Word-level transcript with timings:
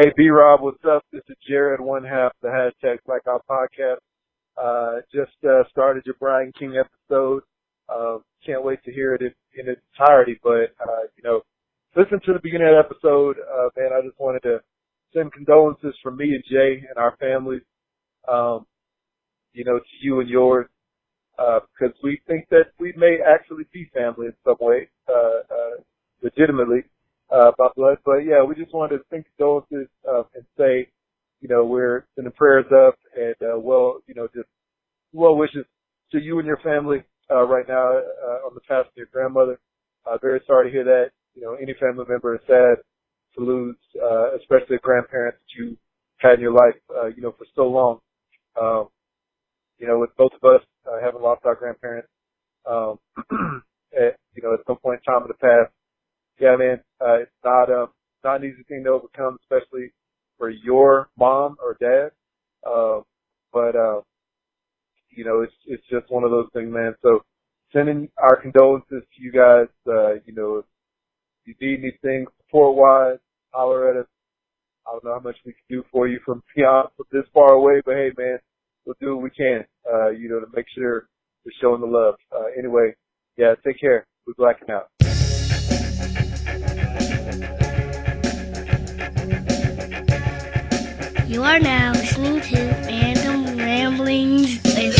Hey, 0.00 0.12
B 0.16 0.30
Rob, 0.30 0.62
what's 0.62 0.82
up? 0.90 1.04
This 1.12 1.20
is 1.28 1.36
Jared, 1.46 1.78
one 1.78 2.04
half 2.04 2.32
the 2.40 2.48
hashtag 2.48 3.00
Black 3.04 3.20
Out 3.28 3.44
Podcast. 3.46 3.98
Uh, 4.56 5.02
just 5.14 5.36
uh, 5.44 5.68
started 5.68 6.04
your 6.06 6.14
Brian 6.18 6.52
King 6.58 6.82
episode. 6.82 7.42
Uh, 7.86 8.16
can't 8.46 8.64
wait 8.64 8.82
to 8.84 8.92
hear 8.92 9.14
it 9.14 9.20
in, 9.20 9.34
in 9.60 9.68
its 9.68 9.82
entirety. 9.92 10.40
But 10.42 10.72
uh, 10.80 11.04
you 11.18 11.22
know, 11.22 11.42
listen 11.94 12.18
to 12.24 12.32
the 12.32 12.38
beginning 12.42 12.68
of 12.68 12.76
the 12.76 12.96
episode. 12.96 13.36
Uh, 13.40 13.68
man, 13.76 13.90
I 13.92 14.00
just 14.00 14.18
wanted 14.18 14.42
to 14.44 14.60
send 15.12 15.34
condolences 15.34 15.94
from 16.02 16.16
me 16.16 16.32
and 16.32 16.44
Jay 16.50 16.82
and 16.88 16.96
our 16.96 17.14
families. 17.20 17.60
Um, 18.26 18.64
you 19.52 19.64
know, 19.64 19.80
to 19.80 19.84
you 20.00 20.20
and 20.20 20.30
yours, 20.30 20.66
uh, 21.38 21.58
because 21.78 21.94
we 22.02 22.22
think 22.26 22.48
that 22.48 22.72
we 22.78 22.94
may 22.96 23.18
actually 23.20 23.64
be 23.70 23.90
family 23.92 24.28
in 24.28 24.34
some 24.46 24.56
way, 24.60 24.88
uh, 25.10 25.40
uh, 25.50 25.82
legitimately, 26.22 26.84
uh, 27.32 27.52
by 27.58 27.68
blood. 27.76 27.98
But 28.04 28.18
yeah, 28.18 28.42
we 28.44 28.54
just 28.54 28.74
wanted 28.74 28.98
to 28.98 29.04
send 29.10 29.24
condolences, 29.36 29.88
uh, 30.08 30.22
and 30.34 30.44
say, 30.58 30.88
you 31.40 31.48
know, 31.48 31.64
we're 31.64 32.06
sending 32.14 32.32
prayers 32.32 32.66
up 32.72 32.96
and, 33.16 33.34
uh, 33.42 33.58
well, 33.58 34.00
you 34.06 34.14
know, 34.14 34.28
just 34.34 34.48
well 35.12 35.36
wishes 35.36 35.64
to 36.12 36.18
you 36.20 36.38
and 36.38 36.46
your 36.46 36.58
family, 36.58 37.02
uh, 37.30 37.44
right 37.44 37.66
now, 37.68 37.98
uh, 37.98 38.46
on 38.46 38.54
the 38.54 38.60
passing 38.62 38.90
of 38.90 38.96
your 38.96 39.08
grandmother. 39.12 39.58
Uh, 40.06 40.18
very 40.18 40.40
sorry 40.46 40.66
to 40.68 40.72
hear 40.72 40.84
that. 40.84 41.10
You 41.34 41.42
know, 41.42 41.54
any 41.54 41.74
family 41.80 42.04
member 42.08 42.34
is 42.34 42.40
sad 42.46 42.78
to 43.36 43.44
lose, 43.44 43.76
uh, 44.02 44.36
especially 44.36 44.78
grandparents 44.82 45.38
that 45.40 45.62
you 45.62 45.76
had 46.18 46.34
in 46.34 46.40
your 46.40 46.52
life, 46.52 46.74
uh, 46.96 47.06
you 47.06 47.22
know, 47.22 47.32
for 47.38 47.46
so 47.54 47.68
long. 47.68 48.00
Um, 48.60 48.88
you 49.78 49.86
know, 49.86 49.98
with 49.98 50.10
both 50.16 50.32
of 50.42 50.44
us 50.56 50.62
uh, 50.86 51.00
having 51.02 51.22
lost 51.22 51.42
our 51.44 51.54
grandparents, 51.54 52.08
um, 52.68 52.98
at, 53.96 54.16
you 54.34 54.42
know, 54.42 54.54
at 54.54 54.60
some 54.66 54.76
point 54.76 55.00
in 55.06 55.12
time 55.12 55.22
in 55.22 55.28
the 55.28 55.34
past. 55.34 55.72
Yeah, 56.40 56.56
man, 56.56 56.80
uh, 57.00 57.20
it's 57.20 57.30
not, 57.44 57.70
um, 57.70 57.88
not 58.24 58.40
an 58.42 58.50
easy 58.50 58.62
thing 58.68 58.84
to 58.84 58.90
overcome, 58.90 59.38
especially 59.42 59.92
for 60.38 60.50
your 60.50 61.08
mom 61.18 61.56
or 61.62 61.76
dad. 61.80 62.10
Um, 62.66 63.04
but, 63.52 63.76
uh, 63.76 64.00
you 65.10 65.24
know, 65.24 65.42
it's, 65.42 65.52
it's 65.66 65.86
just 65.90 66.10
one 66.10 66.24
of 66.24 66.30
those 66.30 66.48
things, 66.54 66.72
man. 66.72 66.94
So 67.02 67.20
sending 67.72 68.08
our 68.18 68.40
condolences 68.40 69.02
to 69.02 69.22
you 69.22 69.32
guys. 69.32 69.68
Uh, 69.86 70.14
you 70.26 70.34
know, 70.34 70.58
if 70.58 70.64
you 71.44 71.54
need 71.60 71.80
anything 71.80 72.26
support 72.38 72.76
wise, 72.76 73.18
holler 73.52 73.90
at 73.90 73.96
us. 73.96 74.06
I 74.86 74.92
don't 74.92 75.04
know 75.04 75.14
how 75.14 75.20
much 75.20 75.36
we 75.44 75.52
can 75.52 75.62
do 75.68 75.84
for 75.92 76.08
you 76.08 76.20
from 76.24 76.42
beyond 76.56 76.88
from 76.96 77.06
this 77.12 77.24
far 77.32 77.52
away, 77.52 77.80
but 77.84 77.94
hey, 77.94 78.10
man, 78.16 78.38
we'll 78.84 78.96
do 79.00 79.16
what 79.16 79.22
we 79.24 79.30
can, 79.30 79.64
uh, 79.92 80.10
you 80.10 80.28
know, 80.28 80.40
to 80.40 80.46
make 80.54 80.66
sure 80.74 81.08
we're 81.44 81.52
showing 81.60 81.80
the 81.80 81.86
love. 81.86 82.14
Uh, 82.34 82.46
anyway, 82.58 82.94
yeah, 83.36 83.54
take 83.64 83.80
care. 83.80 84.06
We're 84.26 84.34
blacking 84.34 84.70
out. 84.70 84.90
You 91.30 91.44
are 91.44 91.60
now 91.60 91.92
listening 91.92 92.40
to 92.40 92.56
Random 92.88 93.56
Ramblings 93.56 94.60
with 94.64 94.96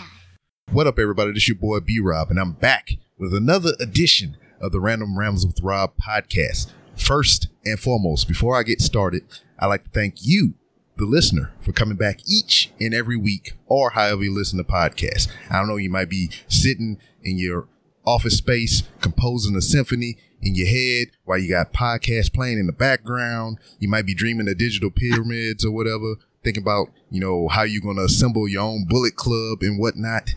What 0.73 0.87
up, 0.87 0.99
everybody? 0.99 1.33
This 1.33 1.47
your 1.49 1.59
boy 1.59 1.81
B 1.81 2.01
Rob, 2.01 2.31
and 2.31 2.41
I'm 2.41 2.53
back 2.53 2.93
with 3.19 3.35
another 3.35 3.73
edition 3.79 4.39
of 4.61 4.73
the 4.73 4.81
Random 4.81 5.19
Rambles 5.19 5.47
with 5.47 5.63
Rob 5.63 5.93
podcast. 5.97 6.73
First 6.97 7.49
and 7.65 7.79
foremost, 7.79 8.29
before 8.29 8.57
I 8.57 8.63
get 8.63 8.81
started, 8.81 9.25
I'd 9.59 9.67
like 9.67 9.85
to 9.85 9.91
thank 9.91 10.17
you, 10.21 10.55
the 10.97 11.05
listener, 11.05 11.53
for 11.61 11.73
coming 11.73 11.97
back 11.97 12.21
each 12.27 12.71
and 12.81 12.95
every 12.95 13.17
week, 13.17 13.55
or 13.67 13.91
however 13.91 14.25
you 14.25 14.35
listen 14.35 14.59
to 14.59 14.65
podcasts. 14.65 15.29
I 15.51 15.59
don't 15.59 15.69
know, 15.69 15.77
you 15.77 15.91
might 15.91 16.09
be 16.09 16.31
sitting 16.49 16.99
in 17.23 17.39
your 17.39 17.69
office 18.07 18.39
space 18.39 18.85
composing 19.01 19.57
a 19.57 19.61
symphony 19.61 20.17
in 20.41 20.55
your 20.55 20.69
head 20.69 21.09
while 21.25 21.39
you 21.39 21.51
got 21.51 21.73
podcasts 21.73 22.33
playing 22.33 22.59
in 22.59 22.67
the 22.67 22.73
background. 22.73 23.59
You 23.79 23.89
might 23.89 24.07
be 24.07 24.15
dreaming 24.15 24.49
of 24.49 24.59
digital 24.59 24.91
pyramids 24.91 25.65
or 25.65 25.73
whatever, 25.73 26.15
thinking 26.45 26.63
about, 26.63 26.89
you 27.11 27.21
know, 27.21 27.49
how 27.49 27.63
you're 27.63 27.83
going 27.83 27.97
to 27.97 28.05
assemble 28.05 28.49
your 28.49 28.63
own 28.63 28.87
bullet 28.89 29.17
club 29.17 29.59
and 29.63 29.79
whatnot. 29.79 30.35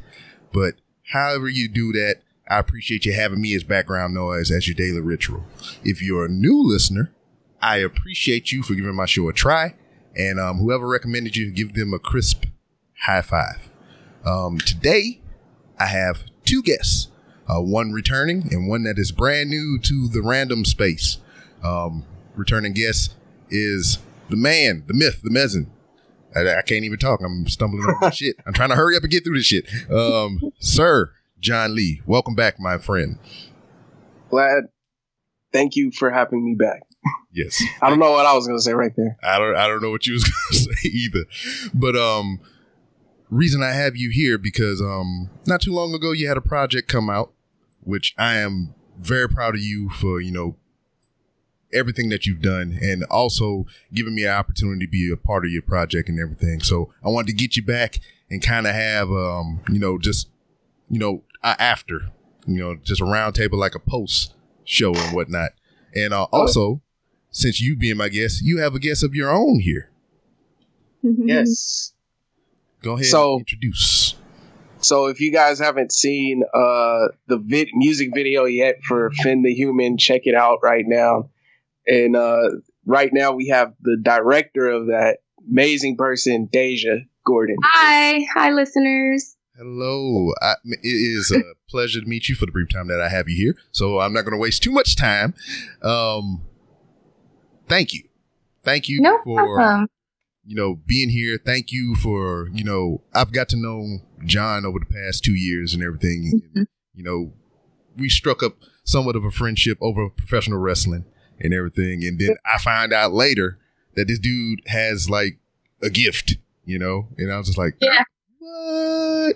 But 0.51 0.75
however 1.11 1.47
you 1.47 1.69
do 1.69 1.91
that, 1.93 2.21
I 2.49 2.57
appreciate 2.57 3.05
you 3.05 3.13
having 3.13 3.41
me 3.41 3.53
as 3.53 3.63
background 3.63 4.15
noise 4.15 4.49
as 4.49 4.67
your 4.67 4.75
daily 4.75 5.01
ritual. 5.01 5.45
If 5.83 6.01
you're 6.01 6.25
a 6.25 6.29
new 6.29 6.63
listener, 6.63 7.11
I 7.61 7.77
appreciate 7.77 8.51
you 8.51 8.63
for 8.63 8.73
giving 8.73 8.95
my 8.95 9.05
show 9.05 9.29
a 9.29 9.33
try. 9.33 9.75
And 10.15 10.39
um, 10.39 10.57
whoever 10.57 10.87
recommended 10.87 11.37
you, 11.37 11.51
give 11.51 11.73
them 11.73 11.93
a 11.93 11.99
crisp 11.99 12.45
high 13.01 13.21
five. 13.21 13.69
Um, 14.25 14.57
today, 14.57 15.21
I 15.79 15.85
have 15.85 16.23
two 16.43 16.63
guests, 16.63 17.09
uh, 17.47 17.61
one 17.61 17.91
returning 17.91 18.49
and 18.51 18.67
one 18.67 18.83
that 18.83 18.97
is 18.97 19.11
brand 19.11 19.49
new 19.49 19.79
to 19.83 20.07
the 20.07 20.21
random 20.21 20.65
space. 20.65 21.17
Um, 21.63 22.05
returning 22.35 22.73
guest 22.73 23.15
is 23.49 23.99
the 24.29 24.35
man, 24.37 24.83
the 24.87 24.93
myth, 24.93 25.21
the 25.23 25.29
mezzan. 25.29 25.67
I, 26.35 26.57
I 26.57 26.61
can't 26.61 26.83
even 26.83 26.99
talk. 26.99 27.21
I'm 27.23 27.47
stumbling 27.47 27.83
over 27.83 28.11
shit. 28.11 28.35
I'm 28.45 28.53
trying 28.53 28.69
to 28.69 28.75
hurry 28.75 28.95
up 28.97 29.03
and 29.03 29.11
get 29.11 29.23
through 29.23 29.37
this 29.37 29.45
shit. 29.45 29.67
Um, 29.91 30.51
sir, 30.59 31.11
John 31.39 31.73
Lee, 31.75 32.01
welcome 32.05 32.35
back, 32.35 32.59
my 32.59 32.77
friend. 32.77 33.17
Glad. 34.29 34.65
Thank 35.51 35.75
you 35.75 35.91
for 35.91 36.11
having 36.11 36.43
me 36.45 36.55
back. 36.55 36.83
Yes. 37.31 37.63
I 37.81 37.89
don't 37.89 37.99
know 37.99 38.11
what 38.11 38.25
I 38.25 38.33
was 38.33 38.45
going 38.45 38.59
to 38.59 38.63
say 38.63 38.73
right 38.73 38.93
there. 38.95 39.17
I 39.23 39.39
don't 39.39 39.55
I 39.55 39.67
don't 39.67 39.81
know 39.81 39.89
what 39.89 40.05
you 40.05 40.13
was 40.13 40.23
gonna 40.51 40.59
say 40.59 40.89
either. 40.89 41.25
But 41.73 41.95
um 41.95 42.39
reason 43.29 43.63
I 43.63 43.71
have 43.71 43.95
you 43.95 44.09
here 44.09 44.37
because 44.37 44.81
um 44.81 45.29
not 45.47 45.61
too 45.61 45.73
long 45.73 45.93
ago 45.93 46.11
you 46.11 46.27
had 46.27 46.37
a 46.37 46.41
project 46.41 46.87
come 46.87 47.09
out, 47.09 47.31
which 47.81 48.13
I 48.17 48.35
am 48.35 48.75
very 48.97 49.29
proud 49.29 49.55
of 49.55 49.61
you 49.61 49.89
for, 49.89 50.19
you 50.19 50.31
know, 50.31 50.57
everything 51.71 52.09
that 52.09 52.25
you've 52.25 52.41
done 52.41 52.77
and 52.81 53.03
also 53.05 53.65
giving 53.93 54.15
me 54.15 54.25
an 54.25 54.31
opportunity 54.31 54.85
to 54.85 54.91
be 54.91 55.09
a 55.11 55.17
part 55.17 55.45
of 55.45 55.51
your 55.51 55.61
project 55.61 56.09
and 56.09 56.19
everything. 56.19 56.61
So 56.61 56.91
I 57.03 57.09
wanted 57.09 57.27
to 57.27 57.33
get 57.33 57.55
you 57.55 57.63
back 57.63 57.99
and 58.29 58.41
kind 58.41 58.67
of 58.67 58.73
have 58.73 59.09
um, 59.09 59.61
you 59.69 59.79
know, 59.79 59.97
just 59.97 60.27
you 60.89 60.99
know, 60.99 61.23
uh, 61.43 61.55
after, 61.59 62.09
you 62.45 62.57
know, 62.59 62.75
just 62.75 63.01
a 63.01 63.05
round 63.05 63.35
table 63.35 63.57
like 63.57 63.75
a 63.75 63.79
post 63.79 64.33
show 64.63 64.93
and 64.93 65.15
whatnot. 65.15 65.51
And 65.95 66.13
uh, 66.13 66.23
also, 66.31 66.81
since 67.31 67.61
you 67.61 67.75
being 67.75 67.97
my 67.97 68.09
guest, 68.09 68.41
you 68.43 68.59
have 68.59 68.75
a 68.75 68.79
guest 68.79 69.03
of 69.03 69.15
your 69.15 69.29
own 69.31 69.59
here. 69.59 69.89
Yes. 71.01 71.93
Go 72.81 72.93
ahead 72.93 73.05
So- 73.05 73.33
and 73.33 73.41
introduce. 73.41 74.15
So 74.81 75.07
if 75.07 75.19
you 75.19 75.33
guys 75.33 75.59
haven't 75.59 75.91
seen 75.91 76.41
uh, 76.53 77.07
the 77.27 77.37
vid- 77.37 77.67
music 77.73 78.11
video 78.13 78.45
yet 78.45 78.75
for 78.87 79.11
Finn 79.11 79.43
the 79.43 79.53
Human, 79.53 79.97
check 79.97 80.21
it 80.23 80.33
out 80.35 80.59
right 80.63 80.85
now. 80.87 81.29
And 81.85 82.15
uh, 82.15 82.49
right 82.85 83.11
now 83.11 83.33
we 83.33 83.47
have 83.49 83.73
the 83.81 83.97
director 84.01 84.69
of 84.69 84.87
that 84.87 85.17
amazing 85.49 85.97
person, 85.97 86.45
Deja 86.49 86.95
Gordon. 87.25 87.57
Hi, 87.73 88.21
hi, 88.33 88.51
listeners. 88.51 89.35
Hello. 89.59 90.31
I, 90.41 90.53
it 90.63 90.79
is 90.83 91.31
a 91.35 91.41
pleasure 91.69 91.99
to 91.99 92.07
meet 92.07 92.29
you 92.29 92.35
for 92.35 92.45
the 92.45 92.51
brief 92.53 92.69
time 92.69 92.87
that 92.87 93.01
I 93.01 93.09
have 93.09 93.27
you 93.27 93.35
here. 93.35 93.55
So 93.73 93.99
I'm 93.99 94.13
not 94.13 94.21
going 94.21 94.31
to 94.31 94.37
waste 94.39 94.63
too 94.63 94.71
much 94.71 94.95
time. 94.95 95.33
Um, 95.83 96.43
thank 97.67 97.93
you. 97.93 98.03
Thank 98.63 98.87
you 98.87 99.01
No 99.01 99.19
for 99.25 99.43
problem. 99.57 99.87
you 100.45 100.55
know 100.55 100.79
being 100.87 101.09
here. 101.09 101.37
Thank 101.43 101.73
you 101.73 101.95
for 101.95 102.47
you 102.53 102.63
know 102.63 103.01
I've 103.13 103.33
got 103.33 103.49
to 103.49 103.57
know 103.57 103.99
John 104.25 104.65
over 104.65 104.79
the 104.79 104.85
past 104.85 105.25
two 105.25 105.35
years 105.35 105.73
and 105.73 105.83
everything. 105.83 106.41
Mhm. 106.55 106.65
You 106.93 107.03
know, 107.03 107.33
we 107.97 108.07
struck 108.07 108.41
up 108.41 108.53
somewhat 108.85 109.17
of 109.17 109.25
a 109.25 109.31
friendship 109.31 109.77
over 109.81 110.09
professional 110.09 110.59
wrestling 110.59 111.03
and 111.39 111.53
everything, 111.53 112.05
and 112.05 112.17
then 112.17 112.37
I 112.45 112.59
find 112.59 112.93
out 112.93 113.11
later 113.11 113.57
that 113.95 114.07
this 114.07 114.19
dude 114.19 114.61
has 114.67 115.09
like 115.09 115.37
a 115.81 115.89
gift. 115.89 116.37
You 116.63 116.79
know, 116.79 117.07
and 117.17 117.29
I 117.31 117.37
was 117.37 117.47
just 117.47 117.57
like, 117.57 117.75
Yeah. 117.81 118.03
What? 118.53 119.35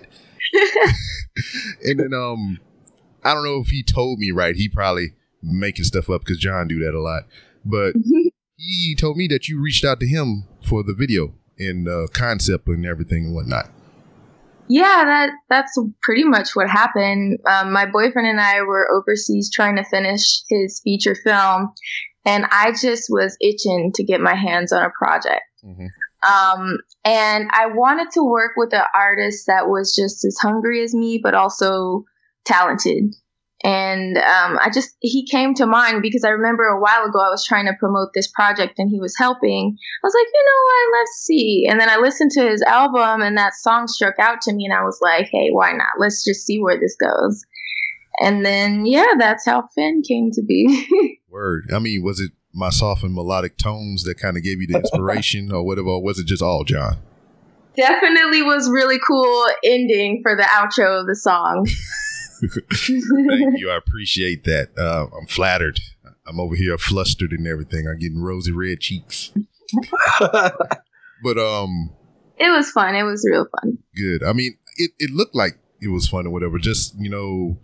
and 1.84 2.00
then 2.00 2.14
um 2.14 2.58
I 3.24 3.34
don't 3.34 3.44
know 3.44 3.60
if 3.60 3.68
he 3.68 3.82
told 3.82 4.18
me 4.18 4.30
right. 4.30 4.54
He 4.54 4.68
probably 4.68 5.14
making 5.42 5.84
stuff 5.84 6.10
up 6.10 6.22
because 6.22 6.38
John 6.38 6.68
do 6.68 6.78
that 6.80 6.94
a 6.94 7.00
lot. 7.00 7.24
But 7.64 7.94
he 8.56 8.94
told 8.94 9.16
me 9.16 9.26
that 9.28 9.48
you 9.48 9.60
reached 9.60 9.84
out 9.84 10.00
to 10.00 10.06
him 10.06 10.44
for 10.62 10.82
the 10.82 10.94
video 10.94 11.34
and 11.58 11.88
uh, 11.88 12.06
concept 12.12 12.68
and 12.68 12.84
everything 12.84 13.26
and 13.26 13.34
whatnot. 13.34 13.70
Yeah, 14.68 15.04
that 15.04 15.30
that's 15.50 15.78
pretty 16.02 16.24
much 16.24 16.50
what 16.54 16.68
happened. 16.68 17.38
Um, 17.46 17.72
my 17.72 17.86
boyfriend 17.86 18.28
and 18.28 18.40
I 18.40 18.62
were 18.62 18.88
overseas 18.90 19.50
trying 19.52 19.76
to 19.76 19.84
finish 19.84 20.42
his 20.48 20.80
feature 20.82 21.14
film, 21.14 21.72
and 22.24 22.46
I 22.50 22.72
just 22.72 23.06
was 23.10 23.36
itching 23.40 23.92
to 23.94 24.04
get 24.04 24.20
my 24.22 24.34
hands 24.34 24.72
on 24.72 24.82
a 24.82 24.90
project. 24.90 25.42
Mhm. 25.62 25.88
Um, 26.24 26.78
and 27.04 27.48
I 27.52 27.66
wanted 27.66 28.10
to 28.12 28.22
work 28.22 28.52
with 28.56 28.72
an 28.72 28.84
artist 28.94 29.46
that 29.46 29.68
was 29.68 29.94
just 29.94 30.24
as 30.24 30.38
hungry 30.40 30.82
as 30.82 30.94
me, 30.94 31.20
but 31.22 31.34
also 31.34 32.04
talented. 32.44 33.14
And 33.62 34.18
um, 34.18 34.58
I 34.60 34.68
just, 34.72 34.94
he 35.00 35.26
came 35.26 35.54
to 35.54 35.66
mind 35.66 36.02
because 36.02 36.22
I 36.22 36.30
remember 36.30 36.64
a 36.64 36.80
while 36.80 37.04
ago 37.04 37.18
I 37.18 37.30
was 37.30 37.46
trying 37.46 37.64
to 37.64 37.72
promote 37.80 38.10
this 38.14 38.28
project 38.28 38.78
and 38.78 38.90
he 38.90 39.00
was 39.00 39.16
helping. 39.16 39.76
I 39.78 40.06
was 40.06 40.14
like, 40.14 40.26
you 40.32 40.44
know 40.44 40.90
what, 40.92 40.98
let's 40.98 41.24
see. 41.24 41.66
And 41.68 41.80
then 41.80 41.88
I 41.88 41.96
listened 41.96 42.30
to 42.32 42.46
his 42.46 42.60
album 42.62 43.22
and 43.22 43.38
that 43.38 43.54
song 43.54 43.88
struck 43.88 44.18
out 44.18 44.42
to 44.42 44.52
me 44.52 44.66
and 44.66 44.74
I 44.74 44.84
was 44.84 44.98
like, 45.00 45.28
hey, 45.32 45.48
why 45.50 45.72
not? 45.72 45.98
Let's 45.98 46.24
just 46.24 46.44
see 46.44 46.60
where 46.60 46.78
this 46.78 46.94
goes. 46.96 47.42
And 48.20 48.44
then, 48.44 48.84
yeah, 48.84 49.14
that's 49.18 49.46
how 49.46 49.68
Finn 49.74 50.02
came 50.06 50.30
to 50.32 50.42
be. 50.42 51.18
Word. 51.30 51.70
I 51.72 51.78
mean, 51.78 52.02
was 52.02 52.20
it 52.20 52.32
my 52.54 52.70
soft 52.70 53.02
and 53.02 53.14
melodic 53.14 53.56
tones 53.58 54.04
that 54.04 54.18
kind 54.18 54.36
of 54.36 54.42
gave 54.42 54.60
you 54.60 54.66
the 54.66 54.78
inspiration 54.78 55.52
or 55.52 55.64
whatever? 55.64 55.88
Or 55.88 56.02
was 56.02 56.18
it 56.18 56.26
just 56.26 56.42
all 56.42 56.64
John? 56.64 56.98
Definitely 57.76 58.42
was 58.42 58.70
really 58.70 58.98
cool 59.04 59.46
ending 59.64 60.20
for 60.22 60.36
the 60.36 60.44
outro 60.44 61.00
of 61.00 61.06
the 61.06 61.16
song. 61.16 61.66
Thank 62.40 63.58
you. 63.58 63.70
I 63.70 63.76
appreciate 63.76 64.44
that. 64.44 64.70
Uh, 64.78 65.06
I'm 65.16 65.26
flattered. 65.26 65.80
I'm 66.26 66.40
over 66.40 66.54
here 66.54 66.78
flustered 66.78 67.32
and 67.32 67.46
everything. 67.46 67.86
I'm 67.88 67.98
getting 67.98 68.22
rosy 68.22 68.52
red 68.52 68.80
cheeks. 68.80 69.32
but 70.20 71.38
um, 71.38 71.90
it 72.36 72.50
was 72.50 72.70
fun. 72.70 72.94
It 72.94 73.02
was 73.02 73.26
real 73.30 73.46
fun. 73.60 73.78
Good. 73.96 74.22
I 74.22 74.32
mean, 74.32 74.56
it, 74.76 74.92
it 74.98 75.10
looked 75.10 75.34
like 75.34 75.58
it 75.80 75.88
was 75.88 76.08
fun 76.08 76.26
or 76.26 76.30
whatever. 76.30 76.58
Just 76.58 76.94
you 76.98 77.10
know, 77.10 77.58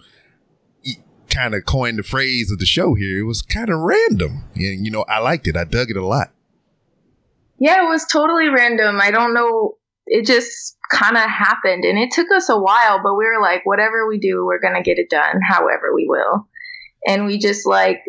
kind 1.31 1.55
of 1.55 1.65
coined 1.65 1.99
the 1.99 2.03
phrase 2.03 2.51
of 2.51 2.59
the 2.59 2.67
show 2.67 2.95
here. 2.95 3.21
It 3.21 3.25
was 3.25 3.43
kind 3.43 3.71
of 3.71 3.79
random, 3.79 4.45
and 4.55 4.85
you 4.85 4.91
know, 4.91 5.05
I 5.09 5.21
liked 5.21 5.47
it. 5.47 5.57
I 5.57 5.65
dug 5.65 5.91
it 5.91 5.97
a 5.97 6.05
lot. 6.05 6.33
Yeah, 7.59 7.85
it 7.85 7.89
was 7.89 8.07
totally 8.07 8.49
random. 8.49 9.01
I 9.01 9.11
don't 9.11 9.35
know. 9.35 9.77
It 10.07 10.27
just 10.27 10.77
kind 10.91 11.17
of 11.17 11.23
happened, 11.23 11.85
and 11.85 11.99
it 11.99 12.11
took 12.11 12.31
us 12.31 12.49
a 12.49 12.59
while, 12.59 13.01
but 13.03 13.17
we 13.17 13.25
were 13.25 13.41
like, 13.41 13.65
whatever 13.65 14.09
we 14.09 14.19
do, 14.19 14.45
we're 14.45 14.61
gonna 14.61 14.83
get 14.83 14.99
it 14.99 15.11
done, 15.11 15.41
however 15.47 15.95
we 15.95 16.07
will. 16.09 16.49
And 17.07 17.27
we 17.27 17.39
just 17.39 17.67
like, 17.67 18.01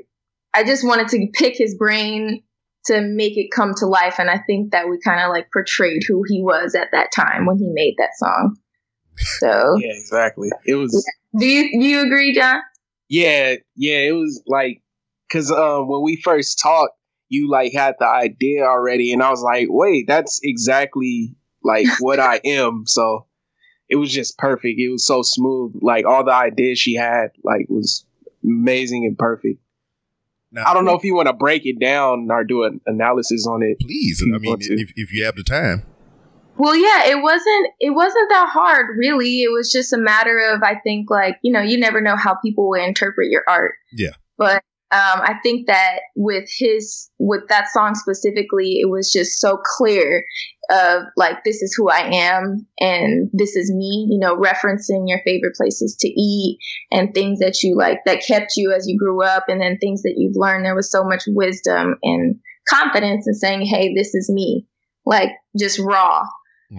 I 0.54 0.64
just 0.64 0.86
wanted 0.86 1.08
to 1.10 1.28
pick 1.34 1.58
his 1.58 1.76
brain 1.76 2.44
to 2.86 3.02
make 3.02 3.38
it 3.38 3.52
come 3.56 3.74
to 3.78 3.86
life, 3.86 4.16
and 4.18 4.30
I 4.30 4.40
think 4.40 4.72
that 4.72 4.90
we 4.90 5.00
kind 5.00 5.22
of 5.22 5.30
like 5.30 5.52
portrayed 5.54 6.02
who 6.08 6.24
he 6.28 6.42
was 6.42 6.76
at 6.76 6.90
that 6.92 7.12
time 7.16 7.46
when 7.46 7.58
he 7.58 7.70
made 7.72 7.96
that 7.98 8.18
song. 8.18 8.58
So 9.40 9.76
yeah, 9.80 9.92
exactly. 9.92 10.50
It 10.66 10.76
was. 10.76 10.94
Yeah. 10.94 11.40
Do 11.40 11.46
you 11.46 11.80
do 11.80 11.88
you 11.88 12.02
agree, 12.06 12.34
John? 12.34 12.62
Yeah, 13.12 13.56
yeah, 13.76 13.98
it 13.98 14.14
was 14.14 14.42
like 14.48 14.82
because 15.28 15.52
um, 15.52 15.90
when 15.90 16.02
we 16.02 16.16
first 16.16 16.60
talked, 16.60 16.94
you 17.28 17.52
like 17.52 17.74
had 17.74 17.96
the 18.00 18.08
idea 18.08 18.64
already, 18.64 19.12
and 19.12 19.22
I 19.22 19.30
was 19.30 19.42
like, 19.42 19.68
wait, 19.70 20.08
that's 20.08 20.40
exactly 20.42 21.36
like 21.62 21.88
what 22.00 22.22
I 22.22 22.40
am. 22.46 22.86
So 22.88 23.28
it 23.90 23.98
was 23.98 24.14
just 24.14 24.38
perfect. 24.38 24.80
It 24.80 24.88
was 24.90 25.06
so 25.06 25.24
smooth. 25.24 25.74
Like 25.82 26.06
all 26.06 26.24
the 26.24 26.32
ideas 26.32 26.80
she 26.80 26.96
had, 26.96 27.32
like 27.44 27.66
was 27.68 28.06
amazing 28.46 29.06
and 29.06 29.18
perfect. 29.18 29.60
Now, 30.54 30.64
I 30.68 30.74
don't 30.74 30.86
know 30.86 30.96
if 30.96 31.04
you 31.04 31.14
want 31.14 31.28
to 31.28 31.34
break 31.34 31.66
it 31.66 31.82
down 31.82 32.30
or 32.32 32.46
do 32.46 32.64
an 32.64 32.80
analysis 32.86 33.46
on 33.46 33.62
it. 33.62 33.82
Please, 33.82 34.24
I 34.24 34.38
mean, 34.38 34.56
if, 34.62 34.94
if 34.96 35.12
you 35.12 35.26
have 35.26 35.36
the 35.36 35.44
time. 35.44 35.84
Well, 36.62 36.76
yeah, 36.76 37.10
it 37.10 37.24
wasn't 37.24 37.70
it 37.80 37.90
wasn't 37.90 38.30
that 38.30 38.50
hard 38.54 38.96
really. 38.96 39.42
It 39.42 39.52
was 39.52 39.72
just 39.72 39.94
a 39.94 39.98
matter 39.98 40.38
of 40.38 40.62
I 40.62 40.76
think 40.76 41.10
like, 41.10 41.38
you 41.42 41.52
know, 41.52 41.60
you 41.60 41.80
never 41.80 42.02
know 42.02 42.16
how 42.16 42.36
people 42.36 42.70
will 42.70 42.80
interpret 42.80 43.32
your 43.32 43.42
art. 43.48 43.74
Yeah. 43.92 44.12
But 44.38 44.62
um, 44.92 45.22
I 45.24 45.38
think 45.42 45.66
that 45.66 46.02
with 46.16 46.48
his 46.56 47.10
with 47.18 47.48
that 47.50 47.70
song 47.70 47.96
specifically, 47.96 48.80
it 48.80 48.92
was 48.92 49.12
just 49.12 49.40
so 49.40 49.58
clear 49.76 50.24
of 50.70 51.06
like 51.18 51.44
this 51.44 51.64
is 51.64 51.74
who 51.76 51.90
I 51.90 52.02
am 52.14 52.68
and 52.80 53.32
this 53.34 53.56
is 53.56 53.74
me, 53.74 54.08
you 54.12 54.20
know, 54.20 54.36
referencing 54.36 55.06
your 55.08 55.22
favorite 55.26 55.56
places 55.56 55.98
to 56.02 56.08
eat 56.10 56.60
and 56.92 57.12
things 57.12 57.40
that 57.40 57.64
you 57.64 57.76
like 57.76 58.02
that 58.06 58.24
kept 58.24 58.52
you 58.56 58.72
as 58.72 58.88
you 58.88 59.00
grew 59.00 59.24
up 59.24 59.46
and 59.48 59.60
then 59.60 59.80
things 59.80 60.04
that 60.04 60.14
you've 60.16 60.36
learned. 60.36 60.64
There 60.64 60.76
was 60.76 60.92
so 60.92 61.04
much 61.04 61.24
wisdom 61.26 61.96
and 62.04 62.36
confidence 62.70 63.26
in 63.28 63.34
saying, 63.34 63.62
Hey, 63.66 63.96
this 63.96 64.14
is 64.14 64.30
me. 64.32 64.68
Like 65.08 65.32
just 65.58 65.80
raw. 65.80 66.22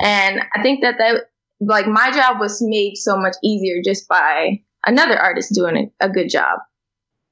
And 0.01 0.41
I 0.55 0.63
think 0.63 0.83
that 0.83 0.97
that 0.99 1.25
like 1.61 1.87
my 1.87 2.11
job 2.11 2.41
was 2.41 2.59
made 2.61 2.97
so 2.97 3.17
much 3.17 3.37
easier 3.45 3.77
just 3.85 4.09
by 4.09 4.61
another 4.87 5.19
artist 5.19 5.55
doing 5.55 5.93
a, 6.01 6.07
a 6.07 6.09
good 6.09 6.29
job. 6.29 6.59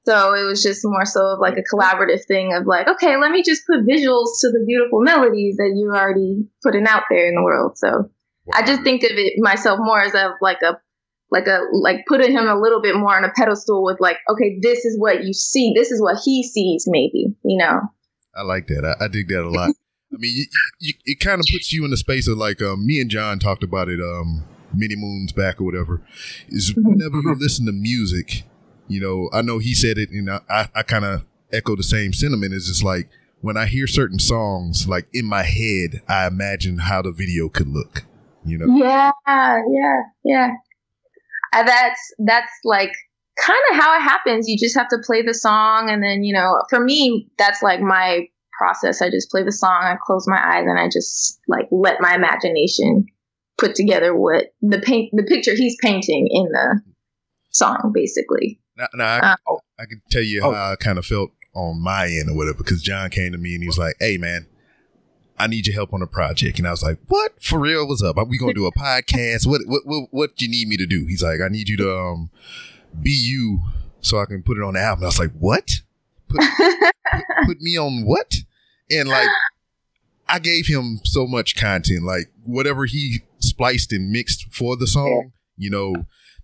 So 0.03 0.33
it 0.33 0.45
was 0.45 0.63
just 0.63 0.81
more 0.83 1.05
so 1.05 1.33
of 1.33 1.39
like 1.39 1.57
a 1.57 1.75
collaborative 1.75 2.25
thing 2.25 2.53
of 2.53 2.65
like, 2.65 2.87
okay, 2.87 3.17
let 3.17 3.31
me 3.31 3.43
just 3.43 3.67
put 3.67 3.85
visuals 3.85 4.39
to 4.41 4.49
the 4.49 4.63
beautiful 4.65 5.01
melodies 5.01 5.57
that 5.57 5.73
you're 5.75 5.95
already 5.95 6.47
putting 6.63 6.87
out 6.87 7.03
there 7.09 7.27
in 7.27 7.35
the 7.35 7.43
world. 7.43 7.77
So 7.77 7.87
wow. 7.87 8.53
I 8.53 8.65
just 8.65 8.81
think 8.81 9.03
of 9.03 9.11
it 9.11 9.33
myself 9.37 9.79
more 9.81 10.01
as 10.01 10.15
a 10.15 10.33
like 10.41 10.61
a 10.63 10.79
like 11.29 11.45
a 11.47 11.61
like 11.71 12.05
putting 12.07 12.31
him 12.31 12.47
a 12.47 12.59
little 12.59 12.81
bit 12.81 12.95
more 12.95 13.15
on 13.15 13.23
a 13.23 13.31
pedestal 13.35 13.83
with 13.83 13.97
like, 13.99 14.17
okay, 14.29 14.57
this 14.61 14.85
is 14.85 14.99
what 14.99 15.23
you 15.23 15.33
see, 15.33 15.71
this 15.75 15.91
is 15.91 16.01
what 16.01 16.17
he 16.23 16.43
sees, 16.43 16.85
maybe, 16.87 17.35
you 17.43 17.57
know. 17.57 17.81
I 18.35 18.41
like 18.41 18.67
that. 18.67 18.85
I, 18.85 19.05
I 19.05 19.07
dig 19.07 19.27
that 19.27 19.43
a 19.43 19.49
lot. 19.49 19.71
I 20.13 20.17
mean, 20.17 20.35
you, 20.35 20.45
you, 20.79 20.93
it 21.05 21.19
kind 21.19 21.39
of 21.39 21.45
puts 21.51 21.71
you 21.71 21.85
in 21.85 21.91
the 21.91 21.97
space 21.97 22.27
of 22.27 22.37
like 22.37 22.61
um, 22.61 22.85
me 22.85 22.99
and 22.99 23.09
John 23.09 23.39
talked 23.39 23.63
about 23.63 23.89
it 23.89 24.01
um, 24.01 24.43
many 24.73 24.95
moons 24.95 25.31
back 25.31 25.61
or 25.61 25.63
whatever. 25.63 26.01
Is 26.49 26.73
whenever 26.75 27.17
you 27.17 27.35
listen 27.39 27.65
to 27.65 27.71
music, 27.71 28.43
you 28.87 28.99
know, 28.99 29.29
I 29.33 29.41
know 29.41 29.59
he 29.59 29.73
said 29.73 29.97
it, 29.97 30.09
and 30.09 30.29
I, 30.29 30.69
I 30.75 30.83
kind 30.83 31.05
of 31.05 31.25
echo 31.51 31.75
the 31.75 31.83
same 31.83 32.13
sentiment. 32.13 32.53
It's 32.53 32.67
just 32.67 32.83
like 32.83 33.09
when 33.41 33.57
I 33.57 33.65
hear 33.65 33.87
certain 33.87 34.19
songs, 34.19 34.87
like 34.87 35.07
in 35.13 35.25
my 35.25 35.43
head, 35.43 36.01
I 36.07 36.27
imagine 36.27 36.79
how 36.79 37.01
the 37.01 37.11
video 37.11 37.49
could 37.49 37.67
look. 37.67 38.03
You 38.45 38.57
know? 38.57 38.65
Yeah, 38.75 39.11
yeah, 39.27 40.01
yeah. 40.23 40.49
Uh, 41.53 41.63
that's 41.63 42.13
that's 42.19 42.51
like 42.63 42.91
kind 43.39 43.59
of 43.71 43.77
how 43.77 43.95
it 43.97 44.01
happens. 44.01 44.47
You 44.47 44.57
just 44.57 44.77
have 44.77 44.87
to 44.89 44.97
play 45.05 45.21
the 45.21 45.33
song, 45.33 45.89
and 45.89 46.03
then 46.03 46.23
you 46.23 46.33
know, 46.33 46.61
for 46.69 46.79
me, 46.79 47.29
that's 47.37 47.61
like 47.61 47.81
my 47.81 48.27
process. 48.57 49.01
I 49.01 49.09
just 49.09 49.29
play 49.29 49.43
the 49.43 49.51
song, 49.51 49.81
I 49.83 49.95
close 50.05 50.27
my 50.27 50.37
eyes, 50.37 50.65
and 50.67 50.79
I 50.79 50.87
just 50.87 51.39
like 51.47 51.67
let 51.71 52.01
my 52.01 52.15
imagination 52.15 53.05
put 53.57 53.75
together 53.75 54.15
what 54.15 54.53
the 54.61 54.79
paint, 54.79 55.11
the 55.13 55.23
picture 55.23 55.53
he's 55.55 55.77
painting 55.81 56.27
in 56.29 56.45
the 56.45 56.81
song, 57.51 57.91
basically. 57.93 58.59
Now, 58.77 58.87
now 58.93 59.05
I, 59.05 59.35
uh, 59.47 59.55
I, 59.79 59.85
can 59.85 60.01
tell 60.09 60.23
you 60.23 60.41
oh. 60.43 60.53
how 60.53 60.71
I 60.71 60.75
kind 60.75 60.97
of 60.97 61.05
felt 61.05 61.31
on 61.53 61.81
my 61.81 62.05
end 62.05 62.29
or 62.29 62.35
whatever, 62.35 62.57
because 62.57 62.81
John 62.81 63.09
came 63.09 63.31
to 63.33 63.37
me 63.37 63.53
and 63.53 63.63
he 63.63 63.67
was 63.67 63.77
like, 63.77 63.95
"Hey, 63.99 64.17
man." 64.17 64.47
I 65.39 65.47
need 65.47 65.65
your 65.65 65.73
help 65.73 65.91
on 65.91 66.03
a 66.03 66.07
project. 66.07 66.59
And 66.59 66.67
I 66.67 66.71
was 66.71 66.83
like, 66.83 66.99
what? 67.07 67.41
For 67.41 67.57
real? 67.57 67.87
What's 67.87 68.03
up? 68.03 68.15
Are 68.17 68.25
we 68.25 68.37
going 68.37 68.53
to 68.53 68.59
do 68.59 68.67
a 68.67 68.71
podcast? 68.71 69.47
What, 69.47 69.61
what, 69.65 69.81
what, 69.85 70.07
what 70.11 70.35
do 70.35 70.45
you 70.45 70.51
need 70.51 70.67
me 70.67 70.77
to 70.77 70.85
do? 70.85 71.07
He's 71.07 71.23
like, 71.23 71.41
I 71.41 71.47
need 71.47 71.67
you 71.67 71.77
to, 71.77 71.97
um, 71.97 72.29
be 73.01 73.09
you 73.09 73.59
so 74.01 74.19
I 74.19 74.25
can 74.25 74.43
put 74.43 74.57
it 74.57 74.63
on 74.63 74.73
the 74.73 74.81
album. 74.81 75.03
I 75.03 75.07
was 75.07 75.19
like, 75.19 75.31
what? 75.31 75.71
Put, 76.31 76.41
put, 77.11 77.23
put 77.45 77.61
me 77.61 77.77
on 77.77 78.05
what? 78.05 78.35
And 78.89 79.09
like, 79.09 79.29
I 80.27 80.39
gave 80.39 80.67
him 80.67 80.99
so 81.03 81.27
much 81.27 81.55
content, 81.55 82.03
like 82.03 82.31
whatever 82.43 82.85
he 82.85 83.21
spliced 83.39 83.91
and 83.91 84.11
mixed 84.11 84.53
for 84.53 84.77
the 84.77 84.87
song, 84.87 85.33
you 85.57 85.69
know, 85.69 85.93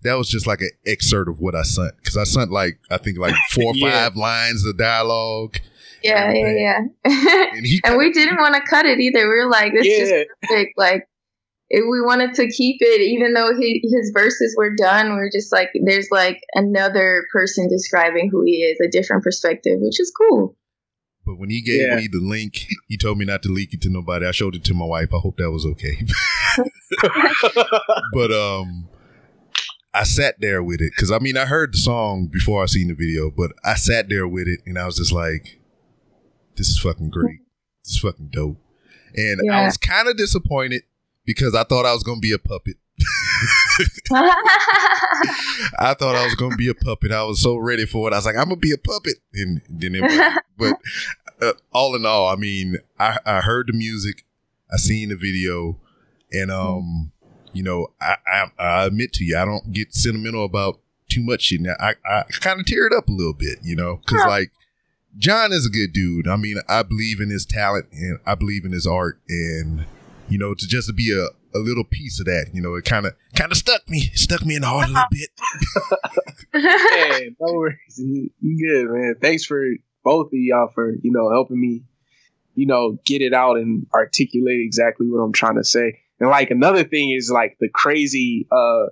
that 0.03 0.15
was 0.15 0.29
just 0.29 0.45
like 0.45 0.61
an 0.61 0.71
excerpt 0.85 1.29
of 1.29 1.39
what 1.39 1.55
I 1.55 1.63
sent. 1.63 2.03
Cause 2.03 2.17
I 2.17 2.25
sent 2.25 2.51
like, 2.51 2.79
I 2.91 2.97
think 2.97 3.17
like 3.17 3.35
four 3.51 3.71
or 3.71 3.75
yeah. 3.75 4.03
five 4.03 4.15
lines 4.15 4.65
of 4.65 4.77
dialogue. 4.77 5.57
Yeah, 6.03 6.31
yeah, 6.31 6.51
yeah. 6.51 6.79
and, 7.53 7.65
he 7.65 7.81
and 7.83 7.97
we 7.97 8.11
didn't 8.11 8.37
want 8.37 8.55
to 8.55 8.61
cut 8.61 8.85
it 8.85 8.99
either. 8.99 9.21
We 9.21 9.35
were 9.35 9.49
like, 9.49 9.73
this 9.73 9.87
yeah. 9.87 10.03
is 10.03 10.25
perfect. 10.43 10.77
Like, 10.77 11.07
if 11.69 11.83
we 11.89 12.01
wanted 12.01 12.33
to 12.35 12.47
keep 12.47 12.77
it, 12.79 13.01
even 13.01 13.33
though 13.33 13.53
he, 13.57 13.81
his 13.83 14.11
verses 14.13 14.55
were 14.57 14.73
done, 14.75 15.13
we 15.13 15.19
are 15.19 15.29
just 15.31 15.51
like, 15.51 15.69
there's 15.83 16.07
like 16.11 16.39
another 16.53 17.25
person 17.31 17.67
describing 17.67 18.29
who 18.31 18.43
he 18.45 18.63
is, 18.63 18.79
a 18.79 18.89
different 18.89 19.23
perspective, 19.23 19.79
which 19.79 19.99
is 19.99 20.11
cool. 20.17 20.55
But 21.25 21.39
when 21.39 21.49
he 21.49 21.61
gave 21.61 21.81
yeah. 21.81 21.95
me 21.97 22.07
the 22.09 22.21
link, 22.21 22.67
he 22.87 22.95
told 22.95 23.17
me 23.17 23.25
not 23.25 23.43
to 23.43 23.49
leak 23.49 23.73
it 23.73 23.81
to 23.81 23.89
nobody. 23.89 24.25
I 24.25 24.31
showed 24.31 24.55
it 24.55 24.63
to 24.65 24.73
my 24.73 24.85
wife. 24.85 25.09
I 25.13 25.17
hope 25.17 25.35
that 25.37 25.51
was 25.51 25.65
okay. 25.65 25.97
but 28.13 28.31
um, 28.31 28.87
I 29.93 30.03
sat 30.03 30.35
there 30.39 30.63
with 30.63 30.79
it 30.79 30.93
because 30.95 31.11
I 31.11 31.19
mean 31.19 31.35
I 31.35 31.45
heard 31.45 31.73
the 31.73 31.79
song 31.79 32.29
before 32.31 32.63
I 32.63 32.67
seen 32.67 32.87
the 32.87 32.93
video, 32.93 33.29
but 33.29 33.51
I 33.65 33.73
sat 33.73 34.07
there 34.07 34.25
with 34.25 34.47
it 34.47 34.61
and 34.65 34.79
I 34.79 34.85
was 34.85 34.95
just 34.95 35.11
like, 35.11 35.59
"This 36.55 36.69
is 36.69 36.79
fucking 36.79 37.09
great. 37.09 37.39
This 37.83 37.95
is 37.95 37.99
fucking 37.99 38.29
dope." 38.29 38.61
And 39.13 39.41
yeah. 39.43 39.59
I 39.59 39.65
was 39.65 39.75
kind 39.75 40.07
of 40.07 40.15
disappointed 40.15 40.83
because 41.27 41.53
I 41.53 41.63
thought 41.65 41.85
I 41.85 41.93
was 41.93 42.01
gonna 42.01 42.19
be 42.19 42.31
a 42.31 42.39
puppet. 42.39 42.77
I 45.77 45.93
thought 45.93 46.15
I 46.15 46.25
was 46.25 46.33
gonna 46.33 46.55
be 46.55 46.69
a 46.69 46.73
puppet. 46.73 47.11
I 47.11 47.23
was 47.23 47.43
so 47.43 47.57
ready 47.57 47.85
for 47.85 48.07
it. 48.07 48.13
I 48.13 48.17
was 48.17 48.25
like, 48.25 48.37
I'm 48.37 48.45
gonna 48.45 48.55
be 48.55 48.71
a 48.71 48.77
puppet, 48.77 49.15
and 49.33 49.61
then 49.69 49.93
it 49.93 50.43
but 50.57 50.79
uh, 51.39 51.53
all 51.71 51.95
in 51.95 52.05
all, 52.05 52.29
I 52.29 52.35
mean, 52.35 52.77
I, 52.97 53.19
I 53.25 53.41
heard 53.41 53.67
the 53.67 53.73
music, 53.73 54.25
I 54.73 54.77
seen 54.77 55.09
the 55.09 55.15
video, 55.15 55.77
and 56.31 56.49
um, 56.49 57.11
you 57.53 57.61
know, 57.61 57.89
I, 58.01 58.15
I, 58.25 58.51
I 58.57 58.85
admit 58.85 59.13
to 59.13 59.23
you, 59.23 59.37
I 59.37 59.45
don't 59.45 59.71
get 59.71 59.93
sentimental 59.93 60.45
about 60.45 60.79
too 61.09 61.21
much 61.21 61.43
shit. 61.43 61.61
Now, 61.61 61.75
I 61.79 61.95
I 62.09 62.23
kind 62.39 62.59
of 62.59 62.65
tear 62.65 62.87
it 62.87 62.93
up 62.93 63.09
a 63.09 63.11
little 63.13 63.33
bit, 63.33 63.59
you 63.61 63.75
know, 63.75 63.97
because 63.97 64.25
like 64.25 64.51
John 65.17 65.51
is 65.51 65.65
a 65.65 65.69
good 65.69 65.91
dude. 65.91 66.27
I 66.27 66.37
mean, 66.37 66.57
I 66.69 66.83
believe 66.83 67.19
in 67.19 67.29
his 67.29 67.45
talent 67.45 67.87
and 67.91 68.19
I 68.25 68.33
believe 68.35 68.63
in 68.63 68.71
his 68.71 68.87
art, 68.87 69.19
and 69.27 69.85
you 70.29 70.37
know, 70.37 70.53
to 70.53 70.67
just 70.67 70.95
be 70.95 71.11
a 71.11 71.27
a 71.55 71.59
little 71.59 71.83
piece 71.83 72.19
of 72.19 72.25
that. 72.25 72.47
You 72.53 72.61
know, 72.61 72.75
it 72.75 72.85
kind 72.85 73.05
of 73.05 73.13
kind 73.35 73.51
of 73.51 73.57
stuck 73.57 73.87
me, 73.89 74.11
stuck 74.13 74.45
me 74.45 74.55
in 74.55 74.61
the 74.61 74.67
heart 74.67 74.89
a 74.89 74.91
little 74.91 75.07
bit. 75.11 75.29
man, 76.53 77.35
no 77.39 77.53
worries. 77.53 77.97
You 77.97 78.29
you 78.41 78.67
good, 78.67 78.91
man. 78.91 79.15
Thanks 79.21 79.45
for 79.45 79.63
both 80.03 80.27
of 80.27 80.33
y'all 80.33 80.69
for, 80.73 80.91
you 81.01 81.11
know, 81.11 81.29
helping 81.31 81.59
me, 81.59 81.83
you 82.55 82.65
know, 82.65 82.97
get 83.05 83.21
it 83.21 83.33
out 83.33 83.57
and 83.57 83.87
articulate 83.93 84.61
exactly 84.61 85.07
what 85.09 85.19
I'm 85.19 85.33
trying 85.33 85.55
to 85.55 85.63
say. 85.63 85.99
And 86.19 86.29
like 86.29 86.51
another 86.51 86.83
thing 86.83 87.11
is 87.11 87.29
like 87.31 87.57
the 87.59 87.69
crazy 87.69 88.47
uh 88.51 88.87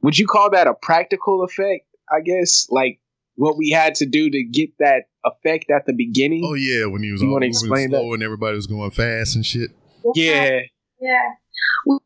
would 0.00 0.18
you 0.18 0.26
call 0.26 0.50
that 0.50 0.66
a 0.66 0.74
practical 0.74 1.42
effect? 1.42 1.84
I 2.10 2.20
guess 2.20 2.68
like 2.70 3.00
what 3.34 3.56
we 3.56 3.70
had 3.70 3.96
to 3.96 4.06
do 4.06 4.30
to 4.30 4.42
get 4.42 4.70
that 4.78 5.04
effect 5.24 5.70
at 5.70 5.86
the 5.86 5.92
beginning. 5.92 6.42
Oh 6.44 6.54
yeah, 6.54 6.86
when 6.86 7.02
he 7.02 7.12
was 7.12 7.20
You 7.20 7.28
all 7.28 7.34
wanna 7.34 7.46
explain 7.46 7.90
slow 7.90 8.14
and 8.14 8.22
everybody 8.22 8.56
was 8.56 8.66
going 8.66 8.90
fast 8.90 9.36
and 9.36 9.44
shit. 9.44 9.70
Yeah. 10.14 10.60
Yeah. 11.00 11.30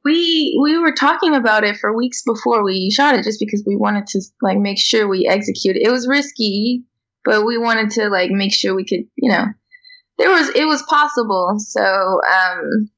We 0.04 0.58
we 0.62 0.78
were 0.78 0.92
talking 0.92 1.34
about 1.34 1.64
it 1.64 1.76
for 1.76 1.96
weeks 1.96 2.22
before 2.24 2.64
we 2.64 2.90
shot 2.90 3.14
it 3.14 3.24
just 3.24 3.40
because 3.40 3.64
we 3.66 3.76
wanted 3.76 4.06
to 4.08 4.20
like 4.40 4.58
make 4.58 4.78
sure 4.78 5.08
we 5.08 5.26
executed. 5.26 5.82
It 5.82 5.90
was 5.90 6.06
risky, 6.06 6.84
but 7.24 7.44
we 7.44 7.58
wanted 7.58 7.90
to 7.92 8.08
like 8.08 8.30
make 8.30 8.52
sure 8.54 8.74
we 8.74 8.84
could, 8.84 9.04
you 9.16 9.30
know, 9.30 9.46
there 10.18 10.30
was 10.30 10.50
it 10.50 10.66
was 10.66 10.82
possible. 10.82 11.56
So, 11.58 11.82
um 11.82 12.90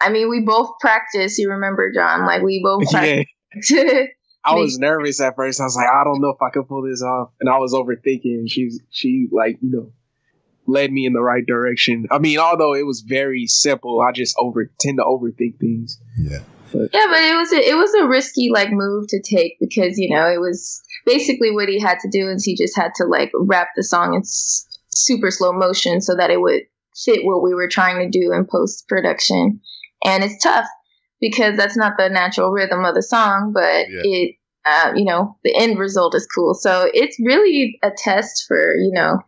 I 0.00 0.10
mean, 0.10 0.28
we 0.28 0.40
both 0.40 0.70
practiced, 0.80 1.38
you 1.38 1.50
remember 1.50 1.92
John, 1.94 2.26
like 2.26 2.42
we 2.42 2.60
both 2.64 2.84
Yeah. 2.92 3.22
practiced. 3.52 4.10
I 4.44 4.56
was 4.56 4.78
nervous 4.78 5.20
at 5.20 5.36
first. 5.36 5.60
I 5.60 5.64
was 5.64 5.76
like, 5.76 5.86
I 5.86 6.02
don't 6.02 6.20
know 6.20 6.30
if 6.30 6.42
I 6.42 6.50
can 6.50 6.64
pull 6.64 6.82
this 6.82 7.02
off. 7.02 7.30
And 7.40 7.48
I 7.48 7.58
was 7.58 7.72
overthinking. 7.72 8.44
She's 8.48 8.80
she 8.90 9.28
like, 9.30 9.58
you 9.62 9.70
know, 9.70 9.92
led 10.66 10.92
me 10.92 11.06
in 11.06 11.12
the 11.12 11.22
right 11.22 11.44
direction. 11.46 12.06
I 12.10 12.18
mean, 12.18 12.38
although 12.38 12.74
it 12.74 12.86
was 12.86 13.00
very 13.06 13.46
simple, 13.46 14.00
I 14.00 14.12
just 14.12 14.34
over 14.38 14.70
tend 14.80 14.98
to 14.98 15.04
overthink 15.04 15.58
things. 15.58 16.00
Yeah. 16.18 16.38
Yeah, 16.74 17.06
but 17.10 17.20
it 17.20 17.36
was 17.36 17.52
a, 17.52 17.68
it 17.70 17.74
was 17.76 17.92
a 17.94 18.06
risky 18.06 18.48
like 18.50 18.70
move 18.72 19.06
to 19.08 19.20
take 19.20 19.58
because 19.60 19.98
you 19.98 20.08
know 20.08 20.26
it 20.26 20.40
was 20.40 20.82
basically 21.04 21.50
what 21.50 21.68
he 21.68 21.78
had 21.78 21.98
to 22.00 22.08
do 22.10 22.30
is 22.30 22.44
he 22.44 22.56
just 22.56 22.74
had 22.76 22.92
to 22.96 23.04
like 23.04 23.30
wrap 23.34 23.68
the 23.76 23.82
song 23.82 24.14
in 24.14 24.20
s- 24.20 24.66
super 24.88 25.30
slow 25.30 25.52
motion 25.52 26.00
so 26.00 26.14
that 26.16 26.30
it 26.30 26.40
would 26.40 26.62
fit 27.04 27.24
what 27.24 27.42
we 27.42 27.52
were 27.54 27.68
trying 27.68 27.98
to 27.98 28.18
do 28.18 28.32
in 28.32 28.46
post 28.46 28.88
production, 28.88 29.60
and 30.04 30.24
it's 30.24 30.42
tough 30.42 30.66
because 31.20 31.58
that's 31.58 31.76
not 31.76 31.92
the 31.98 32.08
natural 32.08 32.50
rhythm 32.50 32.86
of 32.86 32.94
the 32.94 33.02
song, 33.02 33.52
but 33.54 33.90
Yeah. 33.90 34.00
it 34.04 34.36
uh, 34.64 34.92
you 34.96 35.04
know 35.04 35.36
the 35.44 35.54
end 35.54 35.78
result 35.78 36.14
is 36.14 36.26
cool. 36.34 36.54
So 36.54 36.88
it's 36.94 37.18
really 37.22 37.78
a 37.82 37.90
test 37.94 38.44
for 38.48 38.76
you 38.76 38.92
know 38.94 39.18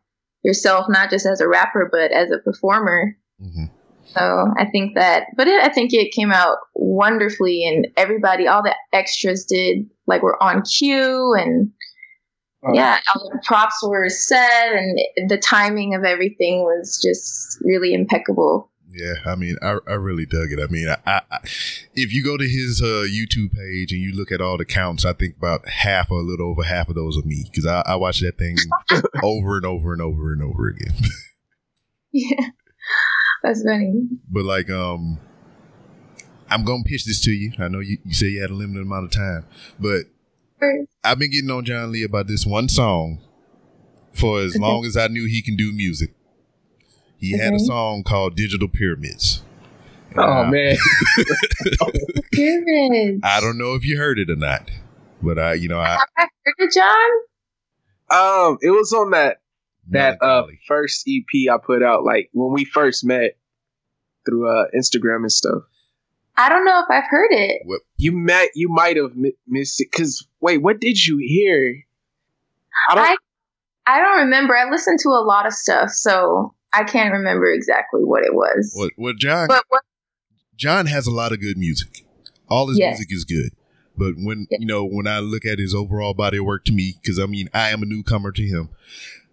yourself, 0.44 0.86
not 0.88 1.10
just 1.10 1.26
as 1.26 1.40
a 1.40 1.48
rapper 1.48 1.88
but 1.90 2.12
as 2.12 2.30
a 2.30 2.38
performer. 2.38 3.16
hmm 3.40 3.64
So 4.04 4.46
I 4.56 4.66
think 4.66 4.94
that, 4.94 5.26
but 5.36 5.48
it, 5.48 5.62
I 5.62 5.70
think 5.70 5.92
it 5.92 6.12
came 6.12 6.30
out 6.30 6.58
wonderfully, 6.74 7.64
and 7.66 7.88
everybody, 7.96 8.46
all 8.46 8.62
the 8.62 8.76
extras 8.92 9.44
did 9.44 9.90
like 10.06 10.22
were 10.22 10.40
on 10.42 10.62
cue, 10.62 11.34
and 11.36 11.72
Uh, 12.66 12.72
yeah, 12.72 12.98
all 13.14 13.28
the 13.30 13.42
props 13.44 13.76
were 13.86 14.08
set, 14.08 14.72
and 14.72 14.98
the 15.28 15.36
timing 15.36 15.94
of 15.94 16.04
everything 16.04 16.62
was 16.62 16.98
just 17.04 17.58
really 17.62 17.92
impeccable. 17.92 18.70
Yeah, 18.94 19.14
I 19.26 19.34
mean, 19.34 19.56
I, 19.60 19.78
I 19.88 19.94
really 19.94 20.24
dug 20.24 20.52
it. 20.52 20.60
I 20.62 20.66
mean, 20.70 20.88
I, 20.88 20.98
I, 21.30 21.38
if 21.94 22.12
you 22.12 22.22
go 22.22 22.36
to 22.36 22.44
his 22.44 22.80
uh, 22.80 23.04
YouTube 23.10 23.52
page 23.52 23.90
and 23.90 24.00
you 24.00 24.12
look 24.12 24.30
at 24.30 24.40
all 24.40 24.56
the 24.56 24.64
counts, 24.64 25.04
I 25.04 25.12
think 25.14 25.36
about 25.36 25.68
half 25.68 26.10
or 26.12 26.20
a 26.20 26.22
little 26.22 26.50
over 26.50 26.62
half 26.62 26.88
of 26.88 26.94
those 26.94 27.18
are 27.18 27.26
me 27.26 27.44
because 27.50 27.66
I, 27.66 27.82
I 27.86 27.96
watch 27.96 28.20
that 28.20 28.38
thing 28.38 28.56
over 29.22 29.56
and 29.56 29.66
over 29.66 29.92
and 29.92 30.00
over 30.00 30.32
and 30.32 30.42
over 30.42 30.68
again. 30.68 30.94
Yeah, 32.16 32.50
that's 33.42 33.64
funny. 33.64 34.06
but 34.30 34.44
like, 34.44 34.70
um, 34.70 35.18
I'm 36.48 36.64
gonna 36.64 36.84
pitch 36.84 37.04
this 37.06 37.20
to 37.22 37.32
you. 37.32 37.50
I 37.58 37.66
know 37.66 37.80
you, 37.80 37.98
you 38.04 38.14
say 38.14 38.26
you 38.28 38.40
had 38.40 38.50
a 38.50 38.54
limited 38.54 38.82
amount 38.82 39.06
of 39.06 39.10
time, 39.10 39.44
but 39.80 40.02
I've 41.02 41.18
been 41.18 41.32
getting 41.32 41.50
on 41.50 41.64
John 41.64 41.90
Lee 41.90 42.04
about 42.04 42.28
this 42.28 42.46
one 42.46 42.68
song 42.68 43.18
for 44.12 44.38
as 44.40 44.54
Okay. 44.54 44.60
long 44.62 44.84
as 44.84 44.96
I 44.96 45.08
knew 45.08 45.26
he 45.26 45.42
can 45.42 45.56
do 45.56 45.72
music. 45.72 46.13
He 47.18 47.38
had 47.38 47.54
a 47.54 47.58
song 47.58 48.02
called 48.02 48.36
Digital 48.36 48.68
Pyramids. 48.68 49.42
Oh 50.16 50.22
I- 50.22 50.50
man. 50.50 50.76
Pyramids. 52.32 53.20
I 53.24 53.40
don't 53.40 53.58
know 53.58 53.74
if 53.74 53.84
you 53.84 53.96
heard 53.98 54.18
it 54.18 54.30
or 54.30 54.36
not, 54.36 54.70
but 55.22 55.38
I, 55.38 55.54
you 55.54 55.68
know, 55.68 55.78
I 55.80 55.98
I 56.16 56.26
heard 56.44 56.54
it, 56.58 56.72
John? 56.72 57.10
Um, 58.10 58.58
it 58.60 58.70
was 58.70 58.92
on 58.92 59.10
that 59.10 59.40
that 59.90 60.22
uh 60.22 60.46
first 60.66 61.08
EP 61.08 61.50
I 61.52 61.58
put 61.58 61.82
out, 61.82 62.04
like 62.04 62.30
when 62.32 62.52
we 62.52 62.64
first 62.64 63.04
met 63.04 63.36
through 64.26 64.48
uh 64.48 64.66
Instagram 64.76 65.18
and 65.22 65.32
stuff. 65.32 65.62
I 66.36 66.48
don't 66.48 66.64
know 66.64 66.80
if 66.80 66.86
I've 66.90 67.08
heard 67.08 67.30
it. 67.30 67.62
What, 67.64 67.82
You 67.96 68.10
met, 68.10 68.48
you 68.56 68.68
might 68.68 68.96
have 68.96 69.14
mi- 69.14 69.36
missed 69.46 69.80
it. 69.80 69.92
Cause 69.92 70.26
wait, 70.40 70.58
what 70.58 70.80
did 70.80 71.04
you 71.06 71.18
hear? 71.18 71.84
I 72.90 72.94
don't. 72.96 73.04
I 73.04 73.16
I 73.86 74.00
don't 74.00 74.18
remember. 74.24 74.56
I 74.56 74.68
listened 74.70 74.98
to 75.00 75.10
a 75.10 75.22
lot 75.24 75.46
of 75.46 75.52
stuff, 75.52 75.90
so 75.90 76.54
I 76.74 76.84
can't 76.84 77.12
remember 77.12 77.50
exactly 77.52 78.02
what 78.02 78.24
it 78.24 78.34
was. 78.34 78.72
what, 78.74 78.92
what 78.96 79.16
John? 79.16 79.48
But 79.48 79.64
what? 79.68 79.82
John 80.56 80.86
has 80.86 81.06
a 81.06 81.10
lot 81.10 81.32
of 81.32 81.40
good 81.40 81.56
music. 81.58 82.04
All 82.48 82.68
his 82.68 82.78
Yes. 82.78 82.98
music 82.98 83.12
is 83.12 83.24
good. 83.24 83.52
But 83.96 84.14
when 84.16 84.46
Yeah. 84.50 84.58
you 84.60 84.66
know, 84.66 84.84
when 84.84 85.06
I 85.06 85.20
look 85.20 85.44
at 85.44 85.58
his 85.58 85.74
overall 85.74 86.14
body 86.14 86.38
of 86.38 86.44
work 86.44 86.64
to 86.66 86.72
me, 86.72 86.94
because 87.00 87.18
I 87.18 87.26
mean, 87.26 87.48
I 87.54 87.70
am 87.70 87.82
a 87.82 87.86
newcomer 87.86 88.32
to 88.32 88.42
him. 88.42 88.68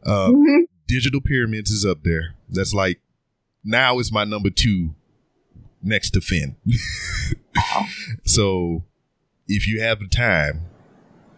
Uh, 0.03 0.29
Mhm. 0.29 0.63
Digital 0.88 1.21
Pyramids 1.21 1.71
is 1.71 1.86
up 1.86 2.03
there. 2.03 2.36
That's 2.50 2.74
like 2.74 3.00
now 3.63 4.00
is 4.00 4.12
my 4.12 4.24
number 4.24 4.50
two 4.50 4.95
next 5.81 6.12
to 6.12 6.21
Finn. 6.21 6.55
so 8.24 8.83
if 9.48 9.67
you 9.67 9.81
have 9.81 10.00
the 10.00 10.07
time, 10.07 10.62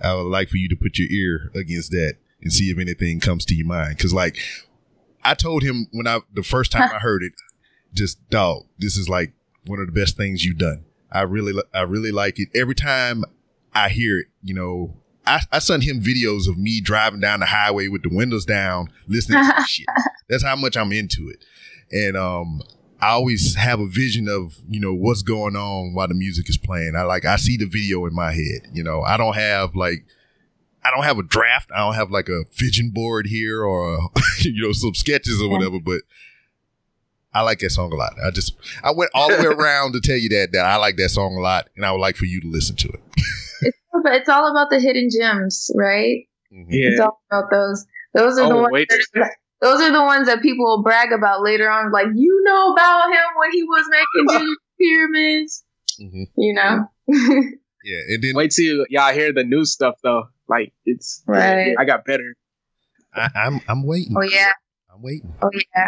I 0.02 0.14
would 0.16 0.24
like 0.24 0.50
for 0.50 0.58
you 0.58 0.68
to 0.70 0.76
put 0.76 0.98
your 0.98 1.08
ear 1.10 1.52
against 1.56 1.92
that 1.92 2.16
and 2.42 2.52
see 2.52 2.70
if 2.70 2.78
anything 2.78 3.20
comes 3.20 3.46
to 3.46 3.56
your 3.56 3.68
mind. 3.68 3.98
Cause 4.00 4.14
like 4.14 4.38
I 5.24 5.34
told 5.34 5.64
him 5.64 5.88
when 5.92 6.08
I 6.08 6.20
the 6.34 6.44
first 6.44 6.72
time 6.72 6.90
I 6.94 7.00
heard 7.00 7.24
it, 7.24 7.34
just 7.94 8.30
dog, 8.30 8.64
this 8.78 8.98
is 8.98 9.10
like 9.10 9.34
one 9.66 9.80
of 9.80 9.88
the 9.88 9.94
best 9.94 10.18
things 10.18 10.44
you've 10.44 10.58
done. 10.58 10.86
I 11.12 11.22
really 11.22 11.54
I 11.74 11.82
really 11.82 12.12
like 12.12 12.40
it. 12.40 12.50
Every 12.56 12.76
time 12.76 13.24
I 13.74 13.90
hear 13.90 14.20
it, 14.20 14.28
you 14.42 14.54
know, 14.54 14.96
I, 15.26 15.42
I 15.52 15.60
sent 15.60 15.84
him 15.84 16.02
videos 16.02 16.50
of 16.50 16.58
me 16.58 16.82
driving 16.82 17.20
down 17.20 17.40
the 17.40 17.46
highway 17.46 17.88
with 17.88 18.04
the 18.04 18.10
windows 18.10 18.46
down, 18.46 18.90
listening 19.08 19.44
to 19.44 19.64
shit. 19.68 19.86
That's 20.28 20.44
how 20.44 20.56
much 20.56 20.76
I'm 20.76 20.92
into 20.92 21.30
it. 21.30 21.44
And 21.92 22.18
um 22.18 22.62
I 23.00 23.10
always 23.10 23.56
have 23.56 23.82
a 23.82 23.86
vision 23.86 24.30
of, 24.30 24.56
you 24.70 24.80
know, 24.80 24.94
what's 24.94 25.24
going 25.24 25.58
on 25.58 25.94
while 25.94 26.08
the 26.08 26.14
music 26.14 26.48
is 26.48 26.58
playing. 26.58 26.96
I 26.96 27.04
like 27.04 27.26
I 27.26 27.36
see 27.36 27.58
the 27.58 27.66
video 27.66 28.06
in 28.06 28.14
my 28.14 28.32
head. 28.32 28.62
You 28.72 28.84
know, 28.84 29.02
I 29.02 29.18
don't 29.18 29.36
have 29.36 29.76
like 29.76 30.06
I 30.86 30.92
don't 30.92 31.04
have 31.04 31.18
a 31.18 31.24
draft. 31.24 31.70
I 31.74 31.80
don't 31.80 31.96
have 31.96 32.12
like 32.12 32.30
a 32.30 32.44
vision 32.54 32.92
board 32.94 33.26
here 33.28 33.64
or 33.64 34.10
you 34.42 34.62
know 34.66 34.72
some 34.74 34.94
sketches 34.96 35.42
or 35.42 35.46
Yeah. 35.46 35.52
whatever, 35.52 35.80
but 35.80 36.02
I 37.34 37.42
like 37.42 37.60
that 37.60 37.72
song 37.72 37.92
a 37.92 37.96
lot. 37.96 38.14
I 38.24 38.32
just 38.32 38.56
I 38.84 38.92
went 38.92 39.12
all 39.16 39.30
the 39.30 39.38
way 39.38 39.46
around 39.56 39.94
to 39.94 40.02
tell 40.02 40.18
you 40.18 40.30
that 40.30 40.50
that 40.54 40.66
I 40.66 40.76
like 40.78 40.98
that 40.98 41.10
song 41.10 41.36
a 41.36 41.40
lot 41.42 41.70
and 41.76 41.86
I 41.86 41.92
would 41.92 42.02
like 42.02 42.16
for 42.16 42.26
you 42.26 42.42
to 42.42 42.48
listen 42.48 42.76
to 42.78 42.90
it. 42.90 43.74
But 44.04 44.14
it's 44.16 44.30
all 44.30 44.50
about 44.52 44.70
the 44.70 44.80
hidden 44.80 45.08
gems, 45.10 45.72
right? 45.78 46.28
Mhm. 46.54 46.66
It's 46.70 46.98
Yeah. 47.00 47.06
all 47.06 47.22
about 47.32 47.50
those. 47.52 47.86
Those 48.14 48.38
are 48.38 48.48
the 48.50 48.54
Oh, 48.56 48.62
ones. 48.64 48.74
wait. 48.74 48.88
That, 49.14 49.32
those 49.62 49.82
are 49.82 49.92
the 49.92 50.02
ones 50.04 50.28
that 50.28 50.42
people 50.42 50.66
will 50.66 50.84
brag 50.84 51.12
about 51.14 51.42
later 51.42 51.70
on. 51.70 51.92
Like 51.92 52.08
you 52.14 52.42
know 52.44 52.74
about 52.74 53.08
him 53.10 53.26
when 53.40 53.52
he 53.54 53.64
was 53.64 53.86
making 53.90 54.28
digital 54.28 54.56
pyramids. 54.80 55.64
Mhm. 56.02 56.28
You 56.38 56.54
know. 56.54 56.88
Yeah, 57.86 58.00
and 58.14 58.24
then 58.24 58.34
Wait 58.36 58.52
till 58.52 58.86
y'all 58.90 59.14
hear 59.14 59.34
the 59.34 59.44
new 59.44 59.66
stuff 59.66 59.96
though. 60.04 60.24
Like 60.54 60.74
it's 60.86 61.24
Right. 61.26 61.76
I 61.78 61.86
got 61.86 62.06
better. 62.06 62.36
I, 63.16 63.30
I'm 63.36 63.62
I'm 63.68 63.86
waiting. 63.86 64.16
oh 64.18 64.22
yeah. 64.22 64.52
I'm 64.94 65.02
waiting. 65.02 65.34
Oh 65.42 65.50
yeah. 65.54 65.88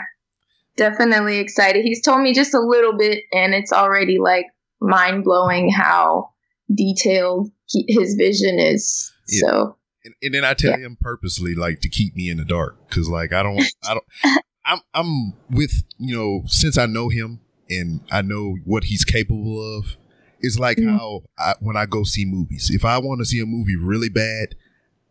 Definitely 0.75 1.37
excited. 1.37 1.85
He's 1.85 2.01
told 2.01 2.21
me 2.21 2.33
just 2.33 2.53
a 2.53 2.59
little 2.59 2.97
bit, 2.97 3.23
and 3.31 3.53
it's 3.53 3.71
already 3.71 4.17
like 4.17 4.47
mind 4.81 5.23
blowing 5.23 5.71
how 5.71 6.31
detailed 6.73 7.51
he, 7.67 7.85
his 7.87 8.15
vision 8.15 8.59
is. 8.59 9.11
Yeah. 9.29 9.39
So 9.39 9.77
And, 10.03 10.13
and 10.21 10.33
then 10.33 10.43
I 10.43 10.53
tell 10.53 10.73
him 10.73 10.97
purposely 10.99 11.53
like 11.55 11.81
to 11.81 11.89
keep 11.89 12.15
me 12.15 12.29
in 12.29 12.37
the 12.37 12.45
dark 12.45 12.89
because 12.89 13.07
like 13.07 13.33
I 13.33 13.43
don't 13.43 13.63
I 13.87 13.93
don't 13.93 14.43
I'm 14.65 14.79
I'm 14.93 15.33
with 15.49 15.83
you 15.97 16.15
know 16.15 16.43
since 16.47 16.77
I 16.77 16.87
know 16.87 17.09
him 17.09 17.39
and 17.69 18.01
I 18.11 18.21
know 18.21 18.57
what 18.65 18.85
he's 18.85 19.05
capable 19.05 19.77
of. 19.77 19.97
It's 20.45 20.59
like 20.59 20.77
Mhm. 20.77 20.97
how 20.97 21.23
I, 21.37 21.55
when 21.59 21.75
I 21.75 21.85
go 21.85 22.03
see 22.03 22.25
movies. 22.25 22.69
If 22.71 22.85
I 22.85 22.97
want 22.99 23.19
to 23.19 23.25
see 23.25 23.39
a 23.39 23.45
movie 23.45 23.75
really 23.75 24.09
bad, 24.09 24.55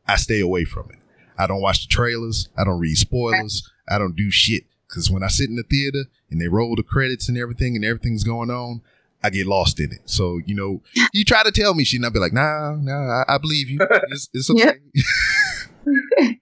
I 0.06 0.16
stay 0.16 0.40
away 0.40 0.64
from 0.64 0.90
it. 0.90 0.98
I 1.36 1.46
don't 1.46 1.60
watch 1.60 1.82
the 1.86 1.88
trailers. 1.92 2.48
I 2.56 2.64
don't 2.64 2.78
read 2.78 2.96
spoilers. 2.96 3.68
I 3.88 3.98
don't 3.98 4.14
do 4.16 4.30
shit 4.30 4.64
because 4.88 5.10
when 5.10 5.22
I 5.22 5.28
sit 5.28 5.48
in 5.50 5.56
the 5.56 5.62
theater 5.64 6.04
and 6.30 6.40
they 6.40 6.48
roll 6.48 6.76
the 6.76 6.82
credits 6.82 7.28
and 7.28 7.36
everything 7.36 7.74
and 7.76 7.84
everything's 7.84 8.22
going 8.24 8.50
on, 8.50 8.82
I 9.22 9.30
get 9.30 9.46
lost 9.46 9.80
in 9.80 9.90
it. 9.92 10.02
So 10.04 10.38
you 10.46 10.54
know, 10.54 10.82
you 11.12 11.24
try 11.24 11.42
to 11.42 11.50
tell 11.50 11.74
me 11.74 11.84
shit, 11.84 11.98
and 11.98 12.04
I'll 12.06 12.12
be 12.12 12.18
like, 12.20 12.32
Nah, 12.32 12.76
nah, 12.76 13.24
I, 13.28 13.34
I 13.34 13.38
believe 13.38 13.68
you. 13.68 13.78
It's, 14.10 14.28
it's 14.32 14.50
okay. 14.50 14.78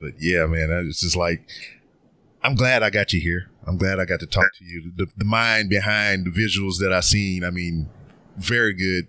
But 0.00 0.14
yeah, 0.20 0.44
man, 0.46 0.70
it's 0.88 1.00
just 1.00 1.16
like 1.16 1.48
I'm 2.42 2.54
glad 2.56 2.82
I 2.82 2.90
got 2.90 3.12
you 3.12 3.20
here. 3.20 3.48
I'm 3.66 3.78
glad 3.78 3.98
I 3.98 4.04
got 4.04 4.20
to 4.20 4.26
talk 4.26 4.48
to 4.58 4.64
you. 4.64 4.92
The, 4.94 5.06
the 5.16 5.24
mind 5.24 5.70
behind 5.70 6.26
the 6.26 6.30
visuals 6.30 6.78
that 6.80 6.92
I've 6.92 7.04
seen, 7.04 7.44
I 7.44 7.50
mean, 7.50 7.88
very 8.36 8.74
good. 8.74 9.08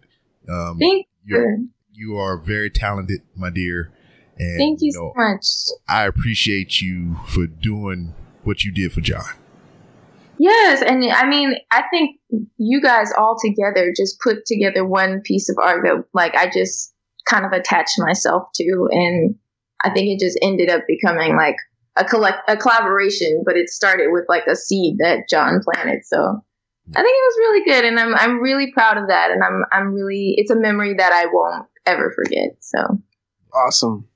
Um, 0.50 0.78
Thank 0.80 1.08
you. 1.26 1.70
you 1.92 2.18
are 2.18 2.38
very 2.38 2.70
talented, 2.70 3.22
my 3.36 3.50
dear. 3.50 3.92
And, 4.38 4.58
Thank 4.58 4.80
you 4.82 4.92
know, 4.94 5.14
so 5.16 5.22
much. 5.22 5.46
I 5.88 6.06
appreciate 6.06 6.82
you 6.82 7.18
for 7.28 7.48
doing 7.48 8.14
what 8.44 8.64
you 8.64 8.72
did 8.72 8.94
for 8.94 9.02
John. 9.02 9.24
Yes, 10.38 10.82
and 10.82 11.04
I 11.12 11.28
mean, 11.28 11.56
I 11.72 11.84
think 11.90 12.20
you 12.58 12.82
guys 12.82 13.12
all 13.18 13.38
together 13.42 13.94
just 13.96 14.20
put 14.20 14.46
together 14.46 14.86
one 14.86 15.22
piece 15.22 15.50
of 15.50 15.58
art 15.62 15.84
that, 15.86 16.04
like, 16.14 16.36
I 16.36 16.50
just 16.50 16.94
kind 17.28 17.46
of 17.46 17.54
attached 17.54 17.98
myself 17.98 18.50
to, 18.56 18.90
and 18.92 19.36
I 19.82 19.92
think 19.92 20.08
it 20.08 20.20
just 20.20 20.38
ended 20.42 20.70
up 20.70 20.84
becoming 20.88 21.36
like 21.36 21.56
a 21.98 22.06
collect 22.06 22.50
a 22.50 22.58
collaboration. 22.58 23.44
But 23.46 23.58
it 23.58 23.70
started 23.70 24.08
with 24.12 24.26
like 24.30 24.48
a 24.48 24.56
seed 24.56 24.98
that 25.00 25.30
John 25.30 25.62
planted, 25.64 26.06
so 26.06 26.18
I 26.96 27.02
think 27.02 27.08
it 27.08 27.26
was 27.26 27.38
really 27.40 27.66
good, 27.66 27.86
and 27.86 28.00
I'm 28.00 28.16
I'm 28.16 28.40
really 28.42 28.72
proud 28.72 28.98
of 28.98 29.08
that, 29.08 29.32
and 29.32 29.44
I'm 29.44 29.64
I'm 29.72 29.94
really 29.94 30.36
it's 30.38 30.52
a 30.52 30.56
memory 30.56 30.94
that 30.96 31.12
I 31.12 31.26
won't 31.32 31.68
ever 31.86 32.12
forget. 32.16 32.58
So 32.60 33.02
Awesome. 33.54 34.08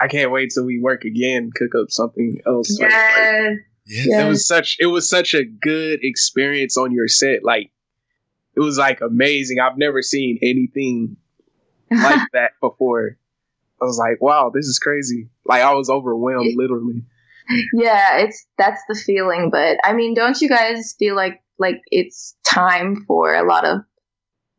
I 0.00 0.08
can't 0.08 0.30
wait 0.30 0.50
till 0.54 0.64
we 0.64 0.80
work 0.80 1.04
again, 1.04 1.50
cook 1.54 1.74
up 1.74 1.90
something 1.90 2.40
else. 2.46 2.78
Like, 2.78 2.90
yes, 2.90 3.58
Yeah. 3.86 4.02
Yeah. 4.06 4.26
it 4.26 4.28
was 4.28 4.46
such 4.46 4.76
it 4.80 4.86
was 4.86 5.08
such 5.08 5.34
a 5.34 5.44
good 5.44 6.00
experience 6.02 6.76
on 6.76 6.92
your 6.92 7.08
set. 7.08 7.44
Like 7.44 7.70
it 8.54 8.60
was 8.60 8.76
like 8.76 9.00
amazing. 9.00 9.58
I've 9.60 9.78
never 9.78 10.02
seen 10.02 10.38
anything 10.42 11.16
like 11.90 12.28
that 12.32 12.52
before. 12.60 13.16
I 13.80 13.84
was 13.84 13.96
like, 13.98 14.20
wow, 14.20 14.50
this 14.52 14.66
is 14.66 14.78
crazy. 14.78 15.28
Like 15.46 15.62
I 15.62 15.72
was 15.74 15.88
overwhelmed, 15.88 16.52
literally. 16.56 17.04
Yeah, 17.72 18.18
it's 18.18 18.46
that's 18.56 18.82
the 18.88 18.94
feeling. 18.94 19.50
But 19.50 19.78
I 19.84 19.92
mean, 19.92 20.14
don't 20.14 20.40
you 20.40 20.48
guys 20.48 20.94
feel 20.98 21.16
like 21.16 21.42
like 21.58 21.80
it's 21.90 22.36
time 22.46 23.04
for 23.06 23.34
a 23.34 23.46
lot 23.46 23.64
of 23.64 23.80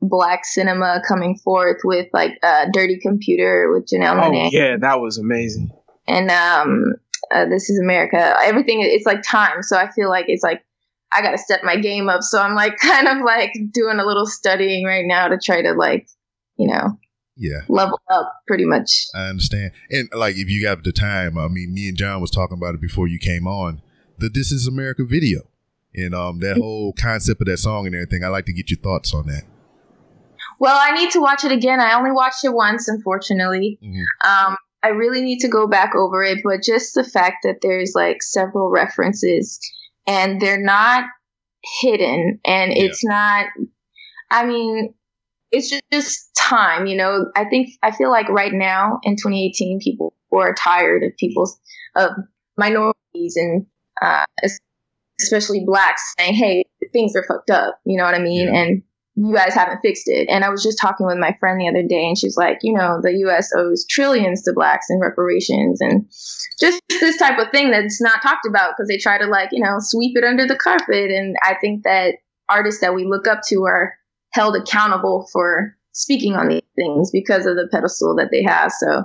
black 0.01 0.45
cinema 0.45 1.01
coming 1.07 1.37
forth 1.37 1.77
with 1.83 2.07
like 2.13 2.37
uh, 2.43 2.65
Dirty 2.71 2.99
Computer 3.01 3.71
with 3.73 3.87
Janelle 3.87 4.17
Oh 4.17 4.31
Monae 4.31 4.49
yeah, 4.51 4.77
that 4.77 5.01
was 5.01 5.17
amazing. 5.17 5.71
and 6.07 6.31
um, 6.31 6.93
uh, 7.33 7.45
This 7.45 7.69
Is 7.69 7.79
America. 7.79 8.35
Everything 8.43 8.81
it's 8.81 9.05
like 9.05 9.21
time. 9.23 9.61
So 9.61 9.77
I 9.77 9.91
feel 9.91 10.09
like 10.09 10.25
it's 10.27 10.43
like 10.43 10.63
I 11.11 11.21
got 11.21 11.31
to 11.31 11.37
step 11.37 11.61
my 11.63 11.75
game 11.75 12.07
up. 12.07 12.21
So 12.21 12.41
I'm 12.41 12.55
like 12.55 12.77
kind 12.81 13.07
of 13.07 13.17
like 13.25 13.51
doing 13.73 13.99
a 13.99 14.05
little 14.05 14.25
studying 14.25 14.85
right 14.85 15.05
now 15.05 15.27
to 15.27 15.37
try 15.37 15.61
to 15.61 15.73
like 15.73 16.07
you 16.57 16.67
know 16.67 16.97
Yeah. 17.41 17.61
level 17.69 17.99
up 18.11 18.41
pretty 18.47 18.65
much. 18.65 19.05
I 19.15 19.27
understand. 19.29 19.71
And 19.89 20.09
like, 20.13 20.35
if 20.35 20.49
you 20.49 20.61
got 20.61 20.83
the 20.83 20.91
time, 20.91 21.37
I 21.37 21.47
mean, 21.47 21.73
me 21.73 21.87
and 21.87 21.97
John 21.97 22.19
was 22.21 22.31
talking 22.31 22.57
about 22.57 22.75
it 22.75 22.81
before 22.81 23.07
you 23.07 23.17
came 23.17 23.47
on. 23.47 23.81
The 24.17 24.27
"This 24.29 24.51
Is 24.51 24.67
America" 24.67 25.05
video, 25.05 25.49
and 25.95 26.13
um, 26.13 26.39
that 26.39 26.57
whole 26.57 26.91
concept 26.93 27.39
of 27.41 27.47
that 27.47 27.57
song 27.57 27.85
and 27.87 27.95
everything. 27.95 28.23
I 28.23 28.27
like 28.27 28.45
to 28.47 28.53
get 28.53 28.69
your 28.69 28.79
thoughts 28.79 29.13
on 29.13 29.27
that. 29.27 29.43
Well, 30.59 30.77
I 30.77 30.91
need 30.91 31.11
to 31.11 31.21
watch 31.21 31.45
it 31.45 31.53
again. 31.53 31.79
I 31.79 31.93
only 31.97 32.11
watched 32.11 32.43
it 32.43 32.53
once, 32.53 32.89
unfortunately. 32.89 33.79
Mhm. 33.81 34.03
Um, 34.25 34.57
I 34.83 34.89
really 34.89 35.21
need 35.21 35.39
to 35.39 35.47
go 35.47 35.67
back 35.67 35.95
over 35.95 36.21
it, 36.23 36.39
but 36.43 36.61
just 36.63 36.93
the 36.95 37.03
fact 37.05 37.37
that 37.43 37.59
there's 37.61 37.93
like 37.95 38.21
several 38.21 38.69
references 38.69 39.57
and 40.05 40.41
they're 40.41 40.61
not 40.61 41.05
hidden 41.81 42.39
and 42.45 42.71
Yeah. 42.73 42.83
it's 42.83 43.03
not, 43.05 43.47
I 44.31 44.45
mean, 44.45 44.93
it's 45.51 45.69
just, 45.69 45.83
just 45.91 46.35
time, 46.35 46.85
you 46.85 46.95
know. 46.95 47.25
I 47.35 47.45
think, 47.45 47.69
I 47.83 47.91
feel 47.91 48.11
like 48.11 48.29
right 48.29 48.53
now 48.53 48.99
in 49.03 49.15
2018, 49.15 49.79
people 49.83 50.13
are 50.33 50.53
tired 50.53 51.03
of 51.03 51.15
people's, 51.17 51.59
of 51.95 52.11
minorities 52.57 53.35
and, 53.35 53.65
uh, 54.01 54.25
especially 55.21 55.63
blacks 55.65 56.13
saying, 56.17 56.33
hey, 56.33 56.63
things 56.93 57.15
are 57.15 57.25
fucked 57.27 57.49
up, 57.49 57.79
you 57.85 57.97
know 57.97 58.05
what 58.05 58.15
I 58.15 58.19
mean? 58.19 58.47
Yeah. 58.47 58.61
And 58.61 58.83
you 59.15 59.33
guys 59.33 59.53
haven't 59.53 59.81
fixed 59.81 60.07
it. 60.07 60.29
And 60.29 60.45
I 60.45 60.49
was 60.49 60.63
just 60.63 60.79
talking 60.79 61.05
with 61.05 61.17
my 61.17 61.35
friend 61.39 61.59
the 61.59 61.67
other 61.67 61.85
day, 61.85 62.07
and 62.07 62.17
she's 62.17 62.37
like, 62.37 62.59
you 62.61 62.73
know, 62.73 62.99
the 63.01 63.11
U.S. 63.25 63.49
owes 63.55 63.85
trillions 63.85 64.43
to 64.43 64.53
blacks 64.53 64.87
in 64.89 64.99
reparations, 65.01 65.81
and 65.81 66.05
just 66.59 66.81
this 66.87 67.17
type 67.17 67.37
of 67.37 67.51
thing 67.51 67.71
that's 67.71 68.01
not 68.01 68.21
talked 68.21 68.45
about 68.47 68.71
because 68.71 68.87
they 68.87 68.97
try 68.97 69.17
to 69.17 69.27
like, 69.27 69.49
you 69.51 69.61
know, 69.61 69.75
sweep 69.79 70.17
it 70.17 70.23
under 70.23 70.47
the 70.47 70.55
carpet. 70.55 71.11
And 71.11 71.35
I 71.43 71.55
think 71.59 71.83
that 71.83 72.15
artists 72.47 72.79
that 72.81 72.95
we 72.95 73.05
look 73.05 73.27
up 73.27 73.41
to 73.49 73.63
are 73.65 73.93
held 74.31 74.55
accountable 74.55 75.27
for 75.31 75.75
speaking 75.91 76.35
on 76.35 76.49
these 76.49 76.61
things 76.75 77.11
because 77.11 77.45
of 77.45 77.55
the 77.55 77.67
pedestal 77.71 78.15
that 78.15 78.29
they 78.31 78.43
have. 78.43 78.71
So 78.71 79.03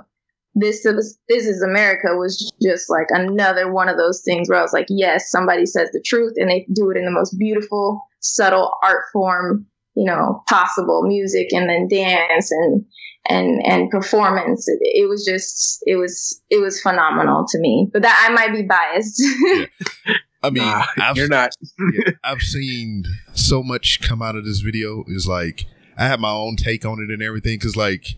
this 0.53 0.85
is 0.85 1.17
this 1.27 1.45
is 1.45 1.61
America 1.61 2.15
was 2.15 2.53
just 2.61 2.89
like 2.89 3.07
another 3.09 3.71
one 3.71 3.89
of 3.89 3.97
those 3.97 4.21
things 4.23 4.49
where 4.49 4.59
I 4.59 4.61
was 4.61 4.73
like, 4.73 4.87
yes, 4.89 5.29
somebody 5.29 5.65
says 5.65 5.89
the 5.91 6.01
truth, 6.05 6.33
and 6.37 6.49
they 6.49 6.65
do 6.73 6.89
it 6.91 6.97
in 6.97 7.05
the 7.05 7.11
most 7.11 7.37
beautiful, 7.37 8.01
subtle 8.21 8.71
art 8.83 9.03
form 9.11 9.67
you 9.95 10.05
know 10.05 10.43
possible 10.47 11.03
music 11.03 11.53
and 11.53 11.69
then 11.69 11.87
dance 11.87 12.51
and 12.51 12.85
and 13.27 13.61
and 13.65 13.89
performance. 13.89 14.67
It, 14.67 14.79
it 14.81 15.09
was 15.09 15.25
just 15.25 15.83
it 15.85 15.95
was 15.95 16.41
it 16.49 16.61
was 16.61 16.81
phenomenal 16.81 17.45
to 17.49 17.59
me. 17.59 17.89
But 17.91 18.03
that 18.03 18.27
i 18.27 18.33
might 18.33 18.53
be 18.53 18.63
biased 18.63 19.21
I 20.45 20.49
mean, 20.51 20.63
Nah, 20.63 20.85
I've, 20.97 21.17
you're 21.17 21.27
not. 21.27 21.51
yeah, 21.93 22.11
I've 22.23 22.41
seen 22.41 23.03
so 23.33 23.63
much 23.63 24.01
come 24.01 24.21
out 24.21 24.35
of 24.35 24.45
this 24.45 24.59
video. 24.59 25.03
Is 25.07 25.27
like 25.27 25.65
I 25.97 26.05
have 26.07 26.19
my 26.19 26.31
own 26.31 26.55
take 26.55 26.85
on 26.85 26.99
it 27.01 27.11
and 27.11 27.21
everything. 27.21 27.57
Because 27.57 27.75
like 27.75 28.15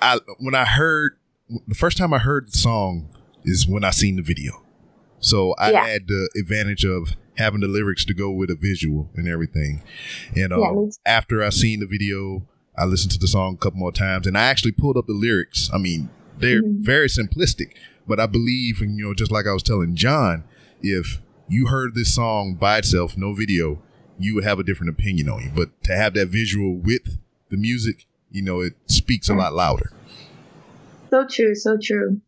I 0.00 0.18
when 0.38 0.54
I 0.54 0.64
heard 0.64 1.16
the 1.66 1.74
first 1.74 1.96
time 1.98 2.12
I 2.14 2.18
heard 2.18 2.48
the 2.48 2.56
song 2.58 3.08
is 3.44 3.66
when 3.66 3.84
I 3.84 3.90
seen 3.90 4.16
the 4.16 4.22
video. 4.22 4.62
So 5.20 5.54
I 5.58 5.70
Yeah. 5.72 5.86
had 5.86 6.08
the 6.08 6.28
advantage 6.38 6.84
of 6.84 7.14
having 7.36 7.60
the 7.60 7.68
lyrics 7.68 8.04
to 8.04 8.14
go 8.14 8.30
with 8.30 8.50
a 8.50 8.54
visual 8.54 9.10
and 9.14 9.26
everything. 9.28 9.82
And 10.36 10.52
um, 10.52 10.60
yeah 10.60 10.90
after 11.06 11.42
I 11.42 11.50
seen 11.50 11.80
the 11.80 11.86
video, 11.86 12.46
I 12.76 12.84
listened 12.84 13.12
to 13.12 13.18
the 13.18 13.26
song 13.28 13.54
a 13.54 13.56
couple 13.56 13.78
more 13.80 13.92
times, 13.92 14.26
and 14.26 14.36
I 14.36 14.42
actually 14.44 14.72
pulled 14.72 14.96
up 14.96 15.06
the 15.06 15.12
lyrics. 15.14 15.68
I 15.72 15.78
mean, 15.78 16.08
they're 16.38 16.62
Mhm. 16.62 16.84
very 16.84 17.08
simplistic, 17.08 17.72
but 18.06 18.18
I 18.20 18.26
believe, 18.26 18.80
and 18.80 18.96
you 18.98 19.04
know, 19.06 19.14
just 19.14 19.30
like 19.30 19.46
I 19.46 19.52
was 19.52 19.62
telling 19.62 19.94
John, 19.94 20.44
if 20.80 21.20
you 21.52 21.66
heard 21.66 21.94
this 21.94 22.14
song 22.14 22.54
by 22.54 22.78
itself, 22.78 23.16
no 23.16 23.34
video, 23.34 23.82
you 24.18 24.34
would 24.34 24.44
have 24.44 24.58
a 24.58 24.64
different 24.64 24.90
opinion 24.90 25.28
on 25.28 25.42
you. 25.42 25.50
But 25.54 25.82
to 25.84 25.94
have 25.94 26.14
that 26.14 26.28
visual 26.28 26.76
with 26.76 27.18
the 27.50 27.56
music, 27.56 28.06
you 28.30 28.42
know, 28.42 28.60
it 28.60 28.72
speaks 28.86 29.28
a 29.28 29.34
lot 29.34 29.52
louder. 29.52 29.92
so 31.10 31.26
true 31.26 31.54
so 31.54 31.76
true 31.82 32.20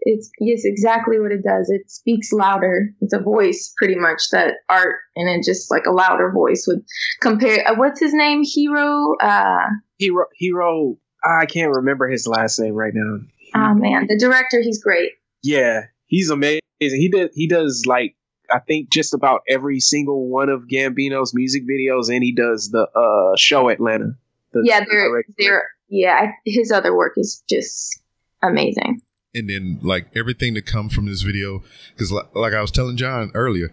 it's 0.00 0.30
yes 0.40 0.62
exactly 0.64 1.18
what 1.20 1.30
it 1.30 1.42
does 1.44 1.70
it 1.70 1.88
speaks 1.90 2.32
louder 2.32 2.90
it's 3.00 3.12
a 3.12 3.20
voice 3.20 3.72
pretty 3.78 3.94
much 3.94 4.30
that 4.30 4.54
art 4.68 4.96
and 5.14 5.28
it 5.28 5.44
just 5.44 5.70
like 5.70 5.86
a 5.86 5.92
louder 5.92 6.30
voice 6.32 6.64
would 6.66 6.84
compare 7.20 7.66
uh, 7.68 7.74
what's 7.76 8.00
his 8.00 8.12
name 8.12 8.42
Hiro 8.44 9.14
uh 9.22 9.68
Hiro, 9.98 10.26
Hiro. 10.34 10.98
I 11.24 11.46
can't 11.46 11.72
remember 11.74 12.08
his 12.08 12.26
last 12.26 12.58
name 12.58 12.74
right 12.74 12.92
now. 12.94 13.20
oh 13.54 13.74
man 13.74 14.06
the 14.08 14.18
director 14.18 14.60
he's 14.60 14.82
great 14.82 15.12
Yeah, 15.44 15.82
he's 16.06 16.30
amazing. 16.30 16.60
He 16.80 17.08
did. 17.08 17.30
He 17.34 17.46
does 17.46 17.84
like 17.86 18.15
I 18.50 18.60
think 18.60 18.90
just 18.90 19.14
about 19.14 19.42
every 19.48 19.80
single 19.80 20.28
one 20.28 20.48
of 20.48 20.62
Gambino's 20.62 21.34
music 21.34 21.62
videos, 21.64 22.08
and 22.08 22.22
he 22.22 22.32
does 22.32 22.70
the 22.70 22.88
uh 22.94 23.36
show 23.36 23.68
Atlanta. 23.68 24.16
The 24.52 24.62
yeah 24.64 24.84
they're 24.88 25.24
they're 25.38 25.68
yeah 25.88 26.32
his 26.44 26.72
other 26.72 26.94
work 26.94 27.14
is 27.16 27.42
just 27.48 28.00
amazing 28.42 29.02
and 29.36 29.50
then 29.50 29.78
like 29.82 30.08
everything 30.16 30.54
that 30.54 30.66
comes 30.66 30.92
from 30.94 31.06
this 31.06 31.22
video 31.22 31.62
because 31.92 32.10
like, 32.10 32.34
like 32.34 32.52
i 32.54 32.60
was 32.60 32.70
telling 32.70 32.96
john 32.96 33.30
earlier 33.34 33.70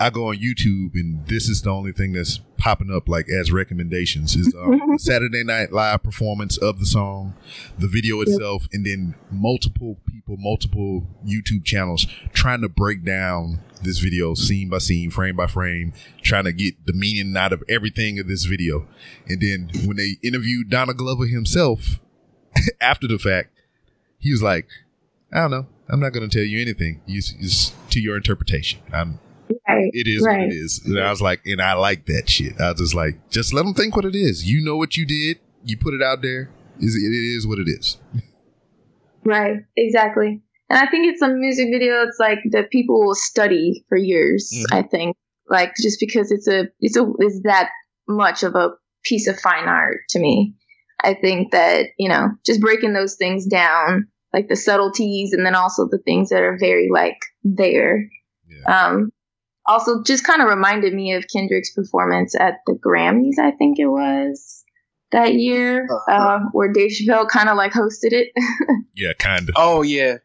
i 0.00 0.10
go 0.10 0.28
on 0.28 0.36
youtube 0.36 0.94
and 0.94 1.26
this 1.26 1.48
is 1.48 1.62
the 1.62 1.70
only 1.70 1.92
thing 1.92 2.12
that's 2.12 2.40
popping 2.58 2.90
up 2.92 3.08
like 3.08 3.28
as 3.28 3.52
recommendations 3.52 4.34
is 4.34 4.54
um, 4.58 4.98
saturday 4.98 5.44
night 5.44 5.72
live 5.72 6.02
performance 6.02 6.58
of 6.58 6.78
the 6.78 6.86
song 6.86 7.34
the 7.78 7.86
video 7.86 8.20
itself 8.20 8.66
and 8.72 8.84
then 8.84 9.14
multiple 9.30 9.98
people 10.06 10.36
multiple 10.38 11.06
youtube 11.24 11.64
channels 11.64 12.06
trying 12.32 12.60
to 12.60 12.68
break 12.68 13.04
down 13.04 13.60
this 13.82 13.98
video 13.98 14.34
scene 14.34 14.68
by 14.68 14.76
scene 14.76 15.10
frame 15.10 15.36
by 15.36 15.46
frame 15.46 15.92
trying 16.20 16.44
to 16.44 16.52
get 16.52 16.74
the 16.86 16.92
meaning 16.92 17.34
out 17.36 17.52
of 17.52 17.62
everything 17.68 18.18
of 18.18 18.28
this 18.28 18.44
video 18.44 18.86
and 19.26 19.40
then 19.40 19.70
when 19.86 19.96
they 19.96 20.16
interviewed 20.22 20.68
Donald 20.68 20.98
Glover 20.98 21.26
himself 21.26 21.98
after 22.80 23.06
the 23.06 23.18
fact 23.18 23.50
he 24.20 24.30
was 24.30 24.42
like, 24.42 24.68
I 25.32 25.38
don't 25.40 25.50
know. 25.50 25.66
I'm 25.88 25.98
not 25.98 26.12
going 26.12 26.28
to 26.28 26.38
tell 26.38 26.46
you 26.46 26.60
anything. 26.60 27.00
It's, 27.08 27.34
it's 27.40 27.72
to 27.90 28.00
your 28.00 28.16
interpretation. 28.16 28.80
I'm, 28.92 29.18
right 29.68 29.90
It 29.92 30.06
is 30.06 30.22
what 30.22 30.40
it 30.40 30.52
is. 30.52 30.82
And 30.84 30.98
I 30.98 31.10
was 31.10 31.20
like, 31.22 31.40
and 31.46 31.60
I 31.60 31.74
like 31.74 32.06
that 32.06 32.28
shit. 32.28 32.60
I 32.60 32.70
was 32.70 32.80
just 32.80 32.94
like, 32.94 33.30
just 33.30 33.52
let 33.52 33.64
them 33.64 33.74
think 33.74 33.96
what 33.96 34.04
it 34.04 34.14
is. 34.14 34.48
You 34.50 34.64
know 34.64 34.76
what 34.76 34.96
you 34.96 35.06
did. 35.06 35.38
You 35.64 35.76
put 35.76 35.94
it 35.94 36.02
out 36.02 36.22
there. 36.22 36.50
Is 36.78 36.96
It 36.96 37.12
is 37.12 37.46
what 37.46 37.58
it 37.58 37.68
is. 37.68 37.98
Right, 39.24 39.58
exactly. 39.76 40.42
And 40.68 40.78
I 40.78 40.86
think 40.90 41.12
it's 41.12 41.20
a 41.20 41.28
music 41.28 41.68
video. 41.70 42.02
It's 42.02 42.18
like 42.18 42.38
that 42.52 42.70
people 42.70 43.04
will 43.04 43.14
study 43.14 43.84
for 43.88 43.98
years. 43.98 44.50
Mhm. 44.54 44.64
I 44.78 44.82
think, 44.82 45.16
like 45.48 45.72
just 45.82 45.98
because 46.00 46.30
it's 46.30 46.48
a 46.48 46.68
it's 46.80 46.96
a 46.96 47.04
is 47.20 47.42
that 47.42 47.70
much 48.08 48.42
of 48.42 48.54
a 48.54 48.70
piece 49.04 49.26
of 49.26 49.38
fine 49.38 49.66
art 49.66 49.98
to 50.10 50.20
me. 50.20 50.54
I 51.02 51.14
think 51.14 51.52
that 51.52 51.86
you 51.98 52.08
know 52.08 52.28
just 52.46 52.60
breaking 52.60 52.92
those 52.92 53.16
things 53.16 53.46
down, 53.46 54.06
like 54.32 54.48
the 54.48 54.56
subtleties, 54.56 55.32
and 55.32 55.44
then 55.44 55.54
also 55.54 55.88
the 55.90 55.98
things 55.98 56.30
that 56.30 56.42
are 56.42 56.56
very 56.58 56.88
like 56.90 57.18
there. 57.42 58.08
Yeah. 58.48 58.86
Um, 58.86 59.10
also, 59.70 60.02
just 60.02 60.24
kind 60.26 60.42
of 60.42 60.48
reminded 60.48 60.92
me 60.94 61.14
of 61.14 61.24
Kendrick's 61.32 61.72
performance 61.72 62.34
at 62.38 62.58
the 62.66 62.72
Grammys, 62.74 63.38
I 63.38 63.52
think 63.52 63.78
it 63.78 63.86
was 63.86 64.64
that 65.12 65.34
year, 65.34 65.86
Uh-huh. 65.90 66.12
uh, 66.12 66.38
where 66.52 66.72
Dave 66.72 66.90
Chappelle 66.92 67.28
kind 67.28 67.48
of 67.48 67.56
like 67.56 67.72
hosted 67.72 68.12
it. 68.12 68.28
Yeah, 68.94 69.12
kind 69.18 69.48
of. 69.48 69.54
Oh 69.56 69.82
yeah. 69.82 70.18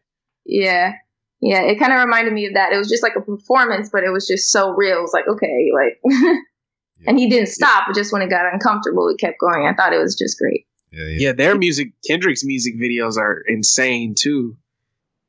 yeah. 0.44 0.94
Yeah, 1.40 1.62
it 1.62 1.78
kind 1.78 1.92
of 1.92 2.00
reminded 2.00 2.32
me 2.32 2.46
of 2.46 2.54
that. 2.54 2.72
It 2.72 2.76
was 2.78 2.88
just 2.88 3.02
like 3.02 3.14
a 3.16 3.20
performance, 3.20 3.88
but 3.92 4.04
it 4.04 4.10
was 4.10 4.26
just 4.26 4.50
so 4.50 4.70
real. 4.70 4.98
It 4.98 5.02
was 5.02 5.12
like, 5.12 5.26
okay, 5.28 5.70
like, 5.74 6.00
and 7.06 7.18
he 7.18 7.28
didn't 7.28 7.48
stop. 7.48 7.84
But 7.86 7.94
just 7.94 8.12
when 8.12 8.22
it 8.22 8.30
got 8.30 8.52
uncomfortable, 8.52 9.08
he 9.10 9.16
kept 9.16 9.38
going. 9.38 9.66
I 9.66 9.74
thought 9.74 9.92
it 9.92 9.98
was 9.98 10.14
just 10.16 10.38
great. 10.38 10.66
Yeah, 10.92 11.04
yeah. 11.04 11.16
Yeah, 11.18 11.32
their 11.32 11.54
music 11.56 11.88
Kendrick's 12.06 12.44
music 12.44 12.74
videos 12.80 13.16
are 13.18 13.42
insane 13.46 14.14
too. 14.16 14.56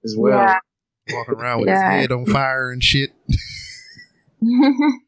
As 0.04 0.16
well. 0.18 0.38
Yeah. 0.40 0.60
Walking 1.16 1.36
around 1.36 1.60
with 1.62 1.70
Yeah. 1.70 1.92
his 1.92 2.02
head 2.02 2.12
on 2.12 2.26
fire 2.26 2.70
and 2.72 2.84
shit. 2.84 3.12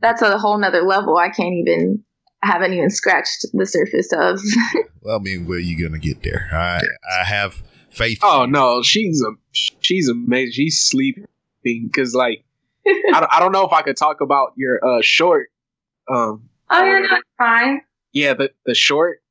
That's 0.00 0.22
a 0.22 0.38
whole 0.38 0.58
nother 0.58 0.82
level. 0.82 1.16
I 1.16 1.28
can't 1.28 1.54
even, 1.54 2.02
I 2.42 2.48
haven't 2.48 2.72
even 2.72 2.90
scratched 2.90 3.46
the 3.52 3.66
surface 3.66 4.12
of. 4.12 4.40
Well, 5.04 5.16
I 5.16 5.20
mean, 5.20 5.46
where 5.48 5.58
you 5.58 5.82
gonna 5.82 5.98
get 5.98 6.22
there? 6.22 6.48
I 6.52 6.80
I 7.20 7.24
have 7.24 7.60
faith. 7.90 8.20
Oh 8.22 8.46
no, 8.46 8.82
she's 8.82 9.20
a 9.20 9.32
she's 9.80 10.08
amazing. 10.08 10.52
She's 10.52 10.80
sleeping 10.80 11.26
because 11.64 12.14
like 12.14 12.44
I, 12.86 13.18
don't- 13.18 13.32
I 13.34 13.40
don't 13.40 13.50
know 13.50 13.66
if 13.66 13.72
I 13.72 13.82
could 13.82 13.96
talk 13.96 14.20
about 14.20 14.52
your 14.56 14.78
uh 14.86 15.00
short. 15.02 15.48
Um, 16.08 16.48
oh, 16.70 16.84
yeah, 16.84 16.98
no, 17.00 17.16
it's 17.16 17.28
fine. 17.36 17.80
yeah, 18.12 18.34
the 18.34 18.52
the 18.64 18.74
short. 18.76 19.22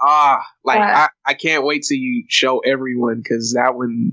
Ah, 0.00 0.40
like 0.64 0.78
What? 0.78 0.88
I 0.88 1.08
I 1.26 1.34
can't 1.34 1.62
wait 1.64 1.84
till 1.86 1.98
you 1.98 2.24
show 2.28 2.60
everyone 2.60 3.16
because 3.20 3.52
that 3.52 3.74
one 3.74 4.12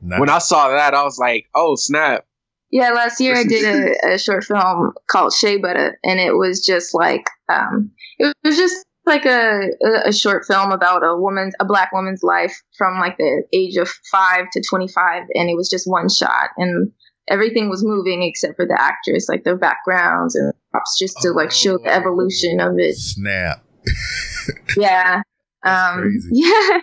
Not- 0.00 0.20
when 0.20 0.30
I 0.30 0.38
saw 0.38 0.68
that 0.68 0.94
I 0.94 1.02
was 1.02 1.18
like, 1.18 1.48
oh 1.56 1.74
snap. 1.74 2.24
Yeah, 2.70 2.90
last 2.90 3.20
year 3.20 3.36
I 3.36 3.44
did 3.44 3.64
a, 3.64 4.14
a 4.14 4.18
short 4.18 4.44
film 4.44 4.92
called 5.08 5.32
Shea 5.32 5.56
Butter, 5.58 5.98
and 6.04 6.18
it 6.20 6.32
was 6.36 6.64
just 6.64 6.94
like 6.94 7.24
um, 7.48 7.90
it 8.18 8.34
was 8.44 8.56
just 8.56 8.84
like 9.06 9.24
a, 9.24 9.60
a 10.04 10.12
short 10.12 10.44
film 10.46 10.72
about 10.72 11.04
a 11.04 11.16
woman's 11.16 11.54
a 11.60 11.64
black 11.64 11.92
woman's 11.92 12.22
life 12.24 12.60
from 12.76 12.98
like 12.98 13.16
the 13.18 13.44
age 13.52 13.76
of 13.76 13.88
five 14.10 14.46
to 14.52 14.62
twenty 14.68 14.88
five, 14.88 15.22
and 15.34 15.48
it 15.48 15.54
was 15.56 15.68
just 15.70 15.86
one 15.88 16.08
shot, 16.08 16.50
and 16.56 16.90
everything 17.28 17.68
was 17.70 17.84
moving 17.84 18.22
except 18.22 18.56
for 18.56 18.66
the 18.66 18.76
actress, 18.80 19.28
like 19.28 19.44
their 19.44 19.56
backgrounds 19.56 20.34
and 20.34 20.52
props, 20.72 20.98
just 20.98 21.16
to 21.22 21.30
like 21.30 21.52
show 21.52 21.78
the 21.78 21.92
evolution 21.94 22.60
of 22.60 22.78
it. 22.78 22.96
Snap. 22.96 23.62
Yeah, 24.76 25.22
um, 25.64 26.00
crazy. 26.02 26.28
yeah, 26.32 26.78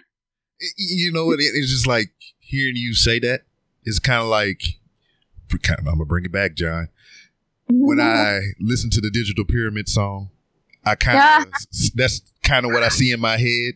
you 0.77 1.11
know 1.11 1.25
what? 1.25 1.39
It- 1.39 1.51
It's 1.55 1.69
just 1.71 1.87
like 1.87 2.11
hearing 2.39 2.75
you 2.75 2.93
say 2.93 3.19
that. 3.19 3.41
It's 3.83 3.99
kind 3.99 4.21
of 4.21 4.27
like, 4.27 4.61
I'm 5.53 5.85
gonna 5.85 6.05
bring 6.05 6.25
it 6.25 6.31
back, 6.31 6.55
John. 6.55 6.89
When 7.69 7.99
I 7.99 8.41
listen 8.59 8.89
to 8.91 9.01
the 9.01 9.09
Digital 9.09 9.45
Pyramid 9.45 9.87
song, 9.87 10.29
I 10.85 10.95
kind 10.95 11.45
of 11.47 11.53
that's 11.95 12.21
kind 12.43 12.65
of 12.65 12.71
what 12.71 12.83
I 12.83 12.89
see 12.89 13.11
in 13.11 13.19
my 13.19 13.37
head. 13.37 13.75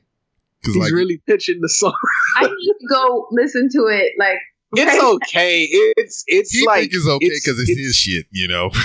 Cause 0.66 0.74
He's 0.74 0.84
like, 0.84 0.92
really 0.92 1.22
pitching 1.28 1.60
the 1.62 1.70
song. 1.70 1.96
I 2.38 2.48
need 2.48 2.74
to 2.82 2.88
go 2.90 3.28
listen 3.32 3.70
to 3.72 3.86
it. 3.88 4.14
Like 4.18 4.40
It's 4.74 4.92
right 4.92 5.14
okay. 5.16 5.68
It's 5.72 6.24
it's 6.28 6.52
he 6.52 6.66
like 6.66 6.94
it's 6.94 7.08
okay 7.08 7.30
because 7.30 7.60
it's, 7.60 7.70
it's- 7.70 7.86
his 7.86 7.96
shit, 7.96 8.26
you 8.32 8.48
know. 8.48 8.72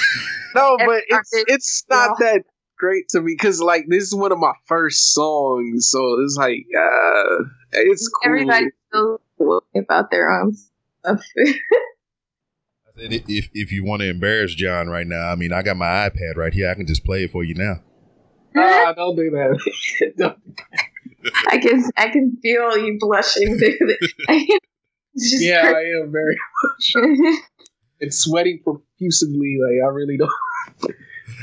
No, 0.55 0.77
but 0.77 1.03
it's 1.09 1.31
it's 1.33 1.85
not 1.89 2.19
yeah. 2.21 2.27
that 2.35 2.43
great 2.77 3.09
to 3.09 3.23
me 3.23 3.33
because 3.33 3.59
like 3.59 3.87
this 3.89 4.03
is 4.03 4.15
one 4.15 4.33
of 4.33 4.39
my 4.39 4.53
first 4.67 5.15
songs, 5.15 5.89
so 5.89 6.21
it's 6.21 6.37
like 6.37 6.67
uh, 6.79 7.45
it's 7.73 8.07
cool. 8.09 8.27
everybody 8.27 8.67
feels 8.93 9.21
about 9.75 10.11
their 10.11 10.31
own 10.31 10.55
stuff. 10.55 11.25
I 12.97 13.01
said, 13.03 13.25
if 13.29 13.49
if 13.55 13.73
you 13.73 13.85
want 13.85 14.03
to 14.03 14.09
embarrass 14.09 14.55
John 14.55 14.89
right 14.89 15.07
now, 15.07 15.29
I 15.31 15.35
mean, 15.35 15.53
I 15.53 15.63
got 15.63 15.77
my 15.77 15.87
iPad 16.09 16.37
right 16.37 16.53
here. 16.53 16.71
I 16.71 16.75
can 16.75 16.87
just 16.87 17.05
play 17.05 17.25
it 17.25 17.33
for 17.33 17.43
you 17.45 17.55
now. 17.55 17.81
Ah, 18.57 18.93
don't 18.95 19.17
do 19.17 19.31
that. 19.31 20.13
Don't- 20.19 20.39
I 21.49 21.59
can 21.59 21.83
I 21.97 22.09
can 22.09 22.37
feel 22.43 22.77
you 22.77 22.97
blushing. 23.01 23.57
It's 23.61 24.11
just 25.31 25.43
yeah, 25.43 25.73
I 25.75 26.03
am 26.03 26.11
very 26.13 26.37
much. 26.65 27.37
it's 28.01 28.19
sweating 28.19 28.61
profusely. 28.63 29.59
Like 29.63 29.89
I 29.89 29.93
really 29.95 30.17
don't. 30.19 30.95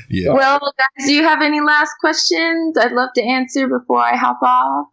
Yeah. 0.10 0.34
well, 0.34 0.60
guys, 0.60 1.08
do 1.08 1.14
you 1.14 1.24
have 1.24 1.42
any 1.42 1.62
last 1.62 1.92
questions? 2.02 2.78
I'd 2.78 2.92
love 2.92 3.10
to 3.16 3.24
answer 3.24 3.68
before 3.68 4.00
I 4.00 4.16
hop 4.16 4.40
off. 4.44 4.88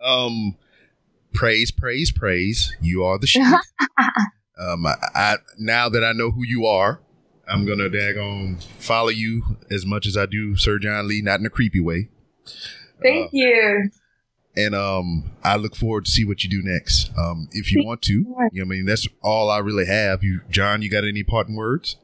Um, 0.00 0.56
praise, 1.32 1.70
praise, 1.70 2.12
praise. 2.12 2.76
You 2.80 3.04
are 3.04 3.18
the 3.18 3.26
shit. 3.26 3.42
Um, 4.58 4.86
I, 4.86 4.94
I 5.14 5.36
now 5.58 5.88
that 5.88 6.04
I 6.04 6.12
know 6.12 6.30
who 6.30 6.44
you 6.44 6.66
are, 6.66 7.00
I'm 7.48 7.64
gonna 7.66 7.88
daggone 7.88 8.62
follow 8.78 9.08
you 9.08 9.42
as 9.70 9.84
much 9.86 10.06
as 10.06 10.16
I 10.16 10.26
do 10.26 10.56
Sir 10.56 10.78
John 10.78 11.06
Lee, 11.08 11.22
not 11.22 11.40
in 11.40 11.46
a 11.46 11.50
creepy 11.50 11.80
way. 11.80 12.08
Thank 13.02 13.26
Uh, 13.26 13.30
you. 13.32 13.90
and 14.56 14.74
um, 14.74 15.30
I 15.44 15.56
look 15.56 15.76
forward 15.76 16.06
to 16.06 16.10
see 16.10 16.24
what 16.24 16.42
you 16.42 16.50
do 16.50 16.62
next. 16.62 17.10
Um, 17.18 17.48
if 17.52 17.70
you 17.72 17.84
want 17.84 18.02
to, 18.02 18.12
you 18.14 18.48
know, 18.52 18.62
I 18.62 18.64
mean, 18.64 18.86
that's 18.86 19.06
all 19.22 19.50
I 19.50 19.58
really 19.58 19.86
have. 19.86 20.24
You, 20.24 20.40
John, 20.50 20.80
you 20.82 20.90
got 20.90 21.04
any 21.04 21.22
parting 21.22 21.56
words? 21.56 21.96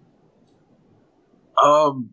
Um, 1.63 2.11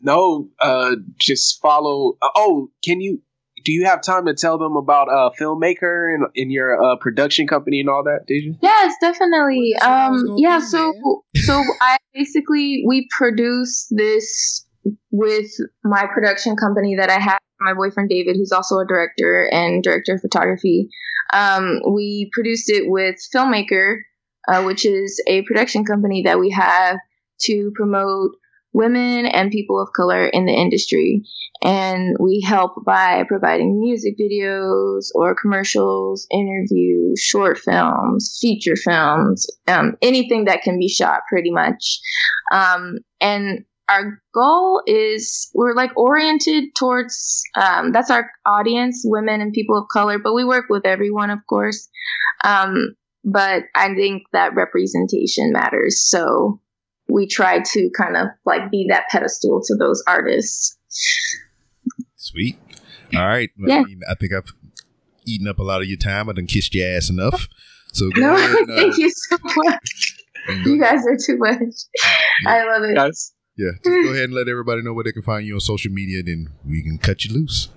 no. 0.00 0.48
Uh, 0.60 0.96
just 1.18 1.60
follow. 1.60 2.16
Uh, 2.22 2.28
oh, 2.36 2.70
can 2.84 3.00
you? 3.00 3.22
Do 3.64 3.72
you 3.72 3.86
have 3.86 4.02
time 4.02 4.26
to 4.26 4.34
tell 4.34 4.58
them 4.58 4.76
about 4.76 5.08
uh 5.08 5.30
filmmaker 5.40 6.14
and 6.14 6.26
in 6.34 6.50
your 6.50 6.82
uh 6.82 6.96
production 6.96 7.46
company 7.46 7.80
and 7.80 7.88
all 7.88 8.04
that? 8.04 8.26
Did 8.26 8.44
you? 8.44 8.56
Yes, 8.62 8.94
definitely. 9.00 9.74
Well, 9.80 9.80
that's 9.80 9.86
what 9.86 9.90
I 9.90 10.10
was 10.10 10.22
Um, 10.30 10.36
yeah. 10.38 10.58
do, 10.58 10.64
So, 10.66 11.22
so 11.36 11.62
I 11.80 11.96
basically 12.12 12.84
we 12.86 13.08
produce 13.16 13.86
this 13.90 14.66
with 15.10 15.50
my 15.82 16.06
production 16.12 16.56
company 16.56 16.96
that 16.96 17.10
I 17.10 17.18
have. 17.18 17.38
My 17.60 17.72
boyfriend 17.72 18.10
David, 18.10 18.36
who's 18.36 18.52
also 18.52 18.76
a 18.78 18.86
director 18.86 19.48
and 19.50 19.82
director 19.82 20.14
of 20.14 20.20
photography. 20.20 20.90
Um, 21.32 21.80
we 21.90 22.30
produced 22.32 22.68
it 22.68 22.90
with 22.90 23.16
Filmmaker, 23.34 24.00
uh, 24.48 24.62
which 24.64 24.84
is 24.84 25.22
a 25.26 25.42
production 25.42 25.84
company 25.84 26.22
that 26.24 26.38
we 26.38 26.50
have 26.50 26.98
to 27.42 27.72
promote 27.74 28.32
women 28.74 29.24
and 29.24 29.50
people 29.50 29.80
of 29.80 29.88
color 29.96 30.26
in 30.26 30.44
the 30.44 30.52
industry. 30.52 31.22
And 31.62 32.16
we 32.20 32.44
help 32.44 32.84
by 32.84 33.24
providing 33.26 33.80
music 33.80 34.16
videos 34.20 35.06
or 35.14 35.36
commercials, 35.40 36.26
interviews, 36.30 37.20
short 37.20 37.58
films, 37.58 38.36
feature 38.40 38.76
films, 38.76 39.46
um, 39.68 39.96
anything 40.02 40.44
that 40.44 40.62
can 40.62 40.78
be 40.78 40.88
shot 40.88 41.20
pretty 41.30 41.50
much. 41.50 42.00
Um, 42.52 42.98
and 43.20 43.64
our 43.88 44.20
goal 44.34 44.82
is 44.86 45.50
we're 45.54 45.74
like 45.74 45.96
oriented 45.96 46.74
towards 46.74 47.42
um, 47.54 47.92
that's 47.92 48.10
our 48.10 48.30
audience, 48.44 49.02
women 49.04 49.40
and 49.40 49.52
people 49.52 49.78
of 49.78 49.88
color, 49.92 50.18
but 50.18 50.34
we 50.34 50.44
work 50.44 50.66
with 50.68 50.84
everyone, 50.84 51.30
of 51.30 51.38
course. 51.48 51.88
Um, 52.44 52.96
but 53.24 53.64
I 53.74 53.94
think 53.94 54.24
that 54.32 54.54
representation 54.54 55.52
matters. 55.52 56.02
So 56.06 56.60
we 57.08 57.26
try 57.26 57.60
to 57.60 57.90
kind 57.96 58.16
of 58.16 58.28
like 58.44 58.70
be 58.70 58.86
that 58.90 59.04
pedestal 59.10 59.60
to 59.66 59.74
those 59.76 60.02
artists. 60.06 60.76
Sweet. 62.16 62.58
All 63.14 63.26
right. 63.26 63.50
Yeah. 63.58 63.80
I, 63.80 63.84
mean, 63.84 64.00
I 64.08 64.14
think 64.14 64.32
I've 64.32 64.52
eaten 65.26 65.46
up 65.48 65.58
a 65.58 65.62
lot 65.62 65.82
of 65.82 65.88
your 65.88 65.98
time. 65.98 66.28
I 66.28 66.32
done 66.32 66.46
kissed 66.46 66.74
your 66.74 66.88
ass 66.96 67.10
enough. 67.10 67.48
So 67.92 68.10
go 68.10 68.20
No, 68.20 68.34
ahead. 68.34 68.50
and, 68.56 68.70
uh, 68.72 68.76
thank 68.76 68.98
you 68.98 69.10
so 69.10 69.36
much. 69.56 70.16
You 70.64 70.80
guys 70.80 71.06
are 71.06 71.16
too 71.16 71.36
much. 71.38 71.74
I 72.46 72.64
love 72.66 72.82
it. 72.84 72.94
Guys, 72.94 73.32
Yeah, 73.56 73.70
just 73.76 73.84
go 73.84 74.10
ahead 74.10 74.24
and 74.24 74.34
let 74.34 74.48
everybody 74.48 74.82
know 74.82 74.92
where 74.92 75.04
they 75.04 75.12
can 75.12 75.22
find 75.22 75.46
you 75.46 75.54
on 75.54 75.60
social 75.60 75.92
media, 75.92 76.22
then 76.22 76.48
we 76.68 76.82
can 76.82 76.98
cut 76.98 77.24
you 77.24 77.32
loose. 77.34 77.68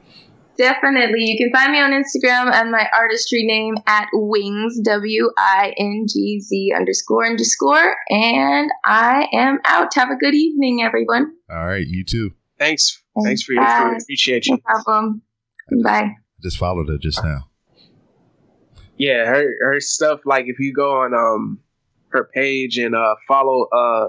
Definitely. 0.57 1.23
You 1.25 1.37
can 1.37 1.51
find 1.51 1.71
me 1.71 1.79
on 1.79 1.91
Instagram 1.91 2.51
and 2.53 2.71
my 2.71 2.87
artistry 2.97 3.43
name 3.45 3.75
at 3.85 4.07
wings, 4.13 4.79
W 4.83 5.29
I 5.37 5.73
N 5.77 6.05
G 6.07 6.39
Z 6.39 6.73
underscore 6.75 7.25
underscore. 7.27 7.95
And 8.09 8.69
I 8.85 9.27
am 9.33 9.59
out. 9.65 9.93
Have 9.95 10.09
a 10.09 10.15
good 10.15 10.33
evening, 10.33 10.81
everyone. 10.83 11.33
All 11.49 11.65
right, 11.65 11.85
you 11.85 12.03
too. 12.03 12.31
thanks. 12.57 13.01
Thanks 13.23 13.43
for 13.43 13.53
your 13.53 13.63
Bye. 13.63 13.83
input. 13.87 14.01
Appreciate 14.03 14.47
No 14.47 14.55
you. 14.55 14.61
problem. 14.61 15.21
Bye. 15.83 16.15
Just 16.41 16.57
followed 16.57 16.89
her 16.89 16.97
just 16.97 17.23
now. 17.23 17.49
Yeah, 18.97 19.25
her 19.25 19.43
her 19.61 19.79
stuff. 19.79 20.21
Like 20.25 20.45
if 20.47 20.59
you 20.59 20.73
go 20.73 20.91
on 21.01 21.13
um 21.13 21.59
her 22.09 22.29
page 22.33 22.77
and 22.77 22.95
uh 22.95 23.15
follow 23.27 23.67
uh 23.71 24.07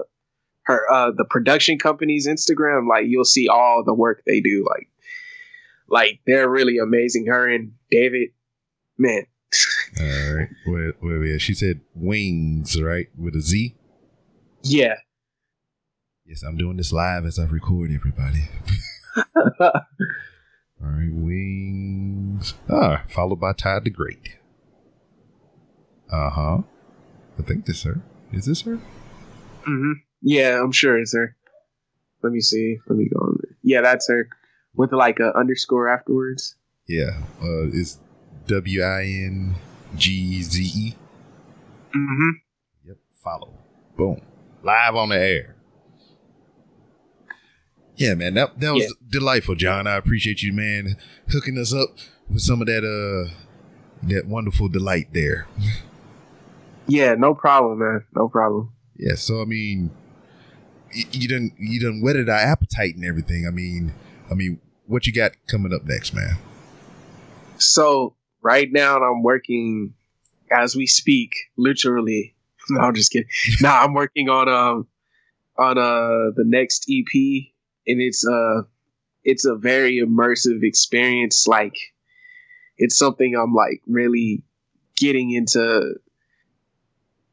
her 0.63 0.91
uh 0.91 1.11
the 1.15 1.25
production 1.29 1.77
company's 1.77 2.27
Instagram, 2.27 2.87
like 2.87 3.05
you'll 3.07 3.25
see 3.25 3.47
all 3.47 3.83
the 3.85 3.93
work 3.93 4.23
they 4.25 4.39
do. 4.41 4.65
Like 4.69 4.89
like 5.89 6.21
they're 6.25 6.49
really 6.49 6.77
amazing. 6.77 7.27
Her 7.27 7.47
and 7.47 7.73
David, 7.91 8.29
man. 8.97 9.25
All 9.99 10.35
right, 10.35 10.49
where, 10.65 10.93
where 10.99 11.19
we 11.19 11.33
at? 11.33 11.41
She 11.41 11.53
said 11.53 11.81
wings, 11.95 12.79
right, 12.81 13.07
with 13.17 13.35
a 13.35 13.41
Z. 13.41 13.75
Yeah. 14.63 14.95
Yes, 16.25 16.43
I'm 16.43 16.57
doing 16.57 16.77
this 16.77 16.93
live 16.93 17.25
as 17.25 17.39
I 17.39 17.45
record, 17.45 17.91
everybody. 17.91 18.49
All 19.59 19.71
right, 20.79 21.11
wings. 21.11 22.53
Ah, 22.69 23.03
followed 23.09 23.39
by 23.39 23.53
Todd 23.53 23.85
the 23.85 23.89
Great. 23.89 24.37
Uh 26.11 26.29
huh. 26.29 26.57
I 27.37 27.41
think 27.41 27.65
this, 27.65 27.79
sir. 27.79 28.01
Is 28.31 28.45
this 28.45 28.61
her? 28.61 28.75
Mm-hmm. 28.75 29.93
Yeah, 30.21 30.61
I'm 30.61 30.71
sure 30.71 30.99
it's 30.99 31.15
her. 31.15 31.35
Let 32.21 32.33
me 32.33 32.41
see. 32.41 32.77
Let 32.87 32.97
me 32.97 33.09
go 33.11 33.19
on. 33.21 33.39
There. 33.41 33.57
Yeah, 33.63 33.81
that's 33.81 34.07
her 34.09 34.29
with 34.79 34.93
like 34.93 35.19
a 35.19 35.37
underscore 35.37 35.89
afterwards. 35.89 36.55
Yeah. 36.87 37.19
Uh, 37.41 37.67
it's 37.73 37.99
W 38.47 38.81
I 38.81 39.01
N 39.03 39.55
G 39.97 40.41
Z 40.41 40.63
E. 40.63 40.95
Mm 41.95 42.07
hmm 42.07 42.29
Yep. 42.87 42.97
Follow. 43.23 43.53
Boom. 43.97 44.21
Live 44.63 44.95
on 44.95 45.09
the 45.09 45.19
air. 45.19 45.55
Yeah, 47.95 48.13
man. 48.15 48.33
That 48.35 48.59
that 48.59 48.73
was 48.73 48.83
Yeah. 48.83 48.89
delightful, 49.09 49.55
John. 49.55 49.85
I 49.85 49.97
appreciate 49.97 50.41
you, 50.41 50.53
man, 50.53 50.95
hooking 51.29 51.57
us 51.57 51.73
up 51.73 51.89
with 52.29 52.41
some 52.41 52.61
of 52.61 52.67
that 52.67 52.83
uh 52.85 53.29
that 54.07 54.25
wonderful 54.27 54.69
delight 54.69 55.09
there. 55.11 55.45
Yeah, 56.87 57.15
no 57.15 57.35
problem, 57.35 57.79
man. 57.79 58.05
No 58.15 58.29
problem. 58.29 58.71
Yeah, 58.95 59.15
so 59.15 59.41
I 59.41 59.45
mean, 59.45 59.91
y- 60.95 61.03
you 61.11 61.27
done 61.27 61.51
you 61.59 61.81
done 61.81 62.01
whetted 62.01 62.29
our 62.29 62.37
appetite 62.39 62.95
and 62.95 63.03
everything. 63.03 63.45
I 63.45 63.51
mean, 63.51 63.91
I 64.31 64.33
mean, 64.33 64.61
what 64.89 65.05
you 65.05 65.13
got 65.13 65.33
coming 65.47 65.71
up 65.71 65.85
next, 65.85 66.13
man? 66.13 66.35
So 67.59 68.15
right 68.41 68.67
now 68.71 68.97
I'm 68.97 69.21
working 69.21 69.93
as 70.51 70.75
we 70.75 70.87
speak, 70.87 71.35
literally. 71.55 72.35
No, 72.71 72.81
I'm 72.81 72.93
just 72.93 73.11
kidding. 73.11 73.27
nah, 73.61 73.81
I'm 73.81 73.95
working 73.95 74.29
on 74.29 74.47
um 74.47 74.87
on 75.57 75.79
uh 75.79 76.29
the 76.35 76.43
next 76.45 76.85
EP 76.87 77.47
and 77.87 77.99
it's 77.99 78.23
uh 78.27 78.61
it's 79.23 79.43
a 79.43 79.55
very 79.55 79.99
immersive 80.05 80.61
experience. 80.61 81.47
Like 81.47 81.75
it's 82.77 82.95
something 82.95 83.33
I'm 83.35 83.55
like 83.55 83.81
really 83.87 84.43
getting 84.95 85.31
into 85.31 85.95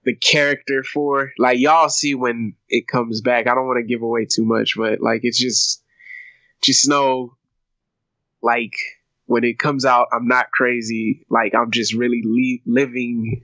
the 0.05 0.15
character 0.15 0.83
for. 0.83 1.33
Like 1.37 1.59
y'all 1.59 1.91
see 1.91 2.15
when 2.15 2.55
it 2.71 2.89
comes 2.89 3.21
back. 3.21 3.47
I 3.47 3.55
don't 3.55 3.67
want 3.67 3.77
to 3.77 3.87
give 3.87 4.01
away 4.01 4.25
too 4.25 4.47
much, 4.47 4.73
but 4.75 5.03
like 5.03 5.21
it's 5.23 5.39
just 5.39 5.83
just 6.63 6.89
know 6.89 7.37
like 8.43 8.73
when 9.27 9.45
it 9.45 9.59
comes 9.59 9.85
out, 9.85 10.09
I'm 10.13 10.29
not 10.29 10.51
crazy. 10.53 11.27
Like 11.31 11.55
I'm 11.55 11.71
just 11.71 11.95
really 11.95 12.23
le- 12.25 12.73
living 12.73 13.43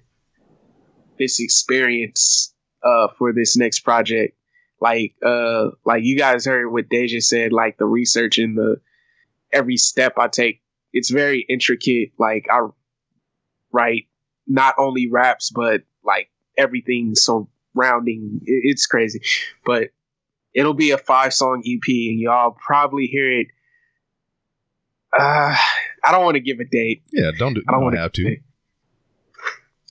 this 1.19 1.41
experience 1.41 2.55
uh, 2.85 3.09
for 3.19 3.33
this 3.33 3.57
next 3.57 3.81
project. 3.81 4.37
Like 4.81 5.15
uh, 5.25 5.69
like 5.85 6.03
you 6.05 6.17
guys 6.19 6.45
heard 6.47 6.71
what 6.73 6.89
Deja 6.89 7.21
said. 7.21 7.53
Like 7.53 7.79
the 7.79 7.87
research 7.87 8.39
and 8.39 8.57
the 8.57 8.77
every 9.53 9.77
step 9.77 10.15
I 10.19 10.29
take, 10.29 10.63
it's 10.93 11.11
very 11.11 11.45
intricate. 11.49 12.13
Like 12.19 12.47
I 12.51 12.67
write 13.73 14.09
not 14.47 14.75
only 14.79 15.09
raps 15.11 15.51
but 15.51 15.83
like 16.05 16.29
everything 16.59 17.15
surrounding. 17.15 18.41
it- 18.45 18.63
It's 18.65 18.87
crazy, 18.87 19.21
but 19.65 19.91
it'll 20.55 20.75
be 20.75 20.91
a 20.91 20.99
five 20.99 21.35
song 21.35 21.63
EP, 21.67 21.87
and 22.11 22.21
y'all 22.21 22.57
probably 22.65 23.07
hear 23.07 23.31
it. 23.41 23.49
Uh, 25.19 25.55
I 26.05 26.11
don't 26.11 26.25
want 26.25 26.37
to 26.37 26.41
give 26.41 26.59
a 26.61 26.65
date. 26.65 27.03
Yeah, 27.13 27.33
don't 27.37 27.55
do. 27.55 27.63
I 27.69 27.73
don't 27.73 27.83
want 27.83 27.97
have 27.97 28.13
to. 28.13 28.37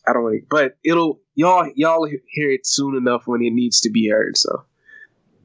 I 0.07 0.13
don't 0.13 0.23
want 0.23 0.41
to, 0.41 0.45
but 0.49 0.77
it'll 0.83 1.19
y'all 1.35 1.69
y'all 1.75 2.05
hear 2.05 2.51
it 2.51 2.65
soon 2.65 2.95
enough 2.95 3.27
when 3.27 3.41
it 3.41 3.51
needs 3.51 3.81
to 3.81 3.89
be 3.89 4.09
heard. 4.09 4.37
So 4.37 4.65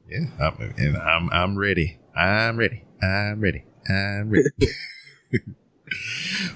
Yeah, 0.09 0.25
I'm, 0.39 0.73
and 0.77 0.97
I'm 0.97 1.29
I'm 1.31 1.57
ready. 1.57 1.99
I'm 2.15 2.57
ready. 2.57 2.83
I'm 3.01 3.39
ready. 3.39 3.65
I'm 3.87 4.29
ready. 4.31 4.49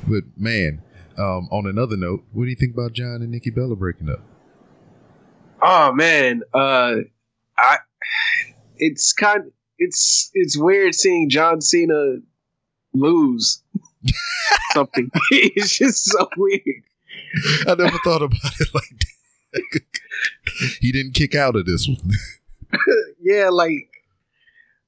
but 0.08 0.24
man, 0.36 0.82
um, 1.18 1.48
on 1.52 1.68
another 1.68 1.98
note, 1.98 2.24
what 2.34 2.46
do 2.46 2.50
you 2.50 2.56
think 2.56 2.74
about 2.74 2.94
John 2.94 3.22
and 3.22 3.30
Nikki 3.30 3.52
Bella 3.52 3.76
breaking 3.76 4.10
up? 4.10 4.22
Oh 5.62 5.94
man, 5.94 6.42
uh, 6.54 6.96
I 7.58 7.78
it's 8.78 9.14
kind 9.14 9.52
it's 9.78 10.32
it's 10.34 10.58
weird 10.58 10.96
seeing 10.96 11.30
John 11.30 11.62
Cena 11.62 12.16
lose 12.94 13.62
something. 14.72 15.10
it's 15.32 15.78
just 15.78 16.06
so 16.06 16.28
weird. 16.38 16.62
I 17.68 17.76
never 17.76 17.98
thought 18.04 18.22
about 18.22 18.54
it 18.60 18.68
like 18.74 19.06
that. 19.54 19.82
he 20.80 20.92
didn't 20.92 21.14
kick 21.14 21.36
out 21.36 21.56
of 21.56 21.66
this 21.66 21.88
one. 21.88 22.12
yeah, 23.22 23.50
like 23.50 23.90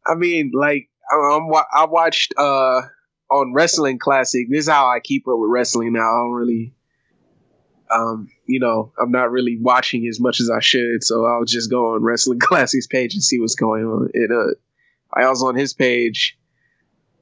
I 0.05 0.15
mean, 0.15 0.51
like 0.53 0.89
I- 1.11 1.35
I'm 1.37 1.49
I 1.73 1.85
watched 1.85 2.33
uh 2.37 2.81
on 3.29 3.53
Wrestling 3.53 3.99
Classic. 3.99 4.47
This 4.49 4.65
is 4.65 4.69
how 4.69 4.87
I 4.87 4.99
keep 4.99 5.27
up 5.27 5.35
with 5.37 5.49
wrestling 5.49 5.93
now. 5.93 6.01
I 6.01 6.23
don't 6.23 6.31
really, 6.33 6.73
um, 7.93 8.29
you 8.45 8.59
know, 8.59 8.91
I'm 9.01 9.11
not 9.11 9.31
really 9.31 9.57
watching 9.59 10.07
as 10.07 10.19
much 10.19 10.39
as 10.39 10.49
I 10.49 10.59
should. 10.59 11.03
So 11.03 11.25
I'll 11.25 11.45
just 11.45 11.69
go 11.69 11.93
on 11.95 12.03
Wrestling 12.03 12.39
Classics 12.41 12.87
page 12.87 13.13
and 13.13 13.23
see 13.23 13.39
what's 13.39 13.55
going 13.55 13.85
on. 13.85 14.09
It 14.13 14.31
uh, 14.31 14.53
I 15.13 15.27
was 15.29 15.43
on 15.43 15.55
his 15.55 15.73
page. 15.73 16.37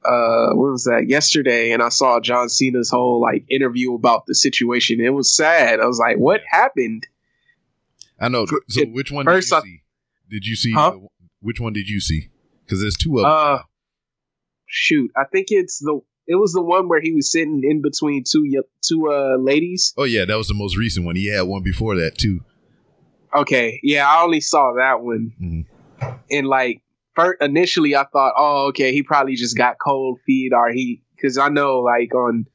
Uh, 0.04 0.54
when 0.54 0.72
was 0.72 0.84
that? 0.84 1.06
Yesterday, 1.08 1.72
and 1.72 1.82
I 1.82 1.88
saw 1.90 2.18
John 2.20 2.48
Cena's 2.48 2.90
whole 2.90 3.20
like 3.20 3.44
interview 3.48 3.94
about 3.94 4.26
the 4.26 4.34
situation. 4.34 5.00
It 5.00 5.10
was 5.14 5.34
sad. 5.34 5.80
I 5.80 5.86
was 5.86 5.98
like, 5.98 6.16
"What 6.18 6.40
happened?" 6.50 7.06
I 8.20 8.28
know. 8.28 8.46
So 8.68 8.84
which 8.86 9.10
one 9.12 9.24
first 9.26 9.50
did 9.50 9.54
you 9.54 9.58
I- 9.58 9.62
see? 9.62 9.82
Did 10.30 10.46
you 10.46 10.56
see? 10.56 10.72
Huh? 10.72 10.90
the- 10.92 11.08
which 11.40 11.60
one 11.60 11.72
did 11.72 11.88
you 11.88 12.00
see? 12.00 12.28
Because 12.64 12.80
there's 12.80 12.96
two 12.96 13.18
of 13.18 13.22
them. 13.22 13.30
Uh, 13.32 13.58
shoot, 14.66 15.10
I 15.16 15.24
think 15.24 15.48
it's 15.50 15.78
the 15.80 16.00
it 16.26 16.36
was 16.36 16.52
the 16.52 16.62
one 16.62 16.88
where 16.88 17.00
he 17.00 17.12
was 17.12 17.30
sitting 17.30 17.62
in 17.64 17.82
between 17.82 18.24
two 18.24 18.62
two 18.80 19.10
uh 19.12 19.36
ladies. 19.38 19.92
oh 19.96 20.04
yeah, 20.04 20.24
that 20.24 20.36
was 20.36 20.48
the 20.48 20.54
most 20.54 20.76
recent 20.76 21.04
one. 21.04 21.16
He 21.16 21.26
had 21.26 21.42
one 21.42 21.62
before 21.62 21.96
that 21.96 22.16
too. 22.18 22.40
Okay, 23.34 23.80
yeah, 23.82 24.06
I 24.08 24.22
only 24.22 24.40
saw 24.40 24.74
that 24.74 25.00
one, 25.02 25.32
Mhm. 25.42 26.16
and 26.30 26.46
like 26.46 26.82
first, 27.14 27.40
initially 27.42 27.94
I 27.96 28.04
thought, 28.04 28.34
oh, 28.36 28.66
okay, 28.68 28.92
he 28.92 29.02
probably 29.02 29.34
just 29.34 29.56
got 29.56 29.76
cold 29.78 30.20
feet, 30.26 30.52
or 30.52 30.70
he 30.70 31.02
because 31.16 31.38
I 31.38 31.48
know 31.48 31.80
like 31.80 32.14
on 32.14 32.46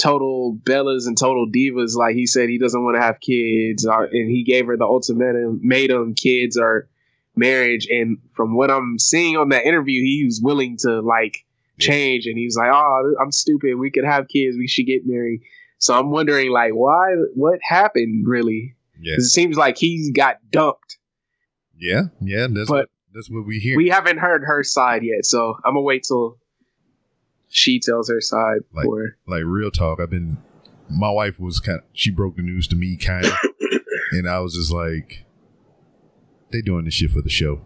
Total 0.00 0.56
Bellas 0.62 1.06
and 1.06 1.16
Total 1.18 1.46
Divas, 1.46 1.94
like 1.94 2.14
he 2.14 2.26
said 2.26 2.48
he 2.48 2.58
doesn't 2.58 2.82
want 2.82 2.96
to 2.96 3.02
have 3.02 3.20
kids, 3.20 3.84
or, 3.86 4.04
and 4.04 4.30
he 4.30 4.44
gave 4.44 4.66
her 4.66 4.76
the 4.76 4.84
ultimatum, 4.84 5.60
made 5.62 5.90
them 5.90 6.14
kids 6.14 6.56
or 6.56 6.88
marriage. 7.36 7.86
And 7.90 8.18
from 8.34 8.54
what 8.56 8.70
I'm 8.70 8.98
seeing 8.98 9.36
on 9.36 9.50
that 9.50 9.66
interview, 9.66 10.00
he 10.02 10.24
was 10.24 10.40
willing 10.42 10.76
to 10.80 11.00
like 11.00 11.44
change, 11.78 12.26
and 12.26 12.38
he 12.38 12.46
was 12.46 12.56
like, 12.56 12.70
"Oh, 12.72 13.14
I'm 13.20 13.32
stupid. 13.32 13.76
We 13.76 13.90
could 13.90 14.04
have 14.04 14.28
kids. 14.28 14.56
We 14.56 14.68
should 14.68 14.86
get 14.86 15.02
married." 15.06 15.40
So 15.78 15.98
I'm 15.98 16.10
wondering, 16.10 16.50
like, 16.50 16.72
why? 16.74 17.14
What 17.34 17.58
happened, 17.66 18.26
really? 18.26 18.74
Yeah, 19.00 19.14
it 19.14 19.22
seems 19.22 19.56
like 19.56 19.78
he 19.78 20.12
got 20.12 20.36
dumped. 20.50 20.98
yeah, 21.78 22.02
yeah. 22.20 22.46
That's 22.50 22.68
But- 22.68 22.74
what 22.76 22.88
that's 23.14 23.30
what 23.30 23.46
we 23.46 23.58
hear. 23.58 23.76
We 23.76 23.88
haven't 23.88 24.18
heard 24.18 24.42
her 24.44 24.62
side 24.62 25.02
yet, 25.02 25.24
so 25.24 25.56
I'm 25.64 25.74
gonna 25.74 25.82
wait 25.82 26.04
till 26.06 26.38
she 27.48 27.80
tells 27.80 28.08
her 28.08 28.20
side. 28.20 28.60
Like- 28.72 28.84
for 28.84 29.16
like 29.26 29.42
real 29.44 29.70
talk. 29.70 30.00
I've 30.00 30.10
been. 30.10 30.38
My 30.88 31.10
wife 31.10 31.38
was 31.38 31.60
kind. 31.60 31.78
Of, 31.78 31.84
she 31.92 32.10
broke 32.10 32.36
the 32.36 32.42
news 32.42 32.66
to 32.68 32.76
me, 32.76 32.96
kind 32.96 33.24
of, 33.26 33.32
and 34.12 34.28
I 34.28 34.40
was 34.40 34.54
just 34.54 34.72
like, 34.72 35.24
"They 36.50 36.62
doing 36.62 36.84
this 36.84 36.94
shit 36.94 37.10
for 37.12 37.22
the 37.22 37.30
show." 37.30 37.60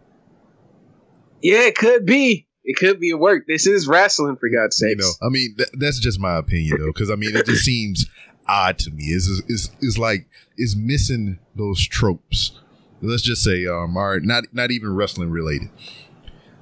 yeah, 1.42 1.61
it 1.62 1.76
could 1.76 2.04
be. 2.07 2.46
It 2.66 2.76
could 2.76 2.98
be 2.98 3.11
a 3.11 3.16
work. 3.16 3.44
This 3.46 3.66
is 3.66 3.87
wrestling, 3.87 4.37
for 4.37 4.48
God's 4.48 4.80
You 4.80 4.88
sakes. 4.90 5.04
know, 5.20 5.26
I 5.26 5.30
mean, 5.30 5.54
th- 5.57 5.68
that's 5.78 5.98
just 6.00 6.18
my 6.18 6.37
opinion 6.37 6.78
though, 6.80 6.87
because 6.92 7.11
I 7.11 7.14
mean, 7.14 7.37
it 7.37 7.44
just 7.46 7.62
seems 7.64 8.07
odd 8.48 8.78
to 8.80 8.90
me. 8.90 9.04
It's, 9.04 9.42
it's 9.48 9.70
it's 9.83 9.98
like 9.98 10.26
it's 10.57 10.74
missing 10.76 11.38
those 11.54 11.87
tropes. 11.87 12.59
Let's 13.05 13.23
just 13.23 13.43
say, 13.43 13.67
um, 13.67 13.97
all 13.97 14.11
right, 14.11 14.23
not 14.23 14.45
not 14.53 14.71
even 14.71 14.95
wrestling 14.95 15.31
related. 15.31 15.71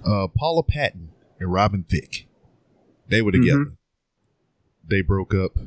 Uh, 0.05 0.27
Paula 0.37 0.63
Patton 0.63 1.11
and 1.39 1.53
Robin 1.53 1.85
Thicke, 1.89 2.27
they 3.09 3.23
were 3.23 3.33
together. 3.33 3.73
They 4.87 5.01
broke 5.01 5.35
up, 5.35 5.59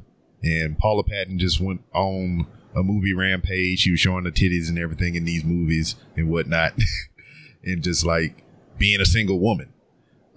and 0.44 0.78
Paula 0.78 1.04
Patton 1.04 1.40
just 1.40 1.62
went 1.62 1.82
on 1.94 2.48
a 2.76 2.84
movie 2.84 3.14
rampage. 3.14 3.80
She 3.80 3.92
was 3.92 4.00
showing 4.00 4.26
the 4.26 4.32
titties 4.32 4.68
and 4.68 4.78
everything 4.78 5.16
in 5.16 5.26
these 5.26 5.44
movies 5.46 5.96
and 6.18 6.30
whatnot, 6.30 6.74
and 7.64 7.82
just 7.82 8.06
like 8.06 8.44
being 8.78 9.00
a 9.00 9.06
single 9.06 9.40
woman. 9.40 9.72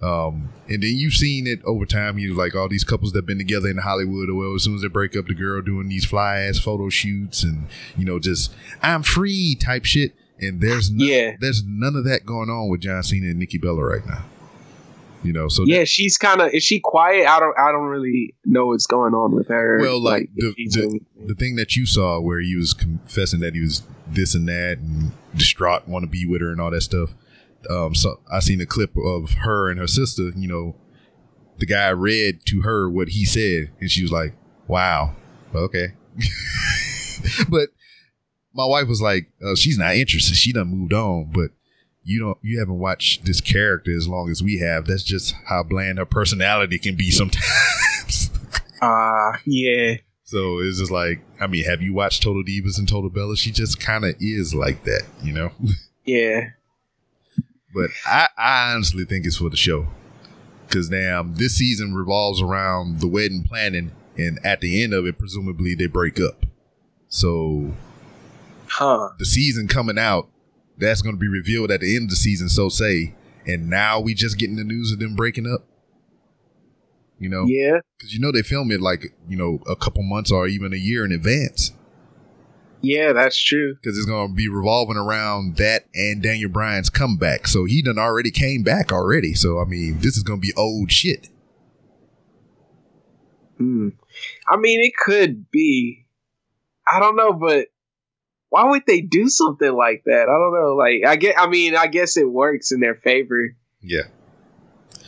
Um, 0.01 0.53
and 0.69 0.81
then 0.81 0.95
you've 0.95 1.13
seen 1.13 1.45
it 1.45 1.59
over 1.65 1.85
time. 1.85 2.17
You 2.17 2.33
like 2.33 2.55
all 2.55 2.69
these 2.69 2.85
couples 2.85 3.11
that 3.11 3.19
have 3.19 3.25
been 3.25 3.37
together 3.37 3.67
in 3.67 3.77
Hollywood. 3.77 4.29
Or 4.29 4.35
well, 4.35 4.55
as 4.55 4.63
soon 4.63 4.75
as 4.75 4.81
they 4.81 4.87
break 4.87 5.15
up, 5.15 5.27
the 5.27 5.33
girl 5.33 5.61
doing 5.61 5.89
these 5.89 6.05
fly 6.05 6.39
ass 6.39 6.57
photo 6.57 6.89
shoots 6.89 7.43
and 7.43 7.67
you 7.97 8.05
know 8.05 8.19
just 8.19 8.53
I'm 8.81 9.03
free 9.03 9.55
type 9.55 9.85
shit. 9.85 10.13
And 10.41 10.61
there's 10.61 10.89
none, 10.91 11.07
Yeah. 11.07 11.35
there's 11.39 11.63
none 11.65 11.95
of 11.95 12.03
that 12.05 12.25
going 12.25 12.49
on 12.49 12.69
with 12.69 12.81
John 12.81 13.03
Cena 13.03 13.27
and 13.27 13.39
Nikki 13.39 13.57
Bella 13.57 13.83
right 13.83 14.05
now. 14.07 14.23
You 15.21 15.33
know, 15.33 15.49
so 15.49 15.63
Yeah, 15.65 15.83
she's 15.83 16.17
kind 16.17 16.39
of. 16.41 16.53
Is 16.53 16.63
she 16.63 16.79
quiet? 16.79 17.27
I 17.27 17.41
don't. 17.41 17.53
I 17.59 17.73
don't 17.73 17.87
really 17.87 18.33
know 18.45 18.67
what's 18.67 18.87
going 18.87 19.13
on 19.13 19.35
with 19.35 19.49
her. 19.49 19.77
Well, 19.81 20.01
like, 20.01 20.29
if 20.37 20.55
the- 20.55 20.79
the- 20.81 20.99
the 21.27 21.35
thing 21.35 21.57
that 21.57 21.75
you 21.75 21.85
saw 21.85 22.21
where 22.21 22.39
he 22.39 22.55
was 22.55 22.73
confessing 22.73 23.41
that 23.41 23.53
he 23.53 23.59
was 23.59 23.83
this 24.09 24.33
and 24.33 24.47
that 24.47 24.77
and 24.77 25.11
distraught, 25.35 25.89
want 25.89 26.03
to 26.03 26.07
be 26.09 26.25
with 26.25 26.39
her 26.39 26.51
and 26.53 26.61
all 26.61 26.71
that 26.71 26.81
stuff. 26.83 27.13
Um, 27.69 27.93
so 27.95 28.21
I 28.31 28.39
seen 28.39 28.61
a 28.61 28.65
clip 28.65 28.95
of 28.95 29.31
her 29.39 29.69
and 29.69 29.77
her 29.77 29.87
sister. 29.87 30.31
You 30.37 30.47
know, 30.47 30.75
the 31.57 31.65
guy 31.65 31.89
read 31.89 32.45
to 32.45 32.61
her 32.61 32.89
what 32.89 33.09
he 33.09 33.25
said, 33.25 33.71
and 33.81 33.91
she 33.91 34.01
was 34.01 34.13
like, 34.13 34.33
"Wow, 34.69 35.17
okay." 35.53 35.87
but 37.49 37.69
my 38.53 38.65
wife 38.65 38.87
was 38.87 39.01
like, 39.01 39.31
uh, 39.45 39.55
she's 39.55 39.77
not 39.77 39.95
interested. 39.95 40.35
She 40.35 40.53
done 40.53 40.67
moved 40.67 40.93
on, 40.93 41.31
but 41.33 41.51
you 42.03 42.19
don't, 42.19 42.37
you 42.41 42.59
haven't 42.59 42.79
watched 42.79 43.25
this 43.25 43.41
character 43.41 43.95
as 43.95 44.07
long 44.07 44.29
as 44.29 44.41
we 44.41 44.59
have. 44.59 44.85
That's 44.85 45.03
just 45.03 45.35
how 45.47 45.63
bland 45.63 45.99
her 45.99 46.05
personality 46.05 46.79
can 46.79 46.95
be 46.95 47.11
sometimes. 47.11 47.45
Ah, 48.81 49.33
uh, 49.33 49.37
yeah. 49.45 49.95
So 50.23 50.59
it's 50.59 50.79
just 50.79 50.89
like, 50.89 51.19
I 51.41 51.47
mean, 51.47 51.65
have 51.65 51.81
you 51.81 51.93
watched 51.93 52.23
Total 52.23 52.41
Divas 52.41 52.79
and 52.79 52.87
Total 52.87 53.09
Bella? 53.09 53.35
She 53.35 53.51
just 53.51 53.81
kind 53.81 54.05
of 54.05 54.15
is 54.21 54.55
like 54.55 54.85
that, 54.85 55.03
you 55.21 55.33
know? 55.33 55.51
Yeah. 56.05 56.49
But 57.73 57.91
I, 58.05 58.27
I 58.37 58.73
honestly 58.73 59.05
think 59.05 59.25
it's 59.27 59.37
for 59.37 59.49
the 59.49 59.57
show. 59.57 59.87
Because 60.65 60.89
now 60.89 61.23
this 61.23 61.57
season 61.57 61.93
revolves 61.93 62.41
around 62.41 62.99
the 62.99 63.07
wedding 63.07 63.43
planning, 63.47 63.91
and 64.17 64.39
at 64.43 64.61
the 64.61 64.83
end 64.83 64.93
of 64.93 65.05
it, 65.05 65.19
presumably 65.19 65.75
they 65.75 65.85
break 65.85 66.19
up. 66.19 66.45
So, 67.09 67.73
huh? 68.69 69.09
The 69.17 69.25
season 69.25 69.67
coming 69.67 69.97
out, 69.97 70.29
that's 70.77 71.01
going 71.01 71.15
to 71.15 71.19
be 71.19 71.27
revealed 71.27 71.71
at 71.71 71.81
the 71.81 71.95
end 71.95 72.05
of 72.05 72.09
the 72.11 72.15
season, 72.15 72.49
so 72.49 72.69
say. 72.69 73.15
And 73.45 73.69
now 73.69 73.99
we 73.99 74.13
just 74.13 74.37
getting 74.37 74.55
the 74.55 74.63
news 74.63 74.91
of 74.91 74.99
them 74.99 75.15
breaking 75.15 75.51
up. 75.51 75.65
You 77.17 77.29
know? 77.29 77.45
Yeah. 77.45 77.79
Because 77.97 78.13
you 78.13 78.19
know 78.19 78.31
they 78.31 78.43
film 78.43 78.71
it 78.71 78.79
like, 78.79 79.13
you 79.27 79.37
know, 79.37 79.59
a 79.67 79.75
couple 79.75 80.03
months 80.03 80.31
or 80.31 80.47
even 80.47 80.73
a 80.73 80.77
year 80.77 81.03
in 81.03 81.11
advance. 81.11 81.73
Yeah, 82.81 83.11
that's 83.11 83.37
true. 83.37 83.75
Because 83.75 83.97
it's 83.97 84.07
going 84.07 84.29
to 84.29 84.33
be 84.33 84.47
revolving 84.47 84.95
around 84.95 85.57
that 85.57 85.85
and 85.93 86.23
Daniel 86.23 86.49
Bryan's 86.49 86.89
comeback. 86.89 87.47
So 87.47 87.65
he 87.65 87.81
done 87.81 87.99
already 87.99 88.31
came 88.31 88.63
back 88.63 88.93
already. 88.93 89.33
So, 89.33 89.59
I 89.59 89.65
mean, 89.65 89.99
this 89.99 90.15
is 90.15 90.23
going 90.23 90.39
to 90.39 90.47
be 90.47 90.53
old 90.55 90.91
shit. 90.91 91.27
Hmm. 93.57 93.89
I 94.47 94.55
mean, 94.55 94.79
it 94.81 94.95
could 94.95 95.51
be. 95.51 96.05
I 96.91 96.99
don't 96.99 97.17
know, 97.17 97.33
but 97.33 97.67
why 98.49 98.65
would 98.69 98.83
they 98.87 99.01
do 99.01 99.29
something 99.29 99.73
like 99.73 100.03
that? 100.05 100.23
I 100.23 100.25
don't 100.25 100.53
know. 100.53 100.75
Like, 100.75 101.05
I 101.07 101.15
get. 101.15 101.35
I 101.37 101.47
mean, 101.47 101.75
I 101.75 101.87
guess 101.87 102.17
it 102.17 102.29
works 102.29 102.71
in 102.71 102.79
their 102.79 102.95
favor. 102.95 103.55
Yeah. 103.81 104.03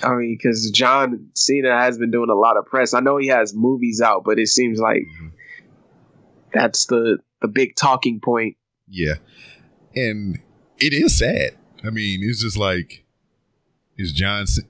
I 0.04 0.16
mean, 0.16 0.38
because 0.38 0.72
John 0.72 1.30
Cena 1.36 1.80
has 1.80 1.98
been 1.98 2.12
doing 2.12 2.30
a 2.30 2.36
lot 2.36 2.58
of 2.58 2.66
press. 2.66 2.94
I 2.94 3.00
know 3.00 3.18
he 3.18 3.28
has 3.28 3.54
movies 3.54 4.02
out, 4.02 4.24
but 4.24 4.40
it 4.40 4.48
seems 4.48 4.80
like 4.80 5.04
mm-hmm. 5.04 5.28
that's 6.54 6.86
the 6.86 7.20
the 7.42 7.48
big 7.48 7.76
talking 7.76 8.20
point. 8.20 8.58
Yeah, 8.88 9.16
and 9.96 10.40
it 10.80 10.94
is 10.94 11.18
sad. 11.18 11.56
I 11.84 11.90
mean, 11.90 12.22
it's 12.24 12.42
just 12.42 12.58
like 12.58 13.06
is 13.98 14.12
John 14.12 14.48
C- 14.48 14.64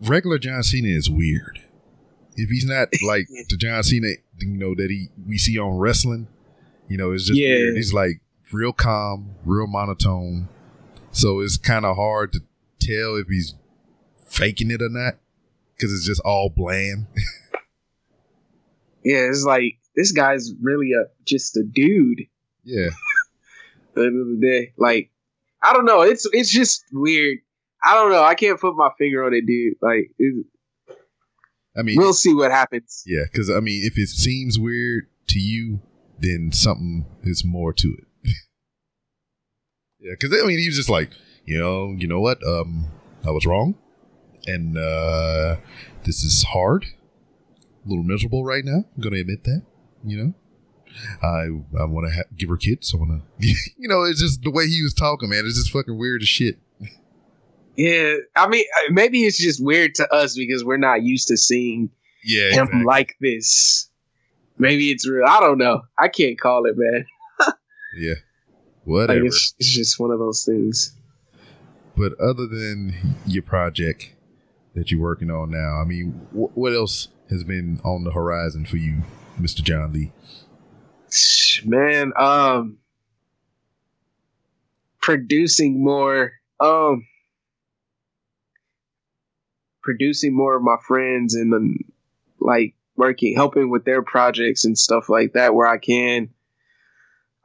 regular 0.00 0.38
John 0.38 0.62
Cena 0.62 0.88
is 0.88 1.10
weird. 1.10 1.60
If 2.36 2.50
he's 2.50 2.66
not 2.66 2.88
like 3.06 3.26
the 3.48 3.56
John 3.56 3.82
Cena, 3.82 4.08
you 4.38 4.48
know 4.48 4.74
that 4.74 4.90
he 4.90 5.10
we 5.26 5.38
see 5.38 5.58
on 5.58 5.78
wrestling, 5.78 6.28
you 6.88 6.96
know, 6.96 7.12
it's 7.12 7.26
just 7.26 7.38
yeah. 7.38 7.48
weird. 7.48 7.76
He's 7.76 7.92
like 7.92 8.20
real 8.52 8.72
calm, 8.72 9.34
real 9.44 9.66
monotone. 9.66 10.48
So 11.10 11.40
it's 11.40 11.56
kind 11.56 11.84
of 11.84 11.96
hard 11.96 12.32
to 12.32 12.40
tell 12.80 13.16
if 13.16 13.28
he's 13.28 13.54
faking 14.26 14.70
it 14.70 14.82
or 14.82 14.88
not 14.88 15.14
because 15.74 15.92
it's 15.92 16.06
just 16.06 16.20
all 16.24 16.50
bland. 16.50 17.06
yeah, 19.04 19.28
it's 19.28 19.44
like 19.44 19.78
this 19.94 20.12
guy's 20.12 20.52
really 20.60 20.92
a 20.92 21.06
just 21.24 21.56
a 21.56 21.62
dude. 21.62 22.22
Yeah. 22.64 22.90
the 23.94 24.02
end 24.02 24.20
of 24.20 24.40
the 24.40 24.46
day, 24.46 24.72
like 24.76 25.10
I 25.62 25.72
don't 25.72 25.86
know. 25.86 26.02
It's 26.02 26.28
it's 26.32 26.50
just 26.50 26.84
weird. 26.92 27.38
I 27.82 27.94
don't 27.94 28.10
know. 28.10 28.22
I 28.22 28.34
can't 28.34 28.60
put 28.60 28.76
my 28.76 28.90
finger 28.98 29.24
on 29.24 29.34
it, 29.34 29.46
dude. 29.46 29.74
Like, 29.82 30.10
I 31.76 31.82
mean, 31.82 31.98
we'll 31.98 32.14
see 32.14 32.34
what 32.34 32.50
happens. 32.50 33.02
Yeah, 33.06 33.24
because 33.30 33.50
I 33.50 33.60
mean, 33.60 33.82
if 33.84 33.98
it 33.98 34.08
seems 34.08 34.58
weird 34.58 35.06
to 35.28 35.38
you, 35.38 35.80
then 36.18 36.50
something 36.52 37.06
is 37.22 37.44
more 37.44 37.72
to 37.72 37.96
it. 37.98 38.04
yeah, 40.00 40.12
because 40.18 40.32
I 40.32 40.46
mean, 40.46 40.58
he 40.58 40.68
was 40.68 40.76
just 40.76 40.90
like, 40.90 41.10
you 41.44 41.58
know, 41.58 41.94
you 41.96 42.06
know 42.06 42.20
what? 42.20 42.38
Um, 42.46 42.86
I 43.26 43.30
was 43.30 43.46
wrong 43.46 43.76
and 44.46 44.76
uh, 44.76 45.56
this 46.04 46.22
is 46.22 46.44
hard, 46.44 46.86
a 47.84 47.88
little 47.88 48.04
miserable 48.04 48.44
right 48.44 48.64
now. 48.64 48.84
I'm 48.96 49.02
gonna 49.02 49.16
admit 49.16 49.44
that. 49.44 49.62
You 50.04 50.18
know, 50.18 50.34
I 51.22 51.80
I 51.80 51.84
want 51.84 52.08
to 52.08 52.14
ha- 52.14 52.28
give 52.36 52.48
her 52.48 52.56
kids. 52.56 52.92
I 52.94 52.98
want 52.98 53.22
to, 53.22 53.46
you 53.78 53.88
know, 53.88 54.04
it's 54.04 54.20
just 54.20 54.42
the 54.42 54.50
way 54.50 54.66
he 54.66 54.82
was 54.82 54.94
talking, 54.94 55.30
man. 55.30 55.44
It's 55.46 55.56
just 55.56 55.72
fucking 55.72 55.98
weird 55.98 56.22
as 56.22 56.28
shit. 56.28 56.58
Yeah, 57.76 58.16
I 58.36 58.46
mean, 58.46 58.64
uh, 58.78 58.92
maybe 58.92 59.24
it's 59.24 59.38
just 59.38 59.64
weird 59.64 59.96
to 59.96 60.12
us 60.12 60.36
because 60.36 60.64
we're 60.64 60.76
not 60.76 61.02
used 61.02 61.28
to 61.28 61.36
seeing 61.36 61.90
yeah 62.24 62.50
him 62.50 62.66
exactly. 62.66 62.84
like 62.84 63.16
this. 63.20 63.90
Maybe 64.58 64.90
it's 64.90 65.08
real. 65.08 65.26
I 65.26 65.40
don't 65.40 65.58
know. 65.58 65.82
I 65.98 66.08
can't 66.08 66.38
call 66.38 66.66
it, 66.66 66.74
man. 66.76 67.06
yeah, 67.98 68.14
whatever. 68.84 69.20
Like 69.20 69.26
it's, 69.26 69.54
it's 69.58 69.74
just 69.74 69.98
one 69.98 70.10
of 70.10 70.18
those 70.18 70.44
things. 70.44 70.94
But 71.96 72.18
other 72.20 72.46
than 72.46 73.16
your 73.26 73.42
project, 73.42 74.14
that 74.74 74.90
you're 74.90 75.00
working 75.00 75.30
on 75.30 75.50
now? 75.50 75.80
I 75.80 75.84
mean, 75.84 76.12
wh- 76.32 76.56
what 76.56 76.74
else 76.74 77.08
has 77.30 77.44
been 77.44 77.80
on 77.84 78.04
the 78.04 78.10
horizon 78.10 78.66
for 78.66 78.76
you, 78.76 79.02
Mr. 79.40 79.62
John 79.62 79.92
Lee? 79.92 80.12
Man, 81.64 82.12
um, 82.16 82.78
producing 85.00 85.82
more, 85.82 86.32
um, 86.60 87.06
producing 89.82 90.34
more 90.34 90.56
of 90.56 90.62
my 90.62 90.76
friends 90.86 91.34
and 91.34 91.84
like 92.40 92.74
working, 92.96 93.34
helping 93.34 93.70
with 93.70 93.84
their 93.84 94.02
projects 94.02 94.64
and 94.64 94.78
stuff 94.78 95.08
like 95.08 95.32
that 95.32 95.54
where 95.54 95.66
I 95.66 95.78
can. 95.78 96.30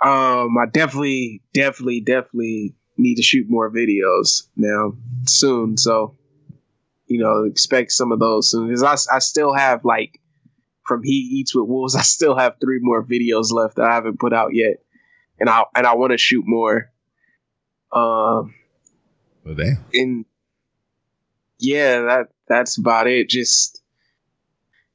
Um, 0.03 0.57
I 0.57 0.65
definitely, 0.71 1.41
definitely, 1.53 2.01
definitely 2.01 2.75
need 2.97 3.15
to 3.15 3.23
shoot 3.23 3.49
more 3.49 3.71
videos 3.71 4.47
now 4.55 4.93
soon. 5.25 5.77
So 5.77 6.15
you 7.09 7.19
know, 7.19 7.43
expect 7.43 7.91
some 7.91 8.12
of 8.12 8.19
those 8.19 8.51
soon 8.51 8.67
because 8.67 8.83
I, 8.83 9.15
I 9.15 9.19
still 9.19 9.53
have 9.53 9.83
like 9.83 10.21
from 10.85 11.01
He 11.03 11.12
Eats 11.12 11.53
with 11.53 11.67
Wolves. 11.67 11.95
I 11.95 12.01
still 12.01 12.38
have 12.38 12.55
three 12.62 12.79
more 12.81 13.03
videos 13.03 13.51
left 13.51 13.75
that 13.75 13.85
I 13.85 13.95
haven't 13.95 14.19
put 14.19 14.31
out 14.31 14.53
yet, 14.53 14.77
and 15.39 15.49
I 15.49 15.63
and 15.75 15.85
I 15.85 15.95
want 15.95 16.12
to 16.12 16.17
shoot 16.17 16.45
more. 16.47 16.91
Um, 17.91 18.53
well, 19.43 19.55
damn. 19.57 19.83
And 19.93 20.25
yeah, 21.57 22.01
that 22.01 22.27
that's 22.47 22.77
about 22.77 23.07
it. 23.07 23.27
Just 23.27 23.78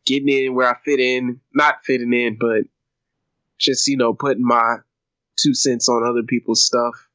getting 0.05 0.29
in 0.29 0.55
where 0.55 0.69
I 0.69 0.77
fit 0.85 1.01
in, 1.01 1.41
not 1.53 1.85
fitting 1.85 2.13
in, 2.13 2.37
but 2.39 2.63
just 3.59 3.87
you 3.87 3.97
know 3.97 4.15
putting 4.15 4.45
my 4.45 4.77
two 5.37 5.55
cents 5.55 5.89
on 5.89 6.05
other 6.05 6.23
people's 6.23 6.65
stuff. 6.65 7.09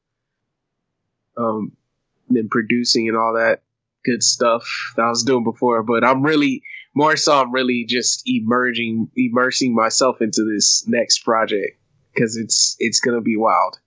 Um, 1.36 1.72
and 2.28 2.36
then 2.36 2.48
producing 2.48 3.08
and 3.08 3.16
all 3.16 3.34
that 3.34 3.62
good 4.04 4.22
stuff 4.22 4.66
that 4.96 5.02
I 5.02 5.08
was 5.08 5.24
doing 5.24 5.44
before, 5.44 5.82
but 5.82 6.04
I'm 6.04 6.22
really 6.22 6.62
more 6.94 7.16
so 7.16 7.38
I'm 7.38 7.52
really 7.52 7.84
just 7.88 8.22
emerging 8.26 9.10
immersing 9.16 9.74
myself 9.74 10.20
into 10.20 10.44
this 10.44 10.84
next 10.86 11.20
project 11.24 11.78
because 12.12 12.36
it's 12.36 12.76
it's 12.78 13.00
gonna 13.00 13.20
be 13.20 13.36
wild. 13.36 13.78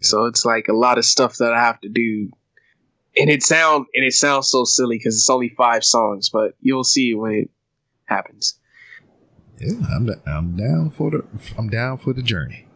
Yeah. 0.00 0.08
So 0.08 0.24
it's 0.26 0.44
like 0.44 0.68
a 0.68 0.76
lot 0.76 0.98
of 0.98 1.04
stuff 1.04 1.36
that 1.36 1.52
I 1.52 1.60
have 1.60 1.80
to 1.82 1.88
do, 1.88 2.30
and 3.16 3.30
it 3.30 3.42
sound 3.42 3.86
and 3.94 4.04
it 4.04 4.14
sounds 4.14 4.48
so 4.48 4.64
silly 4.64 4.96
because 4.98 5.16
it's 5.16 5.30
only 5.30 5.50
five 5.50 5.84
songs, 5.84 6.30
but 6.30 6.54
you'll 6.60 6.84
see 6.84 7.14
when 7.14 7.32
it 7.32 7.50
happens. 8.10 8.58
Yeah, 9.58 9.74
I'm 9.94 10.10
I'm 10.26 10.56
down 10.56 10.90
for 10.90 11.10
the 11.10 11.24
I'm 11.56 11.68
down 11.68 11.98
for 11.98 12.12
the 12.12 12.22
journey. 12.22 12.66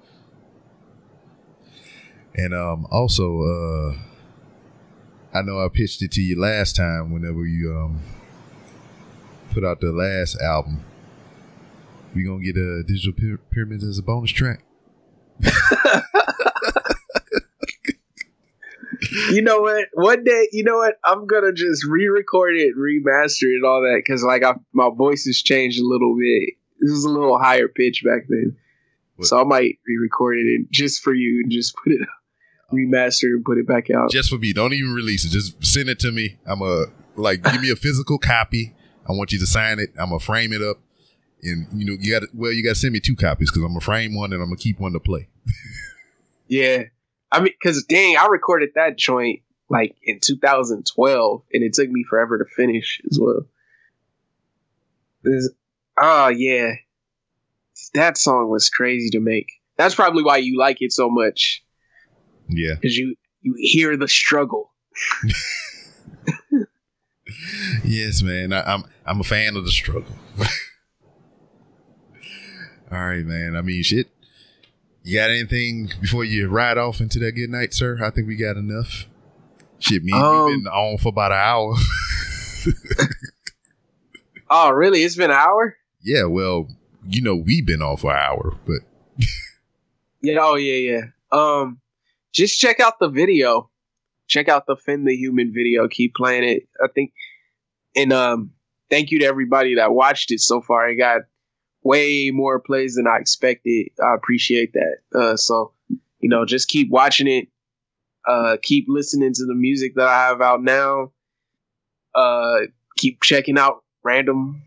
And 2.34 2.54
um 2.54 2.86
also 2.90 3.42
uh 3.42 3.96
I 5.36 5.42
know 5.42 5.64
I 5.64 5.68
pitched 5.68 6.02
it 6.02 6.12
to 6.12 6.22
you 6.22 6.38
last 6.40 6.76
time 6.76 7.12
whenever 7.12 7.44
you 7.46 7.76
um 7.76 8.00
put 9.52 9.64
out 9.64 9.80
the 9.80 9.92
last 9.92 10.40
album. 10.40 10.84
We 12.14 12.24
gonna 12.24 12.44
get 12.44 12.56
a 12.56 12.82
digital 12.84 13.12
py- 13.12 13.42
pyramids 13.50 13.84
as 13.84 13.98
a 13.98 14.02
bonus 14.02 14.30
track. 14.30 14.64
you 19.30 19.42
know 19.42 19.60
what? 19.60 19.88
One 19.94 20.24
day, 20.24 20.48
you 20.52 20.64
know 20.64 20.76
what? 20.76 20.96
I'm 21.04 21.26
gonna 21.26 21.52
just 21.52 21.84
re-record 21.84 22.56
it, 22.56 22.74
remaster 22.76 23.44
it, 23.44 23.64
all 23.64 23.82
that, 23.82 24.02
because 24.04 24.22
like 24.22 24.44
I, 24.44 24.54
my 24.72 24.90
voice 24.94 25.24
has 25.24 25.42
changed 25.42 25.80
a 25.80 25.86
little 25.86 26.16
bit. 26.18 26.54
This 26.80 26.90
was 26.90 27.04
a 27.04 27.10
little 27.10 27.38
higher 27.38 27.68
pitch 27.68 28.02
back 28.04 28.24
then, 28.28 28.56
what? 29.16 29.28
so 29.28 29.40
I 29.40 29.44
might 29.44 29.78
re-record 29.86 30.38
it 30.38 30.70
just 30.70 31.02
for 31.02 31.14
you 31.14 31.42
and 31.42 31.52
just 31.52 31.74
put 31.76 31.92
it 31.92 32.02
up 32.02 32.08
remaster 32.74 33.24
and 33.24 33.44
put 33.44 33.58
it 33.58 33.66
back 33.66 33.90
out. 33.90 34.10
Just 34.10 34.30
for 34.30 34.38
me. 34.38 34.52
Don't 34.52 34.72
even 34.72 34.92
release 34.92 35.24
it. 35.24 35.30
Just 35.30 35.64
send 35.64 35.88
it 35.88 35.98
to 36.00 36.12
me. 36.12 36.36
I'm 36.46 36.62
a 36.62 36.86
like 37.16 37.42
give 37.42 37.60
me 37.60 37.70
a 37.70 37.76
physical 37.76 38.18
copy. 38.18 38.74
I 39.08 39.12
want 39.12 39.32
you 39.32 39.38
to 39.38 39.46
sign 39.46 39.78
it. 39.78 39.90
I'm 39.98 40.08
gonna 40.08 40.20
frame 40.20 40.52
it 40.52 40.62
up. 40.62 40.78
And 41.42 41.66
you 41.74 41.84
know, 41.84 41.96
you 42.00 42.18
got 42.18 42.28
well, 42.34 42.52
you 42.52 42.62
got 42.62 42.70
to 42.70 42.74
send 42.74 42.92
me 42.92 43.00
two 43.00 43.16
copies 43.16 43.50
because 43.50 43.62
I'm 43.62 43.70
gonna 43.70 43.80
frame 43.80 44.14
one 44.14 44.32
and 44.32 44.42
I'm 44.42 44.48
gonna 44.48 44.56
keep 44.56 44.80
one 44.80 44.92
to 44.92 45.00
play. 45.00 45.28
yeah, 46.48 46.84
I 47.32 47.40
mean, 47.40 47.52
because 47.60 47.84
dang, 47.84 48.16
I 48.16 48.26
recorded 48.26 48.70
that 48.74 48.96
joint 48.96 49.40
like 49.70 49.96
in 50.02 50.20
2012, 50.20 51.42
and 51.52 51.62
it 51.64 51.72
took 51.72 51.88
me 51.90 52.04
forever 52.08 52.38
to 52.38 52.44
finish 52.54 53.00
as 53.10 53.18
well. 53.20 53.46
This, 55.22 55.50
Oh 55.98 56.28
yeah, 56.28 56.72
that 57.94 58.18
song 58.18 58.50
was 58.50 58.68
crazy 58.68 59.10
to 59.10 59.20
make. 59.20 59.50
that's 59.76 59.94
probably 59.94 60.22
why 60.22 60.36
you 60.36 60.58
like 60.58 60.82
it 60.82 60.92
so 60.92 61.08
much 61.08 61.64
Yeah. 62.48 62.74
because 62.74 62.96
you 62.96 63.14
you 63.40 63.54
hear 63.58 63.96
the 63.96 64.08
struggle. 64.08 64.72
Yes, 67.84 68.22
man. 68.22 68.52
I, 68.52 68.62
I'm 68.74 68.84
I'm 69.06 69.20
a 69.20 69.24
fan 69.24 69.56
of 69.56 69.64
the 69.64 69.70
struggle. 69.70 70.14
All 72.90 72.98
right, 72.98 73.24
man. 73.24 73.56
I 73.56 73.62
mean, 73.62 73.82
shit. 73.82 74.08
You 75.06 75.18
got 75.18 75.28
anything 75.30 75.90
before 76.00 76.24
you 76.24 76.48
ride 76.48 76.78
off 76.78 77.00
into 77.00 77.18
that 77.18 77.32
good 77.32 77.50
night, 77.50 77.74
sir? 77.74 77.98
I 78.02 78.08
think 78.08 78.26
we 78.26 78.36
got 78.36 78.56
enough. 78.56 79.06
Shit, 79.78 80.02
me 80.02 80.12
Um, 80.12 80.46
been 80.46 80.66
on 80.66 80.96
for 80.96 81.08
about 81.10 81.30
an 81.32 81.38
hour. 81.38 81.74
Oh, 84.50 84.70
really? 84.70 85.02
It's 85.02 85.16
been 85.16 85.30
an 85.30 85.36
hour. 85.36 85.76
yeah, 86.02 86.24
well, 86.24 86.68
you 87.08 87.22
know, 87.22 87.34
we've 87.34 87.66
been 87.66 87.82
on 87.82 87.96
for 87.96 88.12
an 88.12 88.18
hour, 88.18 88.56
but 88.66 88.80
Yeah. 90.22 90.36
Oh, 90.40 90.54
yeah, 90.54 90.74
yeah. 90.92 91.00
Um, 91.32 91.80
just 92.32 92.60
check 92.60 92.78
out 92.78 92.98
the 93.00 93.08
video. 93.08 93.70
Check 94.28 94.48
out 94.48 94.66
the 94.66 94.76
Finn 94.76 95.04
the 95.04 95.16
Human 95.16 95.52
video. 95.52 95.88
Keep 95.88 96.14
playing 96.14 96.44
it. 96.44 96.68
I 96.82 96.88
think, 96.94 97.12
and 97.96 98.12
um, 98.12 98.50
thank 98.90 99.10
you 99.10 99.18
to 99.20 99.24
everybody 99.26 99.74
that 99.76 99.92
watched 99.92 100.30
it 100.30 100.40
so 100.40 100.60
far. 100.60 100.88
It 100.88 100.96
got 100.96 101.22
way 101.84 102.30
more 102.32 102.58
plays 102.58 102.94
than 102.96 103.06
I 103.06 103.18
expected. 103.18 103.88
I 104.02 104.14
appreciate 104.14 104.72
that. 104.72 104.96
Uh, 105.14 105.36
so 105.36 105.72
you 106.18 106.28
know, 106.28 106.44
just 106.44 106.68
keep 106.68 106.90
watching 106.90 107.28
it. 107.28 107.48
Uh, 108.26 108.56
keep 108.62 108.86
listening 108.88 109.34
to 109.34 109.44
the 109.44 109.54
music 109.54 109.94
that 109.96 110.08
I 110.08 110.26
have 110.28 110.40
out 110.40 110.62
now. 110.62 111.12
Uh, 112.14 112.60
keep 112.96 113.22
checking 113.22 113.58
out 113.58 113.84
random 114.02 114.62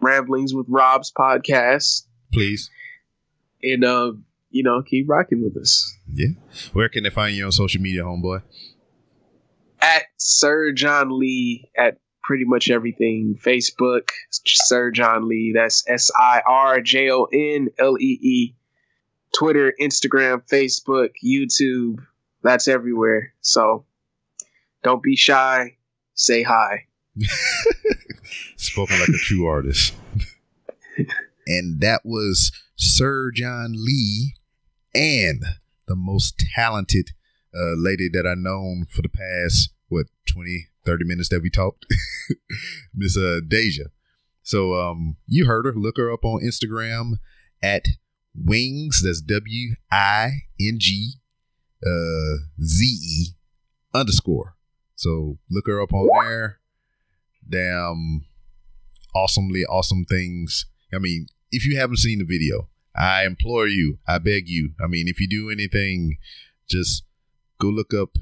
ramblings 0.00 0.52
with 0.54 0.66
Rob's 0.68 1.10
podcast, 1.10 2.04
please. 2.32 2.70
and 3.62 3.84
uh, 3.84 4.12
you 4.50 4.62
know, 4.62 4.82
keep 4.82 5.08
rocking 5.08 5.42
with 5.42 5.56
us. 5.60 5.96
Yeah. 6.12 6.28
Where 6.72 6.88
can 6.88 7.04
they 7.04 7.10
find 7.10 7.34
you 7.34 7.46
on 7.46 7.52
social 7.52 7.80
media, 7.80 8.02
homeboy? 8.02 8.42
at 9.80 10.02
Sir 10.16 10.72
John 10.72 11.18
Lee 11.18 11.70
at 11.78 11.98
pretty 12.28 12.44
much 12.44 12.70
everything. 12.70 13.38
Facebook, 13.42 14.10
Sir 14.30 14.90
John 14.90 15.26
Lee. 15.26 15.52
That's 15.54 15.82
S 15.88 16.10
I 16.14 16.42
R 16.46 16.82
J 16.82 17.10
O 17.10 17.24
N 17.32 17.68
L 17.78 17.96
E 17.98 18.18
E. 18.22 18.54
Twitter, 19.36 19.72
Instagram, 19.80 20.42
Facebook, 20.46 21.08
YouTube. 21.24 22.04
That's 22.42 22.68
everywhere. 22.68 23.32
So 23.40 23.86
don't 24.84 25.02
be 25.02 25.16
shy. 25.16 25.78
Say 26.12 26.42
hi. 26.42 26.84
Spoken 28.56 29.00
like 29.00 29.08
a 29.08 29.12
true 29.12 29.46
artist. 29.46 29.94
and 31.46 31.80
that 31.80 32.02
was 32.04 32.52
Sir 32.76 33.30
John 33.34 33.72
Lee 33.72 34.34
and 34.94 35.42
the 35.86 35.96
most 35.96 36.44
talented 36.54 37.12
uh, 37.54 37.72
lady 37.74 38.10
that 38.12 38.26
I've 38.26 38.36
known 38.36 38.84
for 38.90 39.00
the 39.00 39.08
past, 39.08 39.70
what, 39.88 40.06
20, 40.30 40.68
30 40.88 41.04
minutes 41.04 41.28
that 41.28 41.42
we 41.42 41.50
talked? 41.50 41.86
Miss 42.94 43.16
uh, 43.16 43.40
Deja. 43.46 43.84
So 44.42 44.74
um, 44.74 45.16
you 45.26 45.46
heard 45.46 45.66
her. 45.66 45.74
Look 45.74 45.98
her 45.98 46.12
up 46.12 46.24
on 46.24 46.40
Instagram 46.42 47.18
at 47.62 47.84
Wings. 48.34 49.02
That's 49.04 49.20
W 49.20 49.74
I 49.92 50.30
N 50.60 50.78
G 50.78 51.14
uh, 51.86 52.44
Z 52.62 52.84
E 52.84 53.26
underscore. 53.94 54.54
So 54.94 55.38
look 55.50 55.66
her 55.66 55.80
up 55.80 55.92
on 55.92 56.08
there. 56.20 56.60
Damn 57.48 58.24
awesomely 59.14 59.64
awesome 59.64 60.04
things. 60.04 60.66
I 60.92 60.98
mean, 60.98 61.26
if 61.50 61.66
you 61.66 61.78
haven't 61.78 61.98
seen 61.98 62.18
the 62.18 62.24
video, 62.24 62.68
I 62.96 63.24
implore 63.24 63.66
you, 63.66 63.98
I 64.06 64.18
beg 64.18 64.48
you. 64.48 64.72
I 64.82 64.86
mean, 64.86 65.08
if 65.08 65.20
you 65.20 65.28
do 65.28 65.50
anything, 65.50 66.16
just 66.68 67.04
go 67.60 67.68
look 67.68 67.92
up 67.94 68.16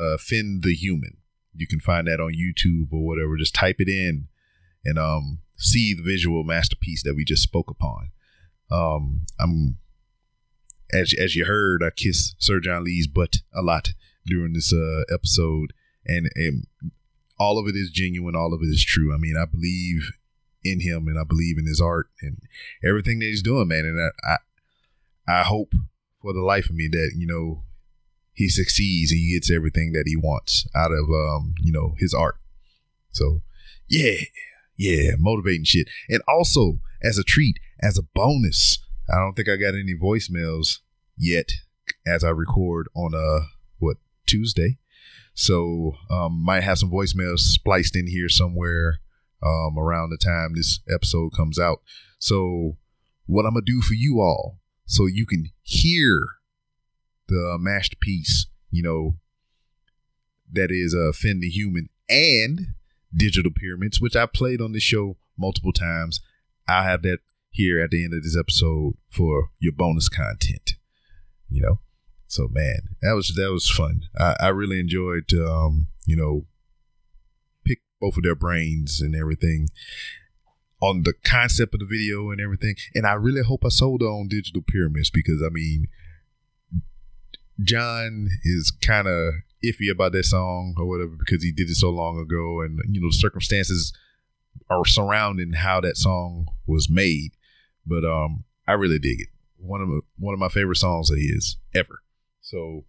uh, 0.00 0.16
Finn 0.18 0.60
the 0.62 0.74
Human. 0.74 1.16
You 1.54 1.66
can 1.66 1.80
find 1.80 2.06
that 2.06 2.20
on 2.20 2.32
YouTube 2.32 2.92
or 2.92 3.06
whatever. 3.06 3.36
Just 3.36 3.54
type 3.54 3.76
it 3.78 3.88
in 3.88 4.28
and 4.84 4.98
um, 4.98 5.38
see 5.56 5.94
the 5.94 6.02
visual 6.02 6.44
masterpiece 6.44 7.02
that 7.02 7.14
we 7.14 7.24
just 7.24 7.42
spoke 7.42 7.70
upon. 7.70 8.10
Um, 8.70 9.26
I'm 9.38 9.78
as 10.92 11.14
as 11.18 11.36
you 11.36 11.44
heard, 11.44 11.82
I 11.82 11.90
kiss 11.90 12.34
Sir 12.38 12.60
John 12.60 12.84
Lee's 12.84 13.06
butt 13.06 13.38
a 13.54 13.62
lot 13.62 13.92
during 14.26 14.52
this 14.52 14.72
uh, 14.72 15.02
episode, 15.12 15.72
and, 16.06 16.30
and 16.34 16.66
all 17.38 17.58
of 17.58 17.66
it 17.66 17.76
is 17.76 17.90
genuine. 17.90 18.36
All 18.36 18.52
of 18.52 18.60
it 18.62 18.66
is 18.66 18.84
true. 18.84 19.14
I 19.14 19.18
mean, 19.18 19.36
I 19.36 19.44
believe 19.44 20.10
in 20.62 20.80
him, 20.80 21.08
and 21.08 21.18
I 21.18 21.24
believe 21.24 21.58
in 21.58 21.66
his 21.66 21.80
art 21.80 22.08
and 22.22 22.38
everything 22.84 23.18
that 23.20 23.26
he's 23.26 23.42
doing, 23.42 23.68
man. 23.68 23.84
And 23.84 24.00
I, 24.00 24.32
I, 24.32 25.40
I 25.40 25.42
hope 25.44 25.74
for 26.20 26.32
the 26.32 26.42
life 26.42 26.68
of 26.68 26.76
me 26.76 26.88
that 26.88 27.12
you 27.16 27.26
know 27.26 27.64
he 28.32 28.48
succeeds 28.48 29.10
and 29.10 29.18
he 29.18 29.34
gets 29.34 29.50
everything 29.50 29.92
that 29.92 30.04
he 30.06 30.16
wants 30.16 30.66
out 30.74 30.92
of 30.92 31.08
um, 31.10 31.54
you 31.60 31.72
know, 31.72 31.94
his 31.98 32.14
art. 32.14 32.36
So, 33.12 33.42
yeah, 33.88 34.20
yeah, 34.76 35.12
motivating 35.18 35.64
shit. 35.64 35.88
And 36.08 36.22
also, 36.26 36.80
as 37.02 37.18
a 37.18 37.24
treat, 37.24 37.58
as 37.82 37.98
a 37.98 38.02
bonus, 38.14 38.78
I 39.12 39.16
don't 39.18 39.34
think 39.34 39.48
I 39.48 39.56
got 39.56 39.74
any 39.74 39.94
voicemails 39.94 40.78
yet 41.16 41.50
as 42.06 42.24
I 42.24 42.30
record 42.30 42.88
on 42.94 43.14
uh 43.14 43.46
what 43.78 43.96
Tuesday. 44.26 44.78
So 45.34 45.96
um 46.10 46.42
might 46.44 46.62
have 46.62 46.78
some 46.78 46.90
voicemails 46.90 47.40
spliced 47.40 47.96
in 47.96 48.06
here 48.06 48.28
somewhere 48.28 49.00
um 49.42 49.78
around 49.78 50.10
the 50.10 50.16
time 50.16 50.54
this 50.54 50.80
episode 50.92 51.30
comes 51.36 51.58
out. 51.58 51.82
So 52.18 52.76
what 53.26 53.44
I'm 53.44 53.54
gonna 53.54 53.64
do 53.64 53.80
for 53.80 53.94
you 53.94 54.20
all 54.20 54.60
so 54.86 55.06
you 55.06 55.26
can 55.26 55.50
hear 55.62 56.22
the 57.30 57.56
masterpiece, 57.58 58.46
you 58.70 58.82
know, 58.82 59.14
that 60.52 60.70
is 60.70 60.94
uh 60.94 61.12
Finn 61.12 61.40
the 61.40 61.48
Human 61.48 61.88
and 62.08 62.68
Digital 63.14 63.52
Pyramids, 63.54 64.00
which 64.00 64.16
I 64.16 64.26
played 64.26 64.60
on 64.60 64.72
the 64.72 64.80
show 64.80 65.16
multiple 65.38 65.72
times. 65.72 66.20
I 66.68 66.84
have 66.84 67.02
that 67.02 67.18
here 67.50 67.80
at 67.80 67.90
the 67.90 68.04
end 68.04 68.14
of 68.14 68.22
this 68.22 68.36
episode 68.36 68.94
for 69.08 69.50
your 69.58 69.72
bonus 69.72 70.08
content. 70.08 70.74
You 71.48 71.62
know, 71.62 71.80
so 72.26 72.48
man, 72.50 72.80
that 73.02 73.12
was 73.12 73.34
that 73.36 73.50
was 73.50 73.68
fun. 73.68 74.02
I, 74.18 74.36
I 74.40 74.48
really 74.48 74.78
enjoyed, 74.78 75.32
um, 75.34 75.88
you 76.06 76.16
know, 76.16 76.46
pick 77.64 77.80
both 78.00 78.16
of 78.16 78.22
their 78.22 78.36
brains 78.36 79.00
and 79.00 79.16
everything 79.16 79.68
on 80.80 81.02
the 81.02 81.12
concept 81.24 81.74
of 81.74 81.80
the 81.80 81.86
video 81.86 82.30
and 82.30 82.40
everything. 82.40 82.74
And 82.94 83.06
I 83.06 83.12
really 83.12 83.42
hope 83.42 83.64
I 83.64 83.68
sold 83.68 84.02
on 84.02 84.28
Digital 84.28 84.62
Pyramids 84.62 85.10
because 85.10 85.42
I 85.44 85.50
mean, 85.50 85.88
John 87.62 88.28
is 88.44 88.70
kind 88.70 89.06
of 89.06 89.34
iffy 89.64 89.90
about 89.90 90.12
that 90.12 90.24
song 90.24 90.74
or 90.78 90.86
whatever 90.86 91.16
because 91.18 91.42
he 91.42 91.52
did 91.52 91.68
it 91.68 91.76
so 91.76 91.90
long 91.90 92.18
ago, 92.18 92.60
and 92.60 92.80
you 92.88 93.00
know 93.00 93.10
circumstances 93.10 93.92
are 94.68 94.84
surrounding 94.86 95.52
how 95.52 95.80
that 95.80 95.96
song 95.96 96.46
was 96.66 96.88
made. 96.88 97.32
But 97.86 98.04
um, 98.04 98.44
I 98.66 98.72
really 98.72 98.98
dig 98.98 99.20
it. 99.20 99.28
One 99.58 99.80
of 99.80 99.88
my, 99.88 100.00
one 100.18 100.34
of 100.34 100.40
my 100.40 100.48
favorite 100.48 100.76
songs 100.76 101.10
of 101.10 101.18
his 101.18 101.56
ever. 101.74 102.02
So 102.40 102.84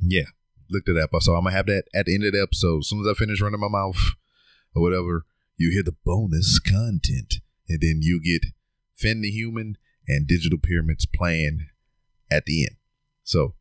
yeah, 0.00 0.26
look 0.70 0.84
it 0.86 0.96
up. 0.96 1.10
So 1.20 1.34
I'm 1.34 1.44
gonna 1.44 1.56
have 1.56 1.66
that 1.66 1.84
at 1.94 2.06
the 2.06 2.14
end 2.14 2.24
of 2.24 2.32
the 2.32 2.42
episode. 2.42 2.80
As 2.80 2.88
soon 2.88 3.00
as 3.00 3.06
I 3.06 3.14
finish 3.14 3.40
running 3.40 3.60
my 3.60 3.68
mouth 3.68 4.14
or 4.74 4.82
whatever, 4.82 5.24
you 5.56 5.70
hear 5.70 5.82
the 5.82 5.96
bonus 6.04 6.58
content, 6.58 7.36
and 7.68 7.80
then 7.80 8.00
you 8.00 8.20
get 8.22 8.52
Finn 8.94 9.22
the 9.22 9.30
Human 9.30 9.76
and 10.08 10.26
Digital 10.26 10.58
Pyramids 10.58 11.06
playing 11.06 11.66
at 12.30 12.46
the 12.46 12.62
end. 12.62 12.76
So, 13.24 13.54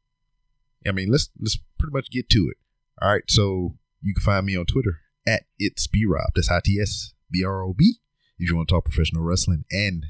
I 0.88 0.92
mean, 0.92 1.10
let's 1.10 1.30
let's 1.40 1.58
pretty 1.80 1.94
much 1.94 2.12
get 2.12 2.30
to 2.30 2.50
it. 2.52 2.58
All 3.02 3.10
right. 3.10 3.24
So 3.28 3.76
you 4.02 4.14
can 4.14 4.24
find 4.24 4.46
me 4.46 4.56
on 4.56 4.66
Twitter 4.66 5.00
at 5.26 5.44
it's 5.58 5.88
B 5.88 6.06
Rob. 6.06 6.32
That's 6.36 6.52
I 6.52 6.60
T 6.64 6.80
S 6.80 7.14
B 7.32 7.44
R 7.44 7.64
O 7.64 7.74
B. 7.74 7.96
If 8.38 8.50
you 8.50 8.56
want 8.56 8.68
to 8.68 8.76
talk 8.76 8.86
professional 8.86 9.24
wrestling 9.24 9.66
and 9.72 10.06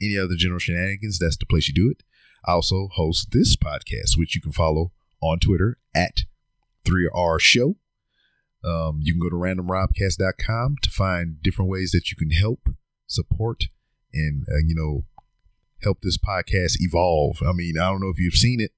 any 0.00 0.18
other 0.18 0.34
general 0.36 0.58
shenanigans, 0.58 1.18
that's 1.18 1.36
the 1.36 1.46
place 1.46 1.68
you 1.68 1.74
do 1.74 1.90
it. 1.90 2.02
I 2.44 2.52
also 2.52 2.88
host 2.92 3.28
this 3.32 3.56
podcast, 3.56 4.16
which 4.16 4.34
you 4.34 4.40
can 4.40 4.52
follow 4.52 4.92
on 5.20 5.38
Twitter 5.38 5.78
at 5.94 6.22
3R 6.86 7.40
Show. 7.40 7.76
Um, 8.64 9.00
you 9.02 9.12
can 9.12 9.20
go 9.20 9.30
to 9.30 9.36
randomrobcast.com 9.36 10.76
to 10.82 10.90
find 10.90 11.42
different 11.42 11.70
ways 11.70 11.92
that 11.92 12.10
you 12.10 12.16
can 12.16 12.30
help, 12.30 12.68
support, 13.06 13.64
and, 14.12 14.44
uh, 14.50 14.58
you 14.66 14.74
know, 14.74 15.04
help 15.82 16.00
this 16.02 16.18
podcast 16.18 16.76
evolve. 16.80 17.38
I 17.46 17.52
mean, 17.52 17.78
I 17.78 17.90
don't 17.90 18.00
know 18.00 18.10
if 18.10 18.18
you've 18.18 18.34
seen 18.34 18.60
it, 18.60 18.72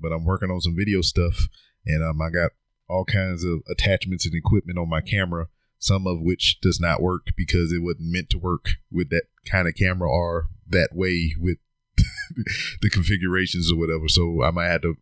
but 0.00 0.12
I'm 0.12 0.24
working 0.24 0.50
on 0.50 0.60
some 0.60 0.76
video 0.76 1.00
stuff 1.00 1.48
and 1.86 2.02
um, 2.02 2.20
I 2.20 2.30
got 2.30 2.52
all 2.88 3.04
kinds 3.04 3.44
of 3.44 3.60
attachments 3.70 4.26
and 4.26 4.34
equipment 4.34 4.78
on 4.78 4.88
my 4.88 5.00
camera, 5.00 5.46
some 5.78 6.06
of 6.06 6.20
which 6.20 6.60
does 6.60 6.80
not 6.80 7.00
work 7.00 7.28
because 7.36 7.72
it 7.72 7.82
wasn't 7.82 8.12
meant 8.12 8.30
to 8.30 8.38
work 8.38 8.70
with 8.90 9.10
that 9.10 9.24
kind 9.50 9.68
of 9.68 9.74
camera 9.74 10.10
or 10.10 10.48
that 10.68 10.90
way 10.92 11.34
with 11.38 11.58
the 12.82 12.90
configurations 12.90 13.72
or 13.72 13.78
whatever. 13.78 14.08
So 14.08 14.42
I 14.42 14.50
might 14.50 14.68
have 14.68 14.82
to 14.82 14.96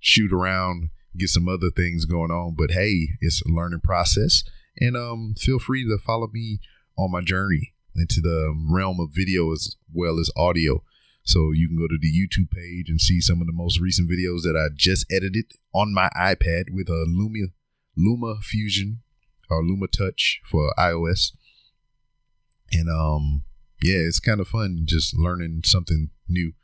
shoot 0.00 0.32
around, 0.32 0.90
get 1.16 1.28
some 1.28 1.48
other 1.48 1.70
things 1.70 2.04
going 2.04 2.30
on. 2.30 2.54
But 2.56 2.72
hey, 2.72 3.10
it's 3.20 3.42
a 3.42 3.50
learning 3.50 3.80
process. 3.80 4.42
And 4.80 4.96
um, 4.96 5.34
feel 5.38 5.58
free 5.58 5.84
to 5.84 5.98
follow 5.98 6.28
me 6.32 6.60
on 6.96 7.12
my 7.12 7.20
journey 7.20 7.74
into 7.94 8.20
the 8.20 8.54
realm 8.70 9.00
of 9.00 9.10
video 9.12 9.52
as 9.52 9.76
well 9.92 10.18
as 10.18 10.30
audio. 10.36 10.82
So 11.28 11.52
you 11.52 11.68
can 11.68 11.76
go 11.76 11.86
to 11.86 11.98
the 12.00 12.10
YouTube 12.10 12.50
page 12.50 12.88
and 12.88 12.98
see 12.98 13.20
some 13.20 13.42
of 13.42 13.46
the 13.46 13.52
most 13.52 13.78
recent 13.78 14.10
videos 14.10 14.44
that 14.44 14.56
I 14.56 14.72
just 14.74 15.04
edited 15.12 15.52
on 15.74 15.92
my 15.92 16.08
iPad 16.16 16.70
with 16.72 16.88
a 16.88 17.04
Lumia 17.06 17.52
Luma 17.94 18.36
Fusion 18.40 19.00
or 19.50 19.62
Luma 19.62 19.88
Touch 19.88 20.40
for 20.50 20.72
iOS. 20.78 21.32
And 22.72 22.88
um 22.88 23.42
yeah, 23.82 23.98
it's 23.98 24.20
kind 24.20 24.40
of 24.40 24.48
fun 24.48 24.84
just 24.86 25.14
learning 25.18 25.64
something 25.66 26.08
new 26.26 26.54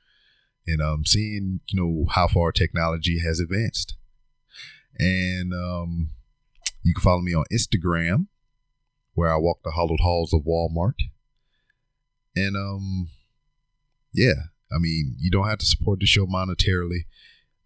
and 0.67 0.81
um 0.81 1.05
seeing, 1.05 1.61
you 1.69 1.79
know, 1.79 2.07
how 2.13 2.27
far 2.27 2.51
technology 2.51 3.19
has 3.19 3.41
advanced. 3.41 3.97
And 4.99 5.53
um 5.53 6.09
you 6.83 6.95
can 6.95 7.03
follow 7.03 7.21
me 7.21 7.35
on 7.35 7.45
Instagram 7.53 8.29
where 9.13 9.31
I 9.31 9.37
walk 9.37 9.59
the 9.63 9.73
hollowed 9.73 10.01
halls 10.01 10.33
of 10.33 10.47
Walmart. 10.47 10.95
And 12.35 12.57
um 12.57 13.09
yeah, 14.15 14.54
I 14.75 14.79
mean, 14.79 15.17
you 15.19 15.31
don't 15.31 15.49
have 15.49 15.59
to 15.59 15.67
support 15.67 16.01
the 16.01 16.07
show 16.07 16.27
monetarily. 16.27 17.07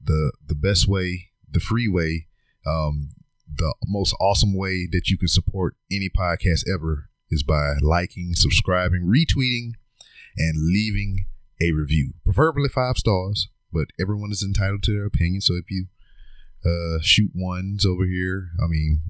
The 0.02 0.32
the 0.46 0.54
best 0.54 0.86
way, 0.86 1.30
the 1.50 1.60
free 1.60 1.88
way, 1.88 2.26
um, 2.66 3.10
the 3.52 3.74
most 3.86 4.14
awesome 4.20 4.54
way 4.54 4.86
that 4.90 5.08
you 5.08 5.18
can 5.18 5.28
support 5.28 5.76
any 5.90 6.08
podcast 6.08 6.68
ever 6.72 7.08
is 7.30 7.42
by 7.42 7.74
liking, 7.80 8.32
subscribing, 8.34 9.02
retweeting, 9.02 9.72
and 10.36 10.72
leaving 10.72 11.26
a 11.60 11.72
review. 11.72 12.14
Preferably 12.24 12.68
five 12.68 12.96
stars, 12.96 13.48
but 13.72 13.88
everyone 14.00 14.30
is 14.30 14.42
entitled 14.42 14.82
to 14.84 14.92
their 14.92 15.06
opinion. 15.06 15.40
So 15.40 15.54
if 15.54 15.70
you 15.70 15.86
uh, 16.64 17.00
shoot 17.02 17.32
ones 17.34 17.84
over 17.84 18.04
here, 18.04 18.50
I 18.62 18.66
mean, 18.66 19.02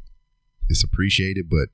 it's 0.69 0.85
appreciated, 0.85 1.49
but 1.49 1.69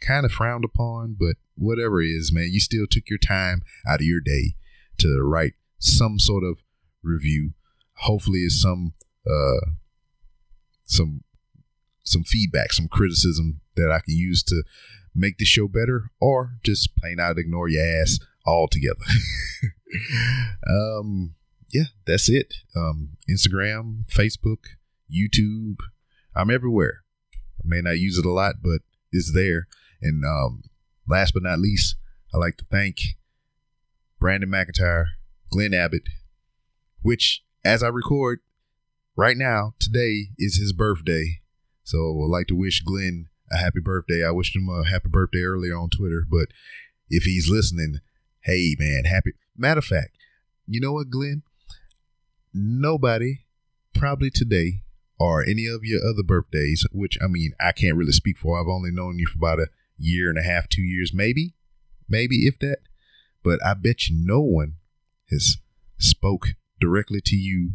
kind 0.00 0.24
of 0.24 0.32
frowned 0.32 0.64
upon. 0.64 1.16
But 1.18 1.36
whatever 1.56 2.02
it 2.02 2.08
is, 2.08 2.32
man, 2.32 2.50
you 2.50 2.60
still 2.60 2.86
took 2.88 3.08
your 3.08 3.18
time 3.18 3.62
out 3.88 4.00
of 4.00 4.06
your 4.06 4.20
day 4.20 4.54
to 4.98 5.20
write 5.22 5.54
some 5.80 6.18
sort 6.18 6.44
of 6.44 6.62
review. 7.02 7.54
Hopefully, 7.94 8.40
it's 8.40 8.60
some 8.60 8.94
uh, 9.28 9.66
some 10.84 11.24
some 12.04 12.22
feedback, 12.24 12.72
some 12.72 12.88
criticism 12.88 13.60
that 13.76 13.90
I 13.90 13.98
can 13.98 14.14
use 14.14 14.42
to 14.44 14.62
make 15.14 15.38
the 15.38 15.44
show 15.44 15.68
better, 15.68 16.10
or 16.20 16.54
just 16.62 16.96
plain 16.96 17.18
out 17.20 17.38
ignore 17.38 17.68
your 17.68 17.84
ass 17.84 18.18
altogether. 18.46 19.04
um, 20.70 21.34
yeah, 21.70 21.84
that's 22.06 22.28
it. 22.28 22.54
Um, 22.76 23.16
Instagram, 23.28 24.04
Facebook, 24.08 24.76
YouTube. 25.12 25.76
I'm 26.34 26.50
everywhere. 26.50 27.02
I 27.34 27.62
may 27.64 27.80
not 27.80 27.98
use 27.98 28.18
it 28.18 28.24
a 28.24 28.30
lot, 28.30 28.56
but 28.62 28.80
it's 29.12 29.34
there. 29.34 29.66
And 30.00 30.24
um, 30.24 30.62
last 31.08 31.34
but 31.34 31.42
not 31.42 31.58
least, 31.58 31.96
I'd 32.34 32.38
like 32.38 32.56
to 32.58 32.64
thank 32.70 33.00
Brandon 34.18 34.50
McIntyre, 34.50 35.06
Glenn 35.50 35.74
Abbott, 35.74 36.08
which, 37.02 37.42
as 37.64 37.82
I 37.82 37.88
record 37.88 38.40
right 39.16 39.36
now, 39.36 39.74
today 39.78 40.28
is 40.38 40.56
his 40.56 40.72
birthday. 40.72 41.40
So 41.82 42.22
I'd 42.24 42.30
like 42.30 42.46
to 42.48 42.56
wish 42.56 42.82
Glenn 42.82 43.28
a 43.50 43.56
happy 43.56 43.80
birthday. 43.80 44.24
I 44.24 44.30
wished 44.30 44.54
him 44.54 44.68
a 44.68 44.88
happy 44.88 45.08
birthday 45.08 45.42
earlier 45.42 45.76
on 45.76 45.90
Twitter, 45.90 46.24
but 46.28 46.48
if 47.08 47.24
he's 47.24 47.50
listening, 47.50 47.98
hey 48.42 48.76
man, 48.78 49.04
happy. 49.04 49.32
Matter 49.56 49.78
of 49.78 49.84
fact, 49.84 50.16
you 50.66 50.80
know 50.80 50.92
what, 50.92 51.10
Glenn? 51.10 51.42
Nobody 52.54 53.44
probably 53.94 54.30
today 54.30 54.82
or 55.18 55.42
any 55.42 55.66
of 55.66 55.80
your 55.82 56.00
other 56.06 56.22
birthdays, 56.22 56.86
which 56.92 57.18
I 57.22 57.26
mean, 57.26 57.52
I 57.60 57.72
can't 57.72 57.96
really 57.96 58.12
speak 58.12 58.38
for. 58.38 58.58
I've 58.58 58.68
only 58.68 58.90
known 58.90 59.18
you 59.18 59.26
for 59.26 59.38
about 59.38 59.60
a 59.60 59.68
year 59.98 60.30
and 60.30 60.38
a 60.38 60.42
half, 60.42 60.68
two 60.68 60.82
years, 60.82 61.12
maybe, 61.12 61.54
maybe 62.08 62.46
if 62.46 62.58
that. 62.60 62.78
But 63.42 63.64
I 63.64 63.74
bet 63.74 64.08
you 64.08 64.16
no 64.18 64.40
one 64.40 64.76
has 65.30 65.56
spoke 65.98 66.48
directly 66.80 67.20
to 67.24 67.36
you 67.36 67.72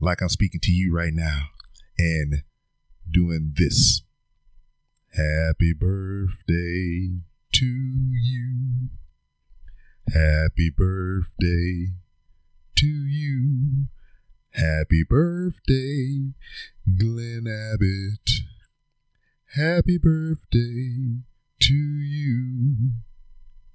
like 0.00 0.20
I'm 0.20 0.28
speaking 0.28 0.60
to 0.64 0.72
you 0.72 0.92
right 0.94 1.12
now 1.14 1.42
and 1.96 2.42
doing 3.08 3.52
this. 3.56 4.02
Happy 5.12 5.72
birthday 5.72 7.20
to 7.52 7.66
you. 7.66 8.88
Happy 10.08 10.70
birthday 10.76 11.92
to 12.76 12.86
you. 12.86 13.86
Happy 14.50 15.04
birthday, 15.08 16.32
Glenn 16.98 17.46
Abbott. 17.46 18.42
Happy 19.54 19.98
birthday 19.98 21.20
to 21.60 21.74
you. 21.74 22.90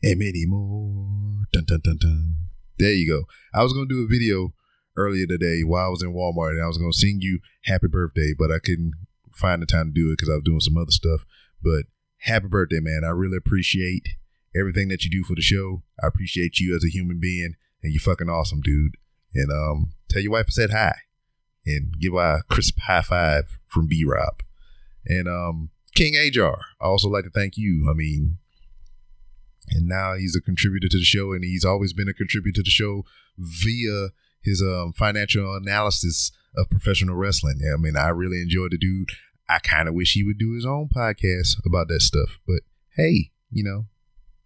And 0.03 0.19
many 0.19 0.45
more. 0.45 1.45
Dun 1.51 1.65
dun 1.65 1.81
dun 1.83 1.97
dun. 1.97 2.35
There 2.77 2.93
you 2.93 3.07
go. 3.07 3.23
I 3.53 3.63
was 3.63 3.73
gonna 3.73 3.87
do 3.87 4.03
a 4.03 4.07
video 4.07 4.53
earlier 4.95 5.25
today 5.25 5.63
while 5.63 5.87
I 5.87 5.89
was 5.89 6.03
in 6.03 6.13
Walmart 6.13 6.51
and 6.51 6.63
I 6.63 6.67
was 6.67 6.77
gonna 6.77 6.93
sing 6.93 7.19
you 7.21 7.39
happy 7.63 7.87
birthday, 7.87 8.33
but 8.37 8.51
I 8.51 8.59
couldn't 8.59 8.93
find 9.33 9.61
the 9.61 9.65
time 9.65 9.87
to 9.87 9.93
do 9.93 10.09
it 10.09 10.17
because 10.17 10.29
I 10.29 10.35
was 10.35 10.43
doing 10.43 10.59
some 10.59 10.77
other 10.77 10.91
stuff. 10.91 11.25
But 11.61 11.85
happy 12.19 12.47
birthday, 12.47 12.79
man. 12.79 13.03
I 13.03 13.09
really 13.09 13.37
appreciate 13.37 14.09
everything 14.55 14.87
that 14.89 15.03
you 15.03 15.11
do 15.11 15.23
for 15.23 15.35
the 15.35 15.41
show. 15.41 15.83
I 16.01 16.07
appreciate 16.07 16.59
you 16.59 16.75
as 16.75 16.83
a 16.83 16.89
human 16.89 17.19
being 17.19 17.55
and 17.83 17.93
you're 17.93 18.01
fucking 18.01 18.29
awesome, 18.29 18.61
dude. 18.61 18.95
And 19.33 19.51
um 19.51 19.93
tell 20.09 20.21
your 20.21 20.31
wife 20.31 20.45
I 20.49 20.51
said 20.51 20.71
hi 20.71 20.95
and 21.65 21.99
give 21.99 22.13
her 22.13 22.19
a 22.39 22.43
crisp 22.43 22.79
high 22.81 23.01
five 23.01 23.59
from 23.67 23.87
B 23.87 24.03
Rob. 24.05 24.41
And 25.05 25.27
um 25.27 25.69
King 25.95 26.13
Ajar, 26.13 26.59
I 26.79 26.85
also 26.85 27.09
like 27.09 27.23
to 27.23 27.31
thank 27.31 27.57
you. 27.57 27.87
I 27.89 27.93
mean, 27.93 28.37
and 29.69 29.87
now 29.87 30.15
he's 30.15 30.35
a 30.35 30.41
contributor 30.41 30.87
to 30.89 30.97
the 30.97 31.03
show, 31.03 31.33
and 31.33 31.43
he's 31.43 31.65
always 31.65 31.93
been 31.93 32.09
a 32.09 32.13
contributor 32.13 32.57
to 32.57 32.63
the 32.63 32.69
show 32.69 33.05
via 33.37 34.09
his 34.41 34.61
um, 34.61 34.93
financial 34.93 35.55
analysis 35.55 36.31
of 36.55 36.69
professional 36.69 37.15
wrestling. 37.15 37.59
Yeah, 37.61 37.73
I 37.73 37.77
mean, 37.77 37.97
I 37.97 38.09
really 38.09 38.41
enjoy 38.41 38.67
the 38.69 38.77
dude. 38.77 39.09
I 39.49 39.59
kind 39.59 39.87
of 39.87 39.93
wish 39.93 40.13
he 40.13 40.23
would 40.23 40.37
do 40.37 40.53
his 40.53 40.65
own 40.65 40.89
podcast 40.89 41.65
about 41.65 41.87
that 41.89 42.01
stuff, 42.01 42.39
but 42.47 42.61
hey, 42.95 43.31
you 43.51 43.63
know, 43.63 43.85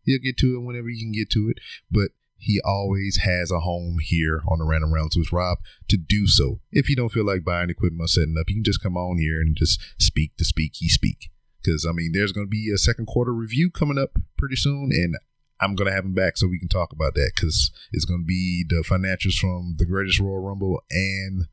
he'll 0.03 0.19
get 0.19 0.38
to 0.38 0.55
it 0.55 0.59
whenever 0.59 0.89
he 0.89 0.99
can 0.99 1.11
get 1.11 1.30
to 1.32 1.49
it. 1.49 1.59
But 1.89 2.11
he 2.38 2.59
always 2.63 3.17
has 3.17 3.51
a 3.51 3.59
home 3.59 3.97
here 4.01 4.41
on 4.47 4.59
the 4.59 4.65
Random 4.65 4.93
Rounds 4.93 5.15
with 5.15 5.32
Rob 5.32 5.59
to 5.89 5.97
do 5.97 6.28
so. 6.28 6.59
If 6.72 6.89
you 6.89 6.95
don't 6.95 7.11
feel 7.11 7.26
like 7.26 7.43
buying 7.43 7.69
equipment 7.69 8.03
or 8.03 8.07
setting 8.07 8.36
up, 8.39 8.49
you 8.49 8.55
can 8.55 8.63
just 8.63 8.82
come 8.82 8.97
on 8.97 9.19
here 9.19 9.39
and 9.39 9.55
just 9.55 9.80
speak 9.99 10.36
to 10.38 10.45
speak, 10.45 10.74
he 10.76 10.89
speak 10.89 11.32
because 11.62 11.86
I 11.86 11.91
mean, 11.91 12.12
there's 12.14 12.32
going 12.32 12.47
to 12.47 12.51
be 12.51 12.72
a 12.74 12.78
second 12.78 13.07
quarter 13.07 13.34
review 13.34 13.70
coming 13.70 13.97
up 13.97 14.18
pretty 14.38 14.55
soon, 14.55 14.91
and 14.91 15.16
I'm 15.59 15.76
going 15.76 15.88
to 15.88 15.93
have 15.93 16.05
him 16.05 16.14
back 16.14 16.38
so 16.38 16.47
we 16.47 16.59
can 16.59 16.68
talk 16.68 16.91
about 16.91 17.14
that 17.14 17.32
because 17.36 17.72
it's 17.91 18.05
going 18.05 18.22
to 18.22 18.26
be 18.26 18.66
the 18.68 18.84
financials 18.88 19.36
from 19.36 19.76
the 19.78 19.86
Greatest 19.86 20.20
Royal 20.20 20.41
Rumble 20.41 20.82
and 20.89 21.45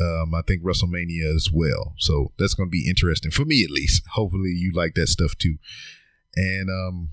um, 0.00 0.34
I 0.34 0.42
think 0.46 0.62
WrestleMania 0.62 1.34
as 1.34 1.50
well. 1.52 1.94
So 1.98 2.32
that's 2.38 2.54
going 2.54 2.68
to 2.68 2.70
be 2.70 2.88
interesting 2.88 3.30
for 3.30 3.44
me 3.44 3.64
at 3.64 3.70
least. 3.70 4.02
Hopefully, 4.12 4.50
you 4.50 4.72
like 4.72 4.94
that 4.94 5.08
stuff 5.08 5.36
too. 5.36 5.56
And 6.36 6.70
um, 6.70 7.08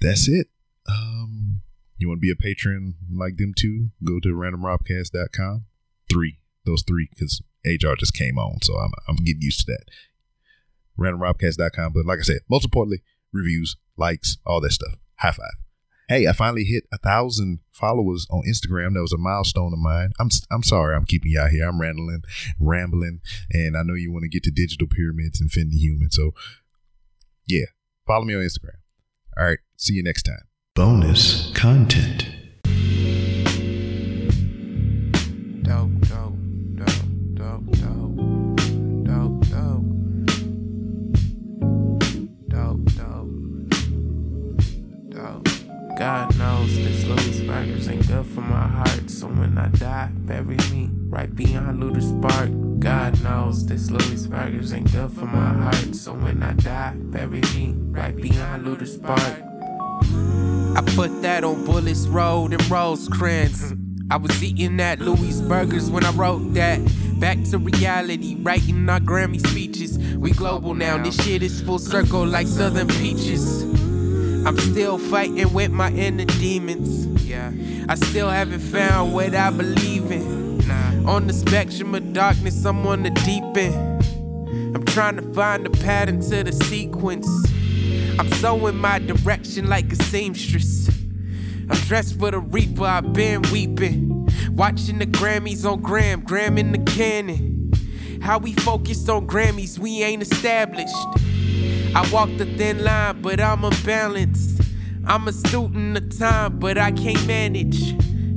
that's 0.00 0.26
it. 0.26 0.48
Um, 0.88 1.60
you 1.98 2.08
want 2.08 2.18
to 2.18 2.26
be 2.26 2.32
a 2.32 2.36
patron 2.36 2.94
like 3.12 3.36
them 3.36 3.52
too? 3.56 3.90
Go 4.02 4.18
to 4.20 4.30
randomrobcast.com. 4.30 5.66
Three, 6.10 6.38
those 6.64 6.82
three, 6.86 7.08
because 7.10 7.42
HR 7.64 7.94
just 7.98 8.14
came 8.14 8.38
on, 8.38 8.62
so 8.62 8.74
I'm 8.76 8.92
I'm 9.08 9.16
getting 9.16 9.42
used 9.42 9.66
to 9.66 9.72
that 9.72 9.84
randomrobcast.com. 10.98 11.92
But 11.92 12.06
like 12.06 12.18
I 12.18 12.22
said, 12.22 12.40
most 12.50 12.64
importantly, 12.64 13.02
reviews, 13.32 13.76
likes, 13.96 14.38
all 14.46 14.60
that 14.60 14.72
stuff. 14.72 14.94
High 15.18 15.32
five. 15.32 15.54
Hey, 16.08 16.28
I 16.28 16.32
finally 16.32 16.62
hit 16.62 16.84
a 16.92 16.98
thousand 16.98 17.60
followers 17.72 18.28
on 18.30 18.42
Instagram. 18.48 18.94
That 18.94 19.00
was 19.00 19.12
a 19.12 19.18
milestone 19.18 19.72
of 19.72 19.80
mine. 19.80 20.10
I'm 20.20 20.28
I'm 20.52 20.62
sorry, 20.62 20.94
I'm 20.94 21.04
keeping 21.04 21.32
y'all 21.32 21.48
here. 21.48 21.68
I'm 21.68 21.80
rambling, 21.80 22.22
rambling, 22.60 23.20
and 23.50 23.76
I 23.76 23.82
know 23.82 23.94
you 23.94 24.12
want 24.12 24.22
to 24.22 24.28
get 24.28 24.44
to 24.44 24.52
digital 24.52 24.86
pyramids 24.86 25.40
and 25.40 25.50
Finn 25.50 25.70
the 25.70 25.78
Human. 25.78 26.10
So, 26.12 26.30
yeah, 27.46 27.66
follow 28.06 28.24
me 28.24 28.34
on 28.34 28.42
Instagram. 28.42 28.78
All 29.36 29.46
right, 29.46 29.58
see 29.76 29.94
you 29.94 30.02
next 30.04 30.22
time. 30.22 30.42
Bonus 30.76 31.50
content. 31.54 32.28
dope, 35.62 35.90
dope, 36.02 36.08
dope, 36.08 36.15
God 45.96 46.36
knows 46.36 46.76
this 46.76 47.04
Louis 47.04 47.40
Burgers 47.40 47.88
ain't 47.88 48.06
good 48.06 48.26
for 48.26 48.42
my 48.42 48.68
heart, 48.68 49.08
so 49.08 49.28
when 49.28 49.56
I 49.56 49.68
die, 49.68 50.10
bury 50.12 50.58
me 50.70 50.90
right 51.08 51.34
beyond 51.34 51.82
Lueders 51.82 52.20
Park. 52.20 52.50
God 52.80 53.22
knows 53.22 53.64
this 53.64 53.90
Louis 53.90 54.26
Burgers 54.26 54.74
ain't 54.74 54.92
good 54.92 55.10
for 55.12 55.24
my 55.24 55.54
heart, 55.54 55.94
so 55.94 56.12
when 56.12 56.42
I 56.42 56.52
die, 56.52 56.92
bury 56.96 57.40
me 57.54 57.72
right 57.76 58.14
beyond 58.14 58.66
Lueders 58.66 59.02
Park. 59.02 59.42
I 60.76 60.82
put 60.94 61.22
that 61.22 61.44
on 61.44 61.64
Bullis 61.64 62.12
Road 62.12 62.52
and 62.52 62.70
Rosecrans. 62.70 63.72
I 64.10 64.18
was 64.18 64.44
eating 64.44 64.78
at 64.80 65.00
Louis 65.00 65.40
Burgers 65.40 65.90
when 65.90 66.04
I 66.04 66.10
wrote 66.10 66.52
that. 66.52 66.78
Back 67.18 67.42
to 67.44 67.58
reality, 67.58 68.36
writing 68.40 68.86
our 68.90 69.00
Grammy 69.00 69.40
speeches. 69.46 69.96
We 70.18 70.32
global 70.32 70.74
now, 70.74 71.02
this 71.02 71.16
shit 71.24 71.42
is 71.42 71.62
full 71.62 71.78
circle 71.78 72.26
like 72.26 72.48
Southern 72.48 72.88
Peaches. 72.88 73.85
I'm 74.46 74.56
still 74.58 74.96
fighting 74.96 75.52
with 75.52 75.72
my 75.72 75.90
inner 75.90 76.24
demons. 76.24 77.06
Yeah. 77.24 77.50
I 77.88 77.96
still 77.96 78.30
haven't 78.30 78.60
found 78.60 79.12
what 79.12 79.34
I 79.34 79.50
believe 79.50 80.12
in. 80.12 80.58
Nah. 80.58 81.14
On 81.14 81.26
the 81.26 81.32
spectrum 81.32 81.96
of 81.96 82.12
darkness, 82.12 82.64
I'm 82.64 82.86
on 82.86 83.02
the 83.02 83.10
deep 83.10 83.42
end. 83.56 84.04
I'm 84.72 84.84
trying 84.84 85.16
to 85.16 85.34
find 85.34 85.66
a 85.66 85.70
pattern 85.70 86.20
to 86.30 86.44
the 86.44 86.52
sequence. 86.52 87.26
I'm 88.20 88.30
so 88.34 88.68
in 88.68 88.76
my 88.76 89.00
direction 89.00 89.68
like 89.68 89.92
a 89.92 89.96
seamstress. 89.96 90.90
I'm 91.68 91.78
dressed 91.88 92.16
for 92.16 92.30
the 92.30 92.38
reaper, 92.38 92.84
I've 92.84 93.12
been 93.12 93.42
weeping. 93.50 94.28
Watching 94.52 95.00
the 95.00 95.06
Grammys 95.06 95.68
on 95.68 95.80
Gram, 95.80 96.20
Gram 96.20 96.56
in 96.56 96.70
the 96.70 96.78
cannon. 96.92 97.72
How 98.22 98.38
we 98.38 98.52
focused 98.52 99.08
on 99.08 99.26
Grammys, 99.26 99.76
we 99.76 100.04
ain't 100.04 100.22
established. 100.22 100.94
I 101.96 102.06
walk 102.10 102.28
the 102.36 102.44
thin 102.44 102.84
line, 102.84 103.22
but 103.22 103.40
I'm 103.40 103.64
unbalanced. 103.64 104.60
I'm 105.06 105.26
a 105.28 105.32
student 105.32 105.96
of 105.96 106.18
time, 106.18 106.58
but 106.58 106.76
I 106.76 106.92
can't 106.92 107.26
manage. 107.26 107.94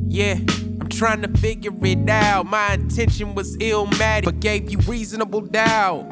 Yeah, 0.07 0.35
I'm 0.79 0.87
trying 0.87 1.21
to 1.23 1.27
figure 1.39 1.73
it 1.81 2.09
out. 2.09 2.45
My 2.45 2.75
intention 2.75 3.35
was 3.35 3.57
illmatic, 3.57 4.23
but 4.23 4.39
gave 4.39 4.71
you 4.71 4.77
reasonable 4.87 5.41
doubt. 5.41 6.05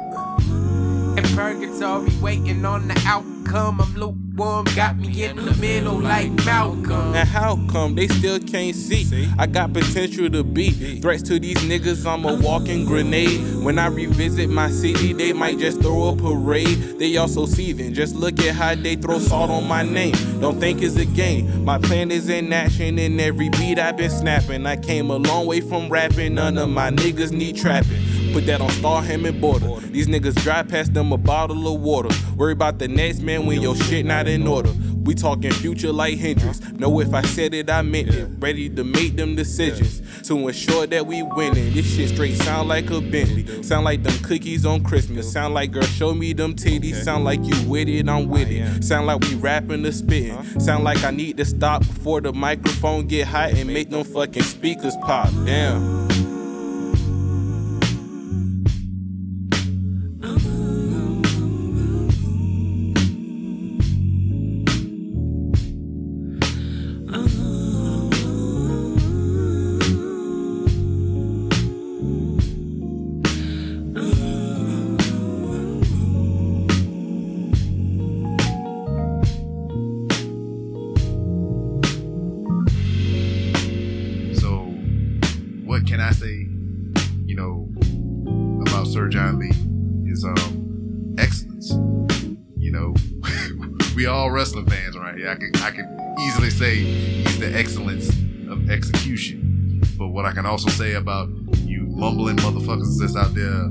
In 1.38 1.44
purgatory, 1.44 2.10
waiting 2.20 2.66
on 2.66 2.88
the 2.88 3.00
outcome. 3.06 3.80
I'm 3.80 3.94
lukewarm, 3.94 4.66
got 4.76 4.98
me 4.98 5.24
in 5.24 5.36
the 5.36 5.54
middle 5.58 6.00
like 6.00 6.32
Malcolm. 6.46 7.14
And 7.14 7.30
how 7.30 7.60
come 7.70 7.94
they 7.94 8.08
still 8.08 8.40
can't 8.40 8.76
see? 8.76 9.30
I 9.38 9.46
got 9.46 9.72
potential 9.72 10.32
to 10.32 10.44
be 10.44 10.72
threats 11.00 11.22
to 11.24 11.40
these 11.40 11.58
niggas. 11.58 12.12
I'm 12.12 12.26
a 12.26 12.34
walking 12.36 12.86
grenade. 12.86 13.64
When 13.64 13.78
I 13.78 13.86
revisit 13.88 14.50
my 14.50 14.72
city, 14.72 15.14
they 15.14 15.32
might 15.32 15.60
just 15.60 15.80
throw 15.80 16.10
a 16.10 16.16
parade. 16.16 16.98
They 16.98 17.16
also 17.18 17.46
seething. 17.46 17.94
Just 17.94 18.16
look 18.16 18.40
at 18.40 18.56
how 18.56 18.74
they 18.74 18.96
throw 18.96 19.20
salt 19.20 19.52
on 19.52 19.68
my 19.68 19.84
name. 19.84 20.16
Don't 20.40 20.60
think 20.60 20.82
it's 20.82 20.96
a 20.96 21.06
game. 21.06 21.64
My 21.64 21.78
plan 21.78 22.10
is 22.10 22.30
in 22.30 22.52
action. 22.52 22.98
In 22.98 23.20
every 23.20 23.50
beat 23.50 23.78
I've 23.78 23.96
been 23.96 24.10
snapping. 24.10 24.66
I 24.66 24.76
came 24.76 25.12
a 25.12 25.18
long 25.18 25.46
way 25.46 25.62
from 25.62 25.88
rapping. 25.88 26.34
None 26.34 26.58
of 26.58 26.70
my 26.70 26.90
niggas 26.90 27.32
need 27.32 27.58
trapping. 27.58 28.07
Put 28.34 28.46
that 28.48 28.62
on 28.62 28.70
Starham 28.70 29.28
and 29.28 29.42
Border. 29.42 29.80
These 29.88 30.08
niggas 30.08 30.36
drive 30.44 30.68
past 30.68 30.94
them 30.94 31.12
a 31.12 31.18
bottle 31.18 31.74
of 31.74 31.82
water. 31.82 32.10
Worry 32.36 32.54
about 32.54 32.80
the 32.80 32.88
next 32.88 33.22
man 33.22 33.46
when 33.46 33.62
your 33.62 33.76
shit 33.76 34.06
not 34.06 34.28
in 34.28 34.48
order. 34.48 34.72
We 35.08 35.16
talking 35.16 35.52
future 35.52 35.94
like 35.94 36.18
Hendrix. 36.18 36.60
Know 36.74 37.00
if 37.00 37.14
I 37.14 37.22
said 37.22 37.54
it, 37.54 37.70
I 37.70 37.82
meant 37.82 38.10
it. 38.10 38.30
Ready 38.40 38.70
to 38.72 38.84
make 38.84 39.16
them 39.16 39.36
decisions 39.36 40.02
to 40.28 40.50
ensure 40.50 40.86
that 40.86 41.08
we 41.08 41.24
winning. 41.24 41.74
This 41.74 41.86
shit 41.96 42.10
straight 42.10 42.36
sound 42.36 42.68
like 42.68 42.90
a 42.90 43.00
Bentley. 43.00 43.64
Sound 43.64 43.86
like 43.86 44.04
them 44.04 44.22
cookies 44.22 44.66
on 44.66 44.84
Christmas. 44.84 45.32
Sound 45.32 45.54
like 45.54 45.72
girl, 45.72 45.84
show 45.84 46.14
me 46.14 46.34
them 46.34 46.56
titties. 46.56 47.04
Sound 47.04 47.24
like 47.24 47.40
you 47.42 47.70
with 47.70 47.88
it, 47.88 48.10
I'm 48.10 48.28
with 48.28 48.50
it. 48.50 48.84
Sound 48.84 49.08
like 49.08 49.22
we 49.22 49.36
rapping 49.36 49.84
the 49.84 49.94
spitting. 49.94 50.32
Uh-huh. 50.32 50.60
Sound 50.60 50.84
like 50.84 51.02
I 51.06 51.12
need 51.12 51.38
to 51.38 51.46
stop 51.46 51.88
before 51.88 52.20
the 52.20 52.34
microphone 52.34 53.08
get 53.08 53.28
hot 53.28 53.52
and 53.52 53.74
make 53.74 53.90
them 53.90 54.04
fucking 54.04 54.44
speakers 54.44 54.98
pop. 55.04 55.30
Damn. 55.46 56.27
Wrestling 94.48 94.66
fans 94.68 94.96
around 94.96 95.18
here. 95.18 95.30
I 95.30 95.36
can 95.36 95.52
I 95.58 95.72
can 95.72 96.16
easily 96.22 96.50
say 96.50 96.76
he's 96.76 97.40
the 97.40 97.54
excellence 97.54 98.08
of 98.50 98.70
execution. 98.70 99.82
But 99.98 100.08
what 100.10 100.26
I 100.26 100.32
can 100.32 100.46
also 100.46 100.70
say 100.70 100.94
about 100.94 101.28
you 101.64 101.82
mumbling 101.88 102.38
motherfuckers 102.38 102.98
that's 102.98 103.18
out 103.18 103.34
there 103.34 103.68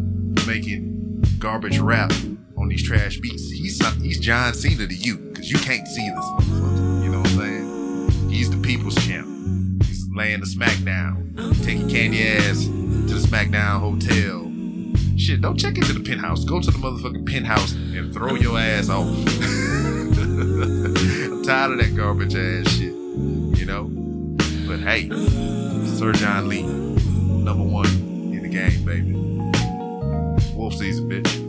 making 0.46 1.24
garbage 1.38 1.78
rap 1.78 2.12
on 2.58 2.68
these 2.68 2.82
trash 2.82 3.18
beats, 3.18 3.50
he's 3.50 3.80
not, 3.80 3.94
he's 3.94 4.18
John 4.18 4.52
Cena 4.52 4.86
to 4.86 4.94
you 4.94 5.16
because 5.16 5.50
you 5.50 5.58
can't 5.58 5.86
see 5.88 6.08
this 6.10 6.24
motherfucker. 6.24 7.04
You 7.04 7.10
know 7.10 7.18
what 7.20 7.30
I'm 7.30 7.38
saying? 7.38 8.30
He's 8.30 8.50
the 8.50 8.58
people's 8.58 8.96
champ. 9.06 9.82
He's 9.84 10.06
laying 10.14 10.40
the 10.40 10.46
SmackDown, 10.46 11.64
taking 11.64 11.88
candy 11.88 12.28
ass 12.28 12.64
to 12.64 13.14
the 13.14 13.26
SmackDown 13.26 13.80
hotel. 13.80 14.52
Shit, 15.18 15.40
don't 15.40 15.56
check 15.56 15.76
into 15.76 15.94
the 15.94 16.00
penthouse. 16.00 16.44
Go 16.44 16.60
to 16.60 16.70
the 16.70 16.78
motherfucking 16.78 17.26
penthouse 17.26 17.72
and 17.72 18.12
throw 18.12 18.34
your 18.34 18.58
ass 18.58 18.90
off. 18.90 19.06
I'm 20.38 21.42
tired 21.44 21.72
of 21.72 21.78
that 21.78 21.94
garbage 21.96 22.34
ass 22.34 22.70
shit. 22.72 22.92
You 22.92 23.64
know? 23.64 23.84
But 24.66 24.80
hey, 24.80 25.08
Sir 25.86 26.12
John 26.12 26.48
Lee, 26.48 26.62
number 26.62 27.64
one 27.64 27.86
in 27.86 28.42
the 28.42 28.48
game, 28.48 28.84
baby. 28.84 29.12
Wolf 30.54 30.74
season, 30.74 31.08
bitch. 31.08 31.46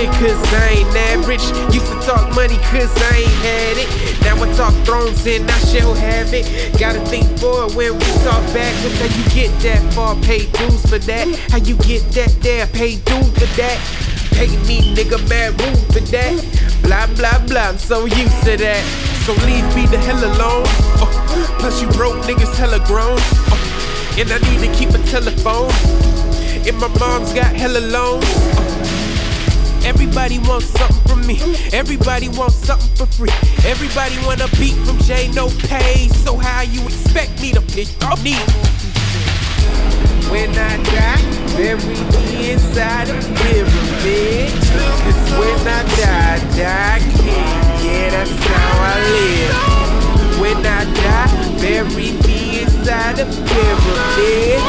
Big 0.00 0.10
cause 0.16 0.40
I 0.54 0.80
ain't 0.80 0.96
average. 1.12 1.44
Used 1.74 1.92
to 1.92 1.98
talk 2.08 2.24
money 2.34 2.56
cause 2.72 2.92
I 3.12 3.16
ain't 3.20 3.40
had 3.44 3.76
it. 3.76 3.88
Now 4.24 4.42
I 4.42 4.46
talk 4.56 4.74
thrones 4.86 5.26
and 5.26 5.44
I 5.50 5.58
shall 5.68 5.94
have 5.94 6.32
it. 6.32 6.46
Gotta 6.78 7.00
think 7.12 7.26
forward 7.38 7.76
when 7.76 7.92
we 7.92 8.08
talk 8.24 8.42
backwards. 8.54 8.96
How 9.00 9.10
you 9.12 9.24
get 9.36 9.50
that 9.60 9.80
far, 9.92 10.16
pay 10.24 10.46
dues 10.56 10.82
for 10.88 10.98
that. 11.10 11.26
How 11.52 11.58
you 11.58 11.76
get 11.84 12.02
that 12.16 12.32
there, 12.40 12.66
pay 12.68 12.96
dues 12.96 13.32
for 13.36 13.50
that. 13.60 13.78
Pay 14.32 14.48
me, 14.64 14.94
nigga, 14.96 15.20
mad 15.28 15.52
move 15.60 15.84
for 15.92 16.00
that. 16.14 16.34
Blah, 16.82 17.06
blah, 17.18 17.38
blah, 17.46 17.68
I'm 17.68 17.78
so 17.78 18.06
used 18.06 18.40
to 18.44 18.56
that. 18.56 18.82
So 19.26 19.32
leave 19.44 19.68
me 19.76 19.84
the 19.84 19.98
hell 19.98 20.22
alone. 20.24 20.64
Uh, 20.96 21.12
plus, 21.60 21.82
you 21.82 21.88
broke 21.88 22.16
niggas 22.24 22.56
hella 22.56 22.80
grown. 22.86 23.18
Uh, 23.52 24.16
and 24.16 24.32
I 24.32 24.38
need 24.48 24.60
to 24.64 24.72
keep 24.72 24.90
a 24.90 25.02
telephone. 25.12 25.70
And 26.66 26.76
my 26.78 26.88
mom's 26.98 27.32
got 27.34 27.52
hella 27.54 27.80
loans. 27.80 28.49
Everybody 29.90 30.38
wants 30.38 30.66
something 30.66 31.02
from 31.08 31.26
me. 31.26 31.40
Everybody 31.72 32.28
wants 32.28 32.54
something 32.54 32.94
for 32.94 33.06
free. 33.06 33.34
Everybody 33.66 34.14
want 34.24 34.40
a 34.40 34.46
beat 34.56 34.76
from 34.86 34.96
Jay, 34.98 35.26
no 35.34 35.48
pay. 35.66 36.06
So 36.22 36.36
how 36.36 36.62
you 36.62 36.80
expect 36.84 37.42
me 37.42 37.50
to 37.50 37.60
pick 37.60 37.88
up 38.06 38.22
me? 38.22 38.38
When 40.30 40.50
I 40.54 40.76
die, 40.94 41.22
bury 41.56 41.82
me 41.82 42.52
inside 42.52 43.10
a 43.10 43.18
pyramid. 43.42 44.54
Cause 45.02 45.22
when 45.34 45.58
I 45.66 45.82
die, 45.98 46.38
die 46.54 47.00
king. 47.18 47.50
Yeah, 47.82 48.10
that's 48.14 48.30
how 48.46 48.70
I 48.78 48.96
live. 49.18 50.40
When 50.40 50.58
I 50.64 50.84
die, 51.02 51.58
bury 51.60 52.12
me 52.28 52.62
inside 52.62 53.18
a 53.18 53.26
pyramid. 53.26 54.60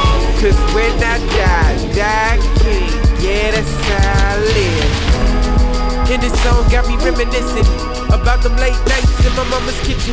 Cause 0.42 0.60
when 0.74 0.98
I 0.98 1.20
die, 1.38 1.94
die 1.94 2.40
king. 2.64 2.90
Yeah, 3.22 3.52
that's 3.52 3.70
how 3.86 4.34
I 4.34 4.38
live. 4.40 5.11
And 6.12 6.22
this 6.22 6.44
song 6.44 6.68
got 6.70 6.86
me 6.90 6.98
reminiscing 6.98 7.64
about 8.12 8.44
them 8.44 8.54
late 8.58 8.76
nights 8.86 9.26
in 9.26 9.32
my 9.34 9.48
mama's 9.48 9.80
kitchen. 9.88 10.12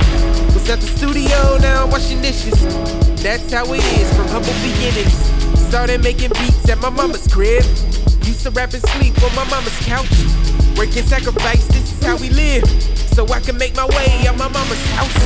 Was 0.54 0.70
at 0.70 0.78
the 0.78 0.86
studio 0.86 1.58
now 1.58 1.88
washing 1.90 2.22
dishes. 2.22 2.54
That's 3.20 3.52
how 3.52 3.64
it 3.72 3.82
is 3.98 4.08
from 4.14 4.28
humble 4.28 4.54
beginnings. 4.62 5.18
Started 5.66 6.04
making 6.04 6.30
beats 6.38 6.68
at 6.70 6.78
my 6.78 6.90
mama's 6.90 7.26
crib. 7.26 7.64
Used 8.28 8.42
to 8.42 8.50
rap 8.50 8.74
and 8.74 8.82
sleep 8.92 9.16
on 9.24 9.34
my 9.34 9.48
mama's 9.48 9.72
couch. 9.88 10.12
Work 10.76 10.94
and 11.00 11.08
sacrifice, 11.08 11.66
this 11.68 11.96
is 11.96 12.04
how 12.04 12.18
we 12.18 12.28
live. 12.28 12.62
So 13.16 13.24
I 13.32 13.40
can 13.40 13.56
make 13.56 13.74
my 13.74 13.86
way 13.86 14.28
out 14.28 14.36
my 14.36 14.48
mama's 14.48 14.84
house. 14.92 15.16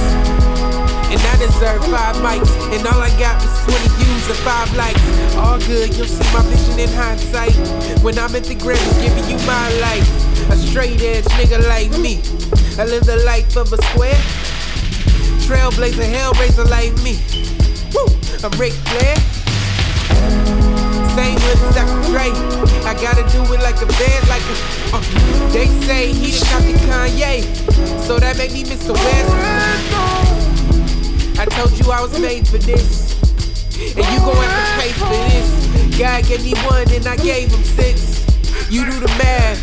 And 1.11 1.19
I 1.19 1.35
deserve 1.43 1.83
five 1.91 2.15
mics. 2.23 2.55
And 2.71 2.87
all 2.87 3.03
I 3.03 3.11
got 3.19 3.43
was 3.43 3.51
20 3.67 3.89
views 3.99 4.29
and 4.31 4.39
five 4.47 4.73
likes. 4.77 5.03
All 5.35 5.59
good, 5.59 5.93
you'll 5.97 6.07
see 6.07 6.23
my 6.33 6.47
vision 6.47 6.79
in 6.79 6.89
hindsight. 6.95 7.59
When 8.05 8.17
I'm 8.21 8.37
at 8.37 8.45
the 8.45 8.55
Grammys, 8.55 9.03
giving 9.03 9.29
you 9.29 9.37
my 9.49 9.67
life. 9.83 10.07
A 10.53 10.57
straight 10.57 11.03
edge 11.03 11.25
nigga 11.35 11.59
like 11.67 11.91
me. 11.99 12.23
I 12.79 12.87
live 12.87 13.03
the 13.03 13.21
life 13.27 13.57
of 13.57 13.73
a 13.73 13.83
square. 13.83 14.23
Trailblazer, 15.43 16.07
hellraiser 16.07 16.71
like 16.71 16.95
me. 17.03 17.19
Woo, 17.91 18.07
I'm 18.47 18.57
Ric 18.61 18.73
Flair. 18.87 19.42
Same 21.15 21.35
with 21.35 21.61
Dr. 21.75 22.01
Dre. 22.09 22.33
I 22.89 22.95
gotta 22.95 23.21
do 23.29 23.45
it 23.53 23.61
like 23.61 23.77
a 23.83 23.87
band, 23.87 24.29
like 24.29 24.41
a. 24.49 24.97
Uh, 24.97 25.53
they 25.53 25.67
say 25.85 26.11
he 26.11 26.31
the 26.31 26.41
copy 26.49 26.73
Kanye, 26.89 27.45
so 28.01 28.19
that 28.19 28.39
made 28.39 28.53
me 28.53 28.65
Mr. 28.65 28.95
West. 28.95 29.29
I 31.39 31.45
told 31.53 31.79
you 31.79 31.93
I 31.93 32.01
was 32.01 32.19
made 32.19 32.49
for 32.49 32.57
this, 32.57 33.21
and 33.77 34.07
you 34.09 34.21
gon' 34.25 34.37
have 34.37 34.65
to 34.65 34.81
pay 34.81 34.93
for 34.97 35.11
this. 35.29 35.99
God 35.99 36.25
gave 36.25 36.45
me 36.45 36.55
one, 36.65 36.89
and 36.91 37.07
I 37.07 37.17
gave 37.17 37.53
him 37.53 37.63
six. 37.63 38.25
You 38.71 38.87
do 38.87 38.99
the 38.99 39.13
math. 39.21 39.61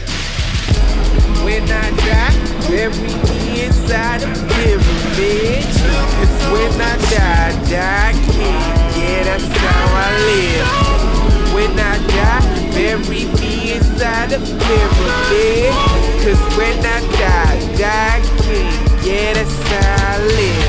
When 1.43 1.63
I 1.63 1.89
die, 2.05 2.69
bury 2.69 2.93
me 2.93 3.65
inside 3.65 4.21
a 4.21 4.29
pyramid. 4.53 5.65
Cause 6.13 6.41
when 6.53 6.79
I 6.79 6.93
die, 7.09 7.69
die 7.71 8.13
king. 8.29 8.53
Yeah, 9.01 9.23
that's 9.23 9.47
how 9.57 9.95
I 9.97 10.09
live. 10.29 10.88
When 11.59 11.77
I 11.77 11.97
die, 12.07 12.71
bury 12.71 13.25
me 13.25 13.73
inside 13.73 14.31
a 14.31 14.39
pyramid. 14.39 15.73
Cause 16.23 16.39
when 16.55 16.79
I 16.85 17.01
die, 17.19 17.59
die 17.75 18.21
king. 18.43 18.71
Yeah, 19.05 19.33
that's 19.33 19.61
how 19.67 20.15
I 20.15 20.25
live. 20.25 20.68